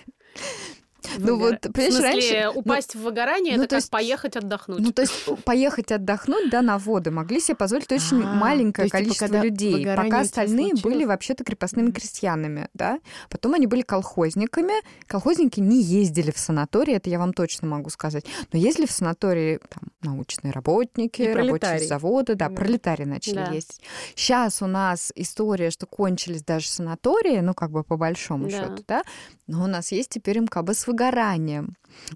Ну 1.19 1.39
вот, 1.39 1.61
понимаешь, 1.61 1.75
в 1.95 1.97
смысле, 1.97 2.01
раньше... 2.03 2.51
ну, 2.55 2.61
упасть 2.61 2.95
в 2.95 3.01
выгорание 3.03 3.57
ну, 3.57 3.63
это 3.63 3.71
то 3.71 3.77
как 3.77 3.81
есть- 3.83 3.91
поехать 3.91 4.37
отдохнуть. 4.37 4.81
Ну, 4.81 4.93
то 4.93 5.03
есть 5.03 5.13
поехать 5.45 5.93
отдохнуть, 5.93 6.51
да, 6.51 6.63
на 6.63 6.79
воды 6.79 7.11
могли 7.11 7.41
себе 7.41 7.57
позволить 7.57 7.91
очень 7.93 8.23
А, 8.23 8.35
маленькое 8.35 8.89
типа, 8.89 8.99
количество 8.99 9.43
людей, 9.43 9.87
пока 9.97 10.21
остальные 10.21 10.75
были 10.83 11.05
вообще-то 11.05 11.45
крепостными 11.45 11.91
крестьянами, 11.91 12.69
да. 12.75 12.99
Потом 13.31 13.55
они 13.55 13.67
были 13.67 13.83
колхозниками. 13.83 14.73
Колхозники 15.07 15.61
не 15.61 15.83
ездили 15.83 16.31
в 16.31 16.39
санатории, 16.39 16.95
это 16.95 17.11
я 17.11 17.19
вам 17.19 17.33
точно 17.33 17.69
могу 17.69 17.91
сказать. 17.91 18.25
Но 18.53 18.59
ездили 18.59 18.87
в 18.87 18.91
санатории 18.93 19.61
там, 19.69 19.85
научные 20.03 20.53
работники, 20.53 21.23
рабочие 21.23 21.81
заводы, 21.81 22.35
да, 22.35 22.49
Да. 22.49 22.55
пролетарии 22.55 23.05
начали 23.05 23.35
Да. 23.37 23.51
ездить. 23.53 23.81
Сейчас 24.15 24.63
у 24.63 24.67
нас 24.67 25.13
история, 25.15 25.71
что 25.71 25.87
кончились 25.87 26.43
даже 26.43 26.69
санатории, 26.69 27.41
ну, 27.41 27.55
как 27.55 27.71
бы 27.71 27.85
по 27.85 27.97
большому 27.97 28.49
Да. 28.49 28.51
счету, 28.51 28.85
да, 28.87 29.03
но 29.47 29.65
у 29.65 29.67
нас 29.67 29.93
есть 29.93 30.11
теперь 30.11 30.39
МКБ 30.41 30.71
с 30.75 30.87
выгоранием. 30.87 31.04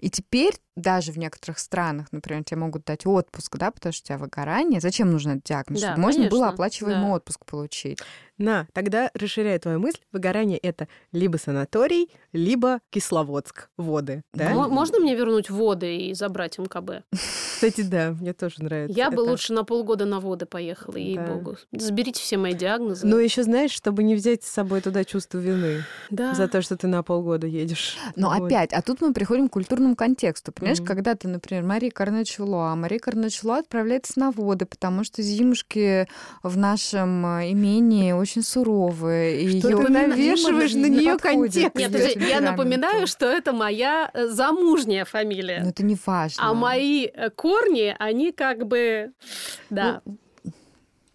И 0.01 0.11
теперь 0.11 0.55
даже 0.79 1.13
в 1.13 1.19
некоторых 1.19 1.59
странах, 1.59 2.07
например, 2.13 2.45
тебе 2.45 2.59
могут 2.61 2.85
дать 2.85 3.07
отпуск, 3.07 3.57
да, 3.57 3.71
потому 3.71 3.93
что 3.93 4.05
у 4.05 4.07
тебя 4.07 4.19
выгорание. 4.19 4.81
Зачем 4.81 5.11
нужен 5.11 5.33
этот 5.33 5.45
диагноз? 5.45 5.81
Да, 5.81 5.89
Чтобы 5.89 6.01
можно 6.01 6.23
было 6.23 6.29
конечно, 6.31 6.49
оплачиваемый 6.49 7.09
да. 7.09 7.15
отпуск 7.15 7.45
получить. 7.45 7.99
На, 8.39 8.69
тогда 8.73 9.11
расширяю 9.15 9.59
твою 9.59 9.81
мысль. 9.81 9.99
Выгорание— 10.13 10.59
это 10.63 10.87
либо 11.11 11.39
санаторий, 11.39 12.09
либо 12.33 12.79
Кисловодск, 12.91 13.69
воды. 13.77 14.23
Да? 14.33 14.51
Мо- 14.51 14.69
Можно 14.69 15.01
мне 15.01 15.17
вернуть 15.17 15.51
воды 15.51 15.97
и 15.97 16.15
забрать 16.15 16.57
МКБ? 16.59 17.03
Кстати, 17.13 17.81
да, 17.81 18.13
мне 18.13 18.33
тоже 18.35 18.63
нравится. 18.63 18.97
Я 18.97 19.11
бы 19.11 19.21
лучше 19.23 19.53
на 19.53 19.65
полгода 19.65 20.05
на 20.05 20.21
воды 20.21 20.47
поехала, 20.47 20.95
ей-богу. 20.95 21.57
Заберите 21.73 22.21
все 22.23 22.37
мои 22.37 22.55
диагнозы. 22.55 23.05
Но 23.05 23.19
еще 23.19 23.43
знаешь, 23.43 23.73
чтобы 23.73 24.05
не 24.05 24.15
взять 24.15 24.45
с 24.45 24.49
собой 24.49 24.81
туда 24.83 25.05
чувство 25.05 25.39
вины 25.39 25.83
да. 26.11 26.35
за 26.35 26.47
то, 26.47 26.63
что 26.63 26.77
ты 26.77 26.87
на 26.87 27.03
полгода 27.03 27.49
едешь. 27.49 27.97
Но 28.15 28.31
Вот. 28.31 28.47
опять, 28.47 28.73
а 28.73 28.83
тут 28.83 29.01
мы 29.01 29.13
приходим 29.13 29.49
к 29.49 29.53
культурному 29.53 29.97
контексту. 29.97 30.53
Понимаешь, 30.53 30.68
Мгм. 30.77 30.87
когда 30.87 31.15
ты, 31.15 31.29
например, 31.29 31.65
Мария 31.65 31.91
Карначуло, 31.91 32.73
а 32.73 32.77
Мария 32.77 32.99
Карначуло 32.99 33.59
отправляется 33.59 34.19
на 34.21 34.31
воды, 34.31 34.67
потому 34.67 35.05
что 35.05 35.23
зимушки 35.23 36.07
в 36.43 36.57
нашем 36.57 37.27
э, 37.27 37.53
имении 37.53 38.13
очень 38.13 38.43
суровые. 38.43 39.43
И 39.43 39.59
Что 39.59 39.69
её 39.69 39.85
ты 39.85 39.93
навешиваешь 39.93 40.75
на 40.75 40.87
не 40.87 41.01
неё 41.01 41.19
подходит 41.19 41.73
контекст? 41.73 41.77
Нет, 41.77 41.93
подожди, 41.93 42.29
я 42.29 42.41
напоминаю, 42.41 43.07
что 43.07 43.27
это 43.27 43.53
моя 43.53 44.11
э, 44.13 44.27
замужняя 44.29 45.05
фамилия. 45.05 45.61
Но 45.63 45.71
это 45.71 45.85
не 45.85 45.97
важно. 46.07 46.43
А 46.43 46.55
мои 46.55 47.07
э, 47.07 47.31
корни, 47.31 47.95
они 47.99 48.33
как 48.33 48.67
бы... 48.67 49.13
Да. 49.71 50.03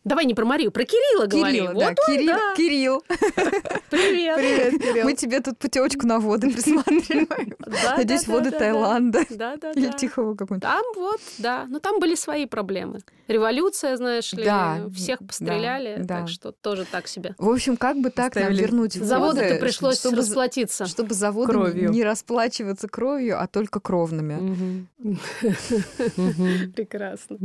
Давай 0.04 0.26
не 0.26 0.34
про 0.34 0.44
Марию, 0.46 0.72
про 0.72 0.84
Кирилла 0.84 1.28
говори. 1.28 1.54
Кирилл, 1.60 1.74
Вот 1.74 1.80
да, 1.80 1.88
он, 1.88 1.96
Кирилл, 2.14 2.34
да. 2.34 2.54
Кирилл, 2.58 3.04
Привет. 3.90 4.36
Привет, 4.38 4.82
Кирилл. 4.82 5.06
мы 5.06 5.14
тебе 5.14 5.40
тут 5.40 5.58
путевочку 5.58 6.06
на 6.06 6.20
воды 6.20 6.52
присматриваем. 6.54 7.56
Да, 7.60 7.96
Надеюсь, 7.98 8.26
да, 8.26 8.34
воды 8.34 8.52
да, 8.52 8.52
да, 8.52 8.60
Таиланда 8.60 9.26
Да, 9.30 9.56
да, 9.58 9.72
или. 9.72 9.92
Тихого 9.92 10.36
какого-нибудь. 10.36 10.62
Там 10.64 10.84
вот, 10.96 11.22
да. 11.38 11.66
Но 11.70 11.80
там 11.80 12.00
были 12.02 12.16
свои 12.16 12.46
проблемы. 12.46 13.00
Революция, 13.30 13.96
знаешь 13.96 14.34
ли, 14.34 14.44
Да, 14.44 14.90
всех 14.94 15.20
постреляли, 15.20 15.96
да, 16.00 16.20
так 16.20 16.30
что 16.30 16.52
тоже 16.52 16.86
так 16.86 17.08
себе. 17.08 17.36
В 17.38 17.50
общем, 17.50 17.78
как 17.78 17.98
бы 17.98 18.10
так 18.10 18.36
нам 18.36 18.52
вернуть 18.52 18.96
воды, 18.96 19.08
Заводы-то 19.08 19.56
пришлось 19.56 20.00
чтобы, 20.00 20.18
расплатиться. 20.18 20.86
чтобы 20.86 21.14
заводы 21.14 21.54
Кровью. 21.54 21.92
не 21.92 22.04
расплачиваться 22.04 22.90
кровью, 22.90 23.42
а 23.42 23.48
только 23.48 23.80
кровными. 23.80 24.88
Прекрасно. 26.76 27.38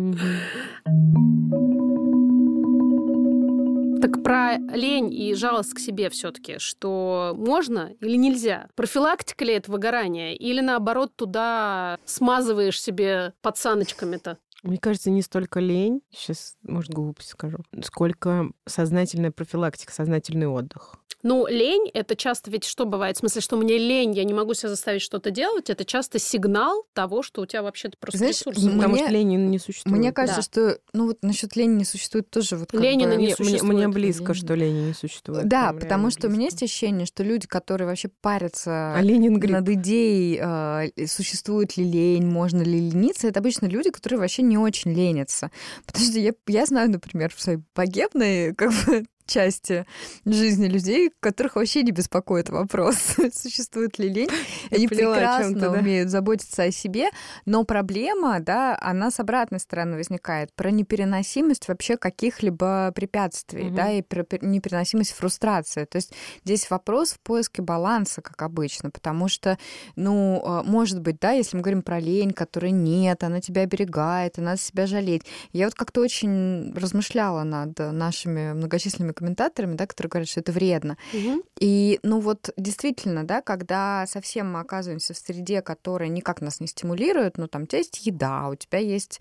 Так 4.00 4.22
про 4.22 4.58
лень 4.58 5.12
и 5.12 5.34
жалость 5.34 5.74
к 5.74 5.78
себе 5.78 6.08
все-таки, 6.10 6.58
что 6.58 7.34
можно 7.36 7.92
или 8.00 8.16
нельзя? 8.16 8.68
Профилактика 8.76 9.44
ли 9.44 9.54
это 9.54 9.70
выгорание? 9.70 10.36
Или 10.36 10.60
наоборот 10.60 11.16
туда 11.16 11.98
смазываешь 12.04 12.80
себе 12.80 13.34
подсаночками-то? 13.42 14.38
Мне 14.62 14.78
кажется, 14.78 15.10
не 15.10 15.22
столько 15.22 15.60
лень, 15.60 16.00
сейчас, 16.12 16.56
может, 16.62 16.90
глупость 16.92 17.28
скажу, 17.30 17.58
сколько 17.84 18.50
сознательная 18.66 19.30
профилактика, 19.30 19.92
сознательный 19.92 20.48
отдых. 20.48 20.96
Ну, 21.24 21.48
лень 21.48 21.90
это 21.94 22.14
часто 22.14 22.48
ведь 22.50 22.62
что 22.64 22.84
бывает? 22.84 23.16
В 23.16 23.20
смысле, 23.20 23.40
что 23.40 23.56
мне 23.56 23.76
лень, 23.76 24.12
я 24.14 24.22
не 24.22 24.32
могу 24.32 24.54
себя 24.54 24.68
заставить 24.68 25.02
что-то 25.02 25.32
делать, 25.32 25.68
это 25.68 25.84
часто 25.84 26.20
сигнал 26.20 26.84
того, 26.92 27.22
что 27.24 27.42
у 27.42 27.46
тебя 27.46 27.62
вообще-то 27.62 27.96
просто 27.98 28.18
Знаешь, 28.18 28.36
ресурсов 28.38 28.62
Мне-. 28.64 28.76
Потому 28.76 28.96
что 28.98 29.06
лени 29.08 29.34
не 29.34 29.58
существует. 29.58 29.98
Мне 29.98 30.12
кажется, 30.12 30.36
Да. 30.36 30.42
что 30.42 30.80
ну 30.92 31.06
вот 31.06 31.18
насчет 31.22 31.56
лени 31.56 31.74
не 31.74 31.84
существует 31.84 32.30
тоже 32.30 32.56
вот 32.56 32.70
как 32.70 32.80
Ленина 32.80 33.14
бы- 33.14 33.16
не 33.16 33.26
Мне, 33.26 33.34
мне- 33.38 33.46
мне 33.48 33.58
существует. 33.58 33.90
близко, 33.94 34.34
что 34.34 34.54
лени 34.54 34.86
не 34.86 34.92
существует. 34.94 35.48
Да, 35.48 35.70
Прям 35.70 35.80
потому 35.80 36.10
что 36.10 36.28
у 36.28 36.30
меня 36.30 36.44
есть 36.44 36.58
близко. 36.60 36.64
ощущение, 36.66 37.06
что 37.06 37.24
люди, 37.24 37.48
которые 37.48 37.88
вообще 37.88 38.10
парятся 38.20 38.94
А 38.94 39.00
Ленин 39.02 39.34
над 39.40 39.68
идеей, 39.70 40.38
э, 40.40 41.06
существует 41.08 41.76
ли 41.76 41.82
лень, 41.84 42.26
можно 42.26 42.62
ли 42.62 42.78
лениться, 42.90 43.26
это 43.26 43.40
обычно 43.40 43.66
люди, 43.66 43.90
которые 43.90 44.20
вообще 44.20 44.42
не 44.48 44.58
очень 44.58 44.92
ленятся. 44.92 45.50
Потому 45.86 46.04
что 46.04 46.18
я, 46.18 46.32
я 46.46 46.66
знаю, 46.66 46.90
например, 46.90 47.32
в 47.34 47.40
своей 47.40 47.60
богемной 47.74 48.54
как 48.54 48.72
бы, 48.72 49.06
части 49.28 49.86
жизни 50.24 50.66
людей, 50.66 51.10
которых 51.20 51.56
вообще 51.56 51.82
не 51.82 51.92
беспокоит 51.92 52.48
вопрос, 52.48 52.96
существует 53.32 53.98
ли 53.98 54.08
лень. 54.08 54.30
Они 54.70 54.88
прекрасно 54.88 55.60
да. 55.60 55.70
умеют 55.70 56.10
заботиться 56.10 56.64
о 56.64 56.70
себе, 56.72 57.10
но 57.44 57.64
проблема, 57.64 58.40
да, 58.40 58.76
она 58.80 59.10
с 59.10 59.20
обратной 59.20 59.60
стороны 59.60 59.96
возникает 59.96 60.52
про 60.54 60.70
непереносимость 60.70 61.68
вообще 61.68 61.96
каких-либо 61.96 62.92
препятствий, 62.94 63.70
да, 63.70 63.92
и 63.92 64.02
про 64.02 64.24
непереносимость 64.40 65.12
фрустрации. 65.12 65.84
То 65.84 65.96
есть 65.96 66.12
здесь 66.44 66.70
вопрос 66.70 67.12
в 67.12 67.20
поиске 67.20 67.62
баланса, 67.62 68.22
как 68.22 68.40
обычно, 68.42 68.90
потому 68.90 69.28
что, 69.28 69.58
ну, 69.96 70.42
э, 70.44 70.62
может 70.64 71.00
быть, 71.00 71.18
да, 71.20 71.32
если 71.32 71.56
мы 71.56 71.62
говорим 71.62 71.82
про 71.82 72.00
лень, 72.00 72.32
которой 72.32 72.70
нет, 72.70 73.22
она 73.22 73.40
тебя 73.40 73.62
оберегает, 73.62 74.38
она 74.38 74.56
себя 74.56 74.86
жалеть. 74.86 75.22
Я 75.52 75.66
вот 75.66 75.74
как-то 75.74 76.00
очень 76.00 76.72
размышляла 76.74 77.42
над 77.42 77.78
нашими 77.78 78.52
многочисленными 78.52 79.12
комментаторами, 79.18 79.74
да, 79.76 79.86
которые 79.86 80.10
говорят, 80.10 80.28
что 80.28 80.40
это 80.40 80.52
вредно. 80.52 80.96
Мгм. 81.12 81.42
И, 81.60 81.98
ну 82.02 82.20
вот, 82.20 82.50
действительно, 82.56 83.24
да, 83.26 83.42
когда 83.42 84.06
совсем 84.06 84.52
мы 84.52 84.60
оказываемся 84.60 85.14
в 85.14 85.18
среде, 85.18 85.60
которая 85.62 86.08
никак 86.08 86.40
нас 86.40 86.60
не 86.60 86.66
стимулирует, 86.66 87.36
ну 87.38 87.48
там 87.48 87.62
у 87.62 87.66
тебя 87.66 87.78
есть 87.78 88.06
еда, 88.06 88.48
у 88.48 88.54
тебя 88.54 88.78
есть 88.78 89.20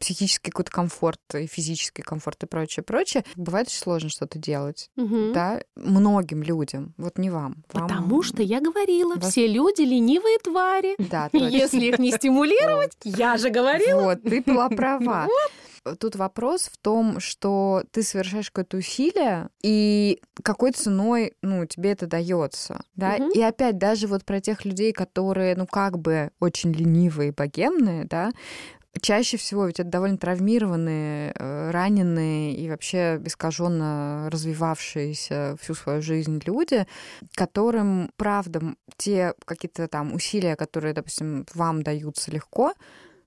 психический 0.00 0.50
какой-то 0.50 0.70
комфорт 0.70 1.20
и 1.34 1.46
физический 1.46 2.02
комфорт 2.02 2.42
и 2.44 2.46
прочее, 2.46 2.82
прочее, 2.82 3.24
бывает 3.36 3.68
очень 3.68 3.78
сложно 3.78 4.08
что-то 4.10 4.38
делать, 4.38 4.90
Мгм. 4.96 5.32
да, 5.32 5.60
многим 5.76 6.42
людям, 6.42 6.94
вот 6.96 7.18
не 7.18 7.30
вам. 7.30 7.64
Вам- 7.72 7.88
Потому 7.88 8.22
что 8.22 8.42
я 8.42 8.60
говорила, 8.60 9.16
Вас- 9.16 9.30
все 9.32 9.46
люди 9.46 9.82
ленивые 9.82 10.38
твари. 10.38 10.94
Да, 10.98 11.28
точно. 11.32 11.46
Если 11.48 11.84
их 11.86 11.98
не 11.98 12.12
стимулировать, 12.12 12.92
я 13.04 13.36
же 13.36 13.50
говорила. 13.50 14.02
Вот, 14.02 14.22
ты 14.22 14.42
была 14.42 14.68
права. 14.68 15.26
Тут 15.98 16.16
вопрос 16.16 16.70
в 16.72 16.76
том, 16.78 17.18
что 17.18 17.82
ты 17.90 18.02
совершаешь 18.02 18.50
какое-то 18.50 18.76
усилие, 18.76 19.48
и 19.62 20.20
какой 20.42 20.72
ценой, 20.72 21.34
ну, 21.42 21.66
тебе 21.66 21.90
это 21.92 22.06
дается, 22.06 22.82
да? 22.94 23.16
Мгм. 23.18 23.30
И 23.32 23.42
опять 23.42 23.78
даже 23.78 24.06
вот 24.06 24.24
про 24.24 24.40
тех 24.40 24.64
людей, 24.64 24.92
которые, 24.92 25.56
ну, 25.56 25.66
как 25.66 25.98
бы 25.98 26.30
очень 26.38 26.72
ленивые 26.72 27.30
и 27.30 27.34
богемные, 27.34 28.04
да, 28.04 28.32
чаще 29.00 29.36
всего 29.36 29.66
ведь 29.66 29.80
это 29.80 29.88
довольно 29.88 30.18
травмированные, 30.18 31.32
э, 31.34 31.70
раненые 31.70 32.54
и 32.54 32.68
вообще 32.68 33.20
искаженно 33.24 34.28
развивавшиеся 34.30 35.56
всю 35.60 35.74
свою 35.74 36.02
жизнь 36.02 36.40
люди, 36.46 36.86
которым, 37.34 38.10
правда, 38.16 38.60
те 38.96 39.34
какие-то 39.44 39.88
там 39.88 40.12
усилия, 40.12 40.56
которые, 40.56 40.92
допустим, 40.92 41.46
вам 41.54 41.82
даются 41.82 42.30
легко, 42.30 42.74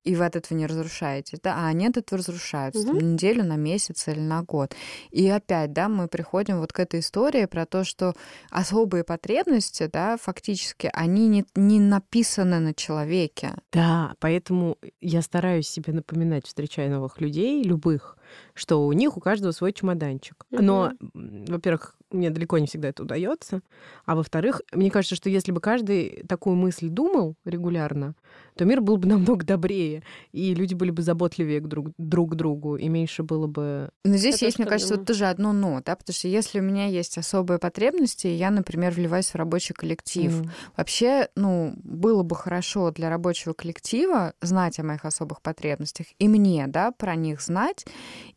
и 0.05 0.15
вы 0.15 0.25
от 0.25 0.35
этого 0.35 0.57
не 0.57 0.65
разрушаетесь, 0.67 1.39
да, 1.43 1.55
а 1.57 1.67
они 1.67 1.87
от 1.87 1.97
этого 1.97 2.19
разрушаются 2.19 2.87
Мгм. 2.87 2.97
на 2.97 3.01
неделю, 3.01 3.43
на 3.43 3.55
месяц 3.57 4.07
или 4.07 4.19
на 4.19 4.43
год. 4.43 4.73
И 5.11 5.27
опять, 5.27 5.73
да, 5.73 5.89
мы 5.89 6.07
приходим 6.07 6.59
вот 6.59 6.71
к 6.71 6.79
этой 6.79 6.99
истории 7.01 7.45
про 7.45 7.65
то, 7.65 7.83
что 7.83 8.13
особые 8.51 9.03
потребности, 9.03 9.89
да, 9.91 10.17
фактически, 10.17 10.89
они 10.93 11.27
не, 11.27 11.45
не 11.55 11.79
написаны 11.79 12.59
на 12.59 12.73
человеке. 12.73 13.53
Да, 13.71 14.13
поэтому 14.19 14.77
я 15.01 15.21
стараюсь 15.21 15.67
себе 15.67 15.93
напоминать, 15.93 16.45
встречая 16.47 16.89
новых 16.89 17.19
людей, 17.19 17.63
любых, 17.63 18.17
что 18.53 18.85
у 18.85 18.91
них 18.93 19.17
у 19.17 19.19
каждого 19.19 19.51
свой 19.51 19.73
чемоданчик. 19.73 20.45
Но, 20.51 20.93
м, 21.13 21.45
во-первых, 21.47 21.95
мне 22.11 22.29
далеко 22.29 22.57
не 22.59 22.67
всегда 22.67 22.89
это 22.89 23.03
удается, 23.03 23.61
а 24.05 24.15
во-вторых, 24.15 24.61
мне 24.71 24.89
кажется, 24.91 25.15
что 25.15 25.29
если 25.29 25.51
бы 25.51 25.59
каждый 25.59 26.23
такую 26.27 26.55
мысль 26.55 26.87
думал 26.89 27.35
регулярно, 27.45 28.15
то 28.55 28.63
мир 28.65 28.81
был 28.81 28.97
бы 28.97 29.07
намного 29.35 29.45
добрее, 29.45 30.03
и 30.31 30.53
люди 30.53 30.73
были 30.73 30.91
бы 30.91 31.01
заботливее 31.01 31.59
к 31.59 31.67
друг, 31.67 31.89
друг 31.97 32.31
к 32.31 32.35
другу, 32.35 32.75
и 32.77 32.87
меньше 32.87 33.23
было 33.23 33.47
бы... 33.47 33.89
Но 34.03 34.15
здесь 34.17 34.41
Я 34.41 34.47
есть, 34.47 34.59
мне 34.59 34.67
кажется, 34.67 34.93
думаю. 34.93 34.99
вот 35.01 35.07
тоже 35.07 35.25
одно 35.25 35.51
но, 35.53 35.81
да, 35.85 35.95
потому 35.95 36.13
что 36.13 36.27
если 36.27 36.59
у 36.59 36.63
меня 36.63 36.85
есть 36.87 37.17
особые 37.17 37.59
потребности, 37.59 38.27
я, 38.27 38.51
например, 38.51 38.93
вливаюсь 38.93 39.29
в 39.31 39.35
рабочий 39.35 39.73
коллектив, 39.73 40.31
М, 40.31 40.51
Вообще, 40.77 41.29
ну, 41.35 41.73
было 41.83 42.23
бы 42.23 42.35
хорошо 42.35 42.91
для 42.91 43.09
рабочего 43.09 43.53
коллектива 43.53 44.33
знать 44.41 44.79
о 44.79 44.83
моих 44.83 45.05
особых 45.05 45.41
потребностях 45.41 46.07
и 46.19 46.27
мне, 46.27 46.67
да, 46.67 46.91
про 46.91 47.15
них 47.15 47.41
знать 47.41 47.85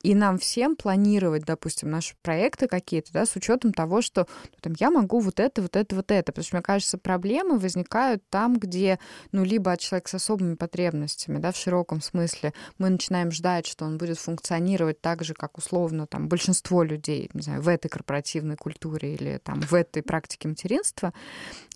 И 0.03 0.15
нам 0.15 0.39
всем 0.39 0.77
планировать, 0.77 1.45
допустим, 1.45 1.91
наши 1.91 2.15
проекты 2.23 2.69
какие-то, 2.69 3.13
да, 3.13 3.27
с 3.27 3.37
учетом 3.37 3.73
того, 3.73 4.03
что 4.03 4.27
ну, 4.45 4.59
там, 4.61 4.75
я 4.79 4.91
могу 4.91 5.21
вот 5.21 5.41
это, 5.41 5.63
вот 5.63 5.77
это, 5.77 5.97
вот 5.97 6.11
это. 6.11 6.33
Потому 6.33 6.45
что, 6.45 6.57
мне 6.57 6.63
кажется, 6.63 6.99
проблемы 6.99 7.59
возникают 7.59 8.23
там, 8.31 8.59
где, 8.59 8.99
ну, 9.33 9.45
либо 9.45 9.73
от 9.73 9.81
человека 9.81 10.11
с 10.11 10.15
особыми 10.15 10.55
потребностями, 10.55 11.39
да, 11.39 11.53
в 11.53 11.57
широком 11.57 12.01
смысле, 12.01 12.53
мы 12.79 12.91
начинаем 12.91 13.31
ждать, 13.31 13.67
что 13.67 13.85
он 13.85 13.99
будет 13.99 14.19
функционировать 14.19 15.01
так 15.01 15.25
же, 15.25 15.35
как 15.35 15.59
условно 15.59 16.07
там 16.07 16.29
большинство 16.29 16.83
людей, 16.83 17.31
не 17.33 17.43
знаю, 17.43 17.63
в 17.63 17.69
этой 17.69 17.89
корпоративной 17.89 18.57
культуре 18.57 19.15
или 19.15 19.39
там 19.43 19.61
в 19.61 19.75
этой 19.75 20.03
практике 20.03 20.49
материнства, 20.49 21.13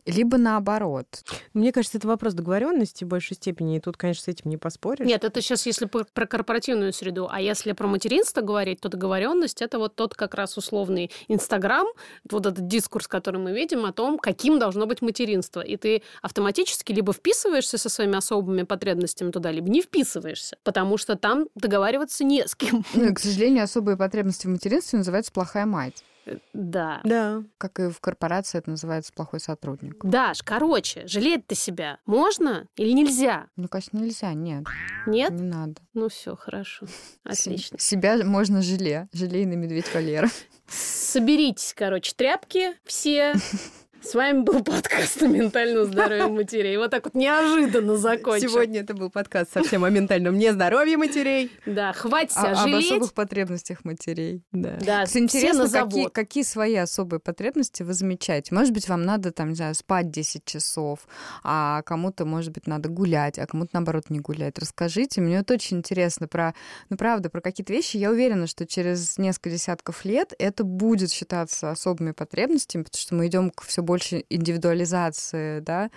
либо 0.07 0.37
наоборот. 0.37 1.07
Мне 1.53 1.73
кажется, 1.73 1.99
это 1.99 2.09
вопрос 2.09 2.35
договоренности 2.35 3.05
в 3.05 3.09
большей 3.09 3.37
степени, 3.37 3.77
и 3.77 3.81
тут, 3.81 3.97
конечно, 3.97 4.25
с 4.25 4.29
этим 4.29 4.51
не 4.51 4.57
поспоришь. 4.57 5.07
Нет, 5.07 5.25
это 5.25 5.41
сейчас 5.41 5.67
если 5.67 5.87
про 5.87 6.27
корпоративную 6.27 6.93
среду, 6.93 7.29
а 7.31 7.41
если 7.41 7.73
про 7.73 7.87
материнство 7.87 8.41
говорить, 8.41 8.81
то 8.81 8.88
договоренность 8.88 9.62
это 9.62 9.79
вот 9.79 9.95
тот 9.95 10.15
как 10.15 10.35
раз 10.35 10.57
условный 10.57 11.11
Инстаграм, 11.29 11.87
вот 12.29 12.47
этот 12.47 12.67
дискурс, 12.67 13.07
который 13.07 13.41
мы 13.41 13.53
видим 13.53 13.85
о 13.85 13.93
том, 13.93 14.18
каким 14.18 14.59
должно 14.59 14.87
быть 14.87 15.03
материнство. 15.03 15.61
И 15.61 15.76
ты 15.76 16.03
автоматически 16.20 16.93
либо 16.93 17.12
вписываешься 17.12 17.79
со 17.79 17.89
своими 17.89 18.16
особыми 18.16 18.62
потребностями 18.62 19.31
туда, 19.31 19.51
либо 19.51 19.68
не 19.68 19.83
вписываешься, 19.83 20.57
потому 20.64 20.97
что 20.99 21.16
там 21.16 21.49
договариваться 21.55 22.24
не 22.24 22.47
с 22.47 22.55
кем. 22.55 22.85
Ну, 22.95 23.14
к 23.14 23.18
сожалению, 23.18 23.64
особые 23.64 23.97
потребности 23.97 24.47
в 24.47 24.51
материнстве 24.51 24.99
называется 24.99 25.33
плохая 25.33 25.66
мать. 25.66 26.03
Э, 26.27 26.39
да. 26.53 27.01
Да. 27.05 27.43
Как 27.59 27.81
и 27.81 27.89
в 27.89 28.01
корпорации 28.01 28.59
это 28.59 28.70
называется 28.70 29.12
плохой 29.12 29.41
сотрудник. 29.41 30.05
Даш, 30.05 30.43
короче, 30.43 31.07
жалеть 31.07 31.47
ты 31.47 31.55
себя 31.55 31.99
можно 32.07 32.66
или 32.77 32.93
нельзя? 32.93 33.49
Ну, 33.57 33.68
конечно, 33.68 33.99
нельзя, 33.99 34.33
нет. 34.35 34.64
Нет? 35.07 35.33
Не 35.33 35.43
надо. 35.43 35.83
Ну 35.95 36.09
все, 36.09 36.37
хорошо. 36.37 36.87
Отлично. 37.25 37.79
Себя 37.79 38.25
можно 38.25 38.62
жале. 38.62 39.09
Желейный 39.12 39.57
медведь 39.57 39.93
Валера. 39.93 40.29
Соберитесь, 40.68 41.75
короче, 41.77 42.14
тряпки 42.16 42.75
все. 42.85 43.35
С 44.03 44.14
вами 44.14 44.40
был 44.40 44.64
подкаст 44.64 45.22
о 45.22 45.28
ментальном 45.28 45.84
здоровье 45.84 46.26
матерей. 46.28 46.76
Вот 46.76 46.90
так 46.90 47.05
вот 47.05 47.14
неожиданно 47.14 47.96
закончил. 47.96 48.48
Сегодня 48.48 48.80
это 48.80 48.94
был 48.94 49.11
подкаст 49.11 49.53
совсем 49.53 49.84
о 49.84 49.90
ментальном 49.90 50.36
нездоровье 50.36 50.96
матерей. 50.96 51.53
Да, 51.66 51.92
хватит 51.92 52.32
себя 52.32 52.57
жалеть. 52.57 52.90
Об 52.90 52.96
особых 52.96 53.14
потребностях 53.14 53.84
матерей. 53.84 54.42
Да. 54.50 54.76
Да, 54.84 55.05
Кстати, 55.05 55.22
интересно, 55.22 55.68
какие, 55.68 56.09
какие 56.09 56.42
свои 56.42 56.74
особые 56.74 57.20
потребности 57.20 57.84
вы 57.84 57.94
замечаете? 57.94 58.53
Может 58.53 58.72
быть, 58.74 58.88
вам 58.88 59.05
надо, 59.05 59.30
там, 59.30 59.50
не 59.50 59.55
знаю, 59.55 59.76
спать 59.76 60.11
10 60.11 60.44
часов, 60.44 61.07
а 61.44 61.82
кому-то, 61.82 62.24
может 62.24 62.53
быть, 62.53 62.66
надо 62.66 62.88
гулять, 62.88 63.38
а 63.38 63.46
кому-то, 63.46 63.70
наоборот, 63.74 64.11
не 64.11 64.18
гулять. 64.18 64.59
Расскажите, 64.59 65.20
мне 65.20 65.38
вот 65.38 65.50
очень 65.53 65.78
интересно 65.78 66.26
про, 66.26 66.55
ну, 66.90 66.96
правда, 66.96 67.30
про 67.30 67.40
какие-то 67.40 67.72
вещи. 67.72 67.98
Я 67.98 68.11
уверена, 68.11 68.48
что 68.48 68.66
через 68.66 69.16
несколько 69.16 69.50
десятков 69.50 70.05
лет 70.05 70.34
это 70.40 70.64
будет 70.64 71.12
считаться 71.12 71.70
особыми 71.70 72.11
потребностями, 72.11 72.82
потому 72.82 73.00
что 73.00 73.14
мы 73.14 73.28
идем 73.28 73.50
к 73.50 73.62
все 73.62 73.80
больше 73.80 73.91
индивидуализации, 74.30 75.61
да, 75.61 75.90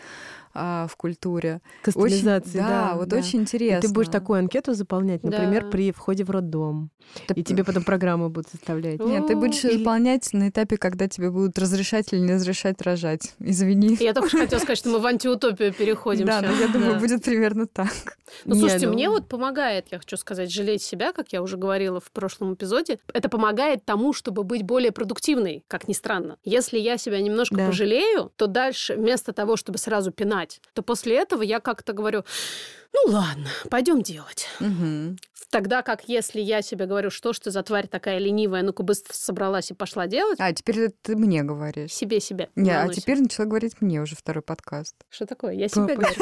а, 0.56 0.88
в 0.88 0.96
культуре. 0.96 1.62
Кастомизации, 1.84 2.58
Очень- 2.60 2.68
да. 2.68 2.94
вот 2.96 3.08
да. 3.10 3.18
очень 3.18 3.40
И 3.40 3.42
интересно. 3.44 3.82
ты 3.82 3.94
будешь 3.94 4.08
такую 4.10 4.40
анкету 4.40 4.74
заполнять, 4.74 5.24
например, 5.24 5.64
Да. 5.66 5.70
при 5.70 5.92
входе 5.92 6.24
в 6.24 6.30
роддом. 6.30 6.90
Да 7.28 7.36
И 7.36 7.44
тебе 7.44 7.64
потом 7.64 7.84
программу 7.84 8.30
будут 8.30 8.50
составлять. 8.50 9.00
Нет, 9.00 9.28
ты 9.28 9.36
будешь 9.36 9.64
Или- 9.64 9.78
заполнять 9.78 10.30
на 10.34 10.50
этапе, 10.50 10.78
когда 10.78 11.08
тебе 11.08 11.30
будут 11.30 11.58
разрешать 11.60 12.12
или 12.14 12.20
не 12.22 12.34
разрешать 12.34 12.82
рожать. 12.82 13.34
Извини. 13.40 13.98
Я 14.00 14.14
только 14.14 14.30
что 14.30 14.40
хотела 14.40 14.60
сказать, 14.60 14.78
что 14.78 14.90
мы 14.90 15.00
в 15.00 15.06
антиутопию 15.06 15.74
переходим 15.74 16.26
Да, 16.26 16.40
сейчас. 16.42 16.52
но 16.56 16.62
я 16.62 16.68
думаю, 16.70 16.94
Да. 16.94 17.00
будет 17.00 17.24
примерно 17.24 17.68
так. 17.68 17.90
Ну, 18.46 18.56
слушайте, 18.56 18.88
ну- 18.88 18.94
мне 18.94 19.10
вот 19.10 19.28
помогает, 19.28 19.88
я 19.92 20.00
хочу 20.00 20.18
сказать, 20.18 20.52
жалеть 20.52 20.82
себя, 20.82 21.14
как 21.14 21.32
я 21.32 21.42
уже 21.42 21.58
говорила 21.58 22.00
в 22.00 22.12
прошлом 22.12 22.54
эпизоде. 22.56 23.00
Это 23.14 23.30
помогает 23.30 23.86
тому, 23.86 24.14
чтобы 24.14 24.44
быть 24.44 24.64
более 24.64 24.92
продуктивной, 24.92 25.64
как 25.68 25.88
ни 25.88 25.94
странно. 25.94 26.38
Если 26.44 26.80
я 26.80 26.98
себя 26.98 27.22
немножко 27.22 27.56
Да. 27.56 27.68
пожалею, 27.68 28.32
то 28.36 28.48
дальше, 28.48 28.96
вместо 28.96 29.32
того, 29.34 29.56
чтобы 29.58 29.78
сразу 29.78 30.12
пинать, 30.12 30.45
то 30.74 30.82
после 30.82 31.18
этого 31.18 31.42
я 31.42 31.60
как-то 31.60 31.94
говорю, 31.94 32.24
ну 32.94 33.12
ладно, 33.14 33.50
пойдем 33.70 34.02
делать. 34.02 34.48
Мгм. 34.60 35.18
Тогда 35.52 35.84
как 35.84 36.10
если 36.10 36.42
я 36.42 36.62
себе 36.62 36.86
говорю, 36.86 37.10
что 37.10 37.32
ж 37.32 37.40
ты 37.40 37.52
за 37.52 37.64
тварь 37.64 37.88
такая 37.88 38.18
ленивая, 38.18 38.62
ну-ка 38.64 38.84
быстро 38.84 39.14
собралась 39.14 39.72
и 39.72 39.74
пошла 39.74 40.08
делать, 40.08 40.38
А, 40.42 40.52
теперь 40.52 40.90
ты 41.02 41.16
мне 41.16 41.44
говоришь. 41.44 41.94
себе 41.94 42.20
себе. 42.20 42.50
Не, 42.56 42.72
а 42.72 42.90
теперь 42.90 43.20
начала 43.22 43.46
говорить 43.46 43.80
мне 43.80 44.02
уже 44.02 44.16
второй 44.16 44.42
подкаст. 44.42 44.96
Что 45.10 45.26
такое? 45.26 45.54
Я 45.54 45.70
себе 45.70 45.96
говорю. 45.96 46.16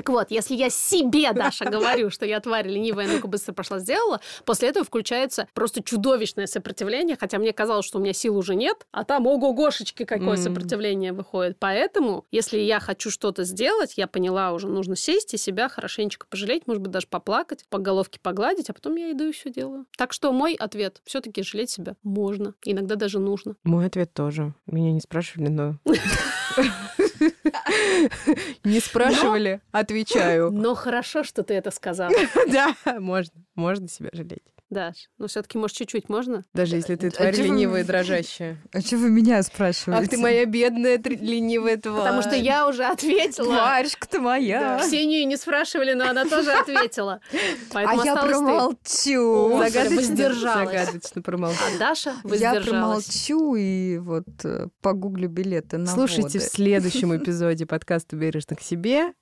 Так 0.00 0.08
вот, 0.08 0.30
если 0.30 0.54
я 0.54 0.70
себе, 0.70 1.30
Даша, 1.34 1.66
говорю, 1.66 2.08
что 2.08 2.24
я 2.24 2.40
тварь 2.40 2.66
ленивая, 2.66 3.06
ну-ка 3.06 3.28
быстро 3.28 3.52
пошла 3.52 3.80
сделала, 3.80 4.22
после 4.46 4.70
этого 4.70 4.82
включается 4.82 5.46
просто 5.52 5.82
чудовищное 5.82 6.46
сопротивление, 6.46 7.18
хотя 7.20 7.38
мне 7.38 7.52
казалось, 7.52 7.84
что 7.84 7.98
у 7.98 8.00
меня 8.00 8.14
сил 8.14 8.38
уже 8.38 8.54
нет, 8.54 8.86
а 8.92 9.04
там 9.04 9.26
ого-гошечки 9.26 10.06
какое 10.06 10.38
сопротивление 10.38 11.12
выходит. 11.12 11.58
Поэтому, 11.58 12.24
если 12.30 12.58
я 12.58 12.80
хочу 12.80 13.10
что-то 13.10 13.44
сделать, 13.44 13.98
я 13.98 14.06
поняла 14.06 14.52
уже, 14.52 14.68
нужно 14.68 14.96
сесть 14.96 15.34
и 15.34 15.36
себя 15.36 15.68
хорошенечко 15.68 16.26
пожалеть, 16.26 16.66
может 16.66 16.82
быть, 16.82 16.92
даже 16.92 17.06
поплакать, 17.06 17.66
по 17.68 17.76
головке 17.76 18.20
погладить, 18.22 18.70
а 18.70 18.72
потом 18.72 18.96
я 18.96 19.12
иду 19.12 19.28
и 19.28 19.32
все 19.32 19.50
делаю. 19.50 19.84
Так 19.98 20.14
что 20.14 20.32
мой 20.32 20.54
ответ 20.54 21.02
все 21.04 21.20
таки 21.20 21.42
жалеть 21.42 21.68
себя 21.68 21.96
можно, 22.02 22.54
иногда 22.64 22.94
даже 22.94 23.18
нужно. 23.18 23.56
Мой 23.64 23.84
ответ 23.84 24.14
тоже. 24.14 24.54
Меня 24.64 24.92
не 24.92 25.00
спрашивали, 25.00 25.48
но... 25.48 25.76
Не 28.64 28.80
спрашивали, 28.80 29.60
отвечаю. 29.70 30.50
Но 30.50 30.74
хорошо, 30.74 31.22
что 31.24 31.42
ты 31.42 31.54
это 31.54 31.70
сказала, 31.70 32.12
Да, 32.48 32.74
можно. 32.98 33.34
Можно 33.54 33.88
себя 33.88 34.10
жалеть. 34.12 34.42
Даш. 34.70 35.08
Но 35.18 35.26
все 35.26 35.42
таки 35.42 35.58
может, 35.58 35.76
чуть-чуть 35.76 36.08
можно? 36.08 36.44
Даже 36.54 36.76
если 36.76 36.94
ты 36.94 37.08
А 37.08 37.10
тварь 37.10 37.36
вы- 37.36 37.42
ленивая 37.42 37.80
и 37.80 37.84
дрожащая. 37.86 38.56
А 38.72 38.80
что 38.80 38.96
вы 38.98 39.10
меня 39.10 39.42
спрашиваете? 39.42 40.04
Ах 40.04 40.08
ты 40.10 40.16
моя 40.16 40.44
бедная 40.46 40.96
тр- 40.98 41.18
ленивая 41.20 41.76
тварь. 41.76 41.98
Потому 41.98 42.22
что 42.22 42.36
я 42.36 42.68
уже 42.68 42.84
ответила. 42.84 43.46
Тваришка 43.46 44.06
ты 44.08 44.20
моя. 44.20 44.78
Ксению 44.80 45.26
не 45.26 45.36
спрашивали, 45.36 45.94
но 45.94 46.08
она 46.08 46.24
тоже 46.24 46.52
ответила. 46.52 47.20
А 47.32 47.36
Поэтому 47.72 48.04
я 48.04 48.12
осталось 48.12 48.36
ты. 48.36 48.44
промолчу. 48.44 49.20
О, 49.20 49.58
Загадочно, 49.68 49.96
воздержалась. 49.96 50.70
загадочно 50.70 51.22
промолчу. 51.22 51.58
А 51.74 51.78
Даша 51.78 52.10
Я 52.10 52.16
воздержалась. 52.22 52.66
промолчу 52.68 53.54
и 53.56 53.98
вот 53.98 54.24
э, 54.44 54.68
погуглю 54.82 55.28
билеты 55.28 55.78
на 55.78 55.86
Слушайте 55.86 56.38
в 56.38 56.42
воды. 56.42 56.54
следующем 56.54 57.16
эпизоде 57.16 57.66
подкаста 57.66 58.14
«Бережно 58.14 58.54
к 58.54 58.60
себе». 58.62 59.14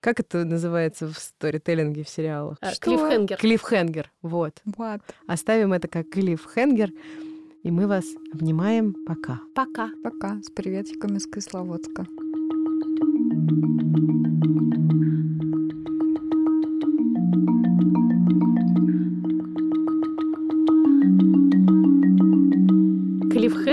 Как 0.00 0.20
это 0.20 0.44
называется 0.44 1.08
в 1.08 1.18
сторителлинге 1.18 2.04
в 2.04 2.08
сериалах? 2.08 2.56
А, 2.60 2.70
Что? 2.70 2.82
Клиффхенгер. 2.82 3.36
Клиффхенгер. 3.36 4.12
Вот. 4.22 4.62
Вот. 4.64 5.00
Оставим 5.26 5.72
это 5.72 5.88
как 5.88 6.08
клиффхенгер. 6.08 6.90
И 7.64 7.70
мы 7.72 7.88
вас 7.88 8.04
обнимаем. 8.32 8.94
Пока. 9.06 9.40
Пока. 9.56 9.90
Пока. 10.04 10.40
С 10.42 10.50
приветиками 10.50 11.16
из 11.16 11.26
Кисловодска. 11.26 12.06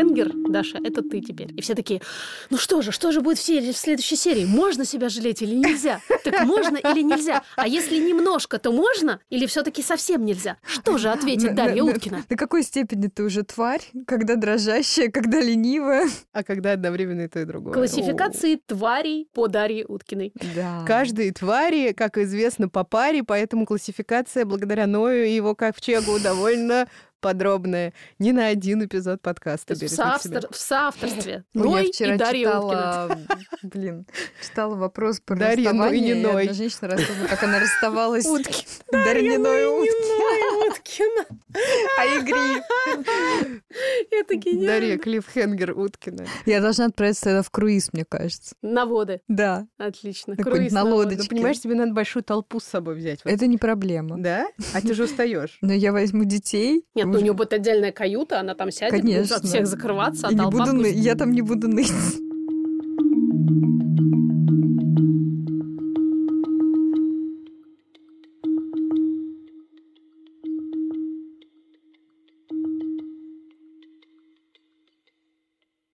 Клиффхенгер, 0.04 0.32
Даша, 0.50 0.78
это 0.84 1.02
ты 1.02 1.22
теперь. 1.22 1.54
И 1.58 1.62
все 1.62 1.76
такие, 1.76 2.02
ну 2.50 2.58
что 2.58 2.82
же, 2.82 2.92
что 2.92 3.12
же 3.12 3.22
будет 3.22 3.38
в, 3.38 3.42
серии, 3.42 3.72
в 3.72 3.78
следующей 3.78 4.16
серии? 4.16 4.46
Можно 4.46 4.86
себя 4.86 5.10
жалеть 5.10 5.42
или 5.42 5.56
нельзя? 5.56 6.02
Так 6.24 6.46
можно 6.46 6.78
или 6.78 7.02
нельзя? 7.02 7.44
А 7.56 7.68
если 7.68 7.98
немножко, 7.98 8.58
то 8.60 8.72
можно? 8.72 9.20
Или 9.30 9.46
все-таки 9.46 9.82
совсем 9.82 10.26
нельзя? 10.26 10.58
Что 10.66 10.98
же 10.98 11.10
ответит 11.10 11.52
На- 11.52 11.56
Дарья 11.56 11.84
на- 11.84 11.92
Уткина? 11.92 12.24
До 12.30 12.36
какой 12.36 12.64
степени 12.64 13.08
ты 13.08 13.24
уже 13.24 13.44
тварь? 13.44 13.82
Когда 14.08 14.36
дрожащая, 14.36 15.10
когда 15.10 15.40
ленивая? 15.40 16.10
А 16.34 16.44
когда 16.44 16.74
одновременно 16.74 17.22
и 17.22 17.28
то, 17.28 17.40
и 17.40 17.46
другое? 17.46 17.74
Классификации 17.74 18.60
тварей 18.66 19.28
по 19.34 19.48
Дарье 19.48 19.86
Уткиной. 19.86 20.34
Да. 20.56 20.84
Каждой 20.88 21.32
твари, 21.32 21.94
как 21.94 22.18
известно, 22.18 22.70
по 22.70 22.84
паре, 22.84 23.24
поэтому 23.24 23.66
классификация 23.66 24.46
благодаря 24.46 24.88
Ною 24.88 25.26
и 25.28 25.32
его 25.36 25.56
ковчегу 25.56 26.20
довольно 26.20 26.88
подробная. 27.26 27.92
Не 28.20 28.34
на 28.34 28.46
один 28.46 28.86
эпизод 28.86 29.20
То 29.20 29.30
подкаста 29.30 29.74
есть 29.74 29.98
в, 29.98 30.00
соавтор- 30.00 30.52
в 30.52 30.56
соавторстве. 30.56 31.44
Ой, 31.56 31.62
Ной 31.64 31.84
я 31.86 31.92
вчера 31.92 32.14
и 32.14 32.18
Дарья 32.20 32.60
Уткина. 32.60 32.70
читала, 32.70 33.20
блин, 33.64 34.08
читала 34.44 34.76
вопрос 34.76 35.20
про 35.22 35.36
Дарья 35.36 35.72
Ной, 35.74 35.90
расставание. 35.90 36.16
Ной. 36.16 36.42
одна 36.44 36.54
женщина 36.54 36.88
рассказывала, 36.90 37.28
как 37.28 37.44
она 37.44 37.60
расставалась. 37.60 38.26
Утки. 38.28 38.66
Дарья 38.92 39.40
Ной 39.40 39.66
Утки. 39.66 39.90
Ной 40.20 40.70
Уткина. 40.70 41.26
А 41.98 42.06
игри. 42.20 43.62
Это 44.12 44.36
гениально. 44.36 44.68
Дарья 44.68 44.98
Клиффхенгер 45.00 45.72
Уткина. 45.78 46.26
Я 46.46 46.62
должна 46.62 46.86
отправиться 46.86 47.24
тогда 47.26 47.42
в 47.42 47.50
круиз, 47.50 47.92
мне 47.92 48.06
кажется. 48.06 48.56
На 48.62 48.86
воды. 48.86 49.22
Да. 49.28 49.68
Отлично. 49.80 50.36
Такой 50.36 50.54
Круиз 50.54 50.72
на 50.72 50.84
лодочке. 50.84 51.24
Ну, 51.24 51.30
понимаешь, 51.30 51.60
тебе 51.60 51.74
надо 51.74 51.92
большую 51.94 52.24
толпу 52.24 52.60
с 52.60 52.66
собой 52.66 52.96
взять. 52.96 53.26
Вот. 53.26 53.34
Это 53.34 53.48
не 53.48 53.58
проблема. 53.58 54.18
Да? 54.20 54.48
А 54.74 54.82
ты 54.82 54.94
же 54.94 55.06
устаешь. 55.06 55.58
Но 55.62 55.74
я 55.74 55.92
возьму 55.92 56.24
детей. 56.24 56.86
Нет, 56.94 57.08
уже... 57.16 57.22
у 57.22 57.24
нее 57.24 57.34
будет 57.34 57.54
отдельная 57.54 57.92
каюта, 57.92 58.40
она 58.40 58.56
там 58.56 58.72
сядет, 58.72 59.00
Конечно. 59.00 59.22
будет 59.22 59.32
от 59.32 59.44
всех 59.46 59.68
закрываться, 59.68 60.28
а 60.28 60.36
толпа 60.36 60.66
буду, 60.66 60.78
пусть... 60.78 60.96
Я 60.96 61.16
там 61.16 61.32
не 61.32 61.42
буду 61.42 61.68
ныть. 61.68 61.92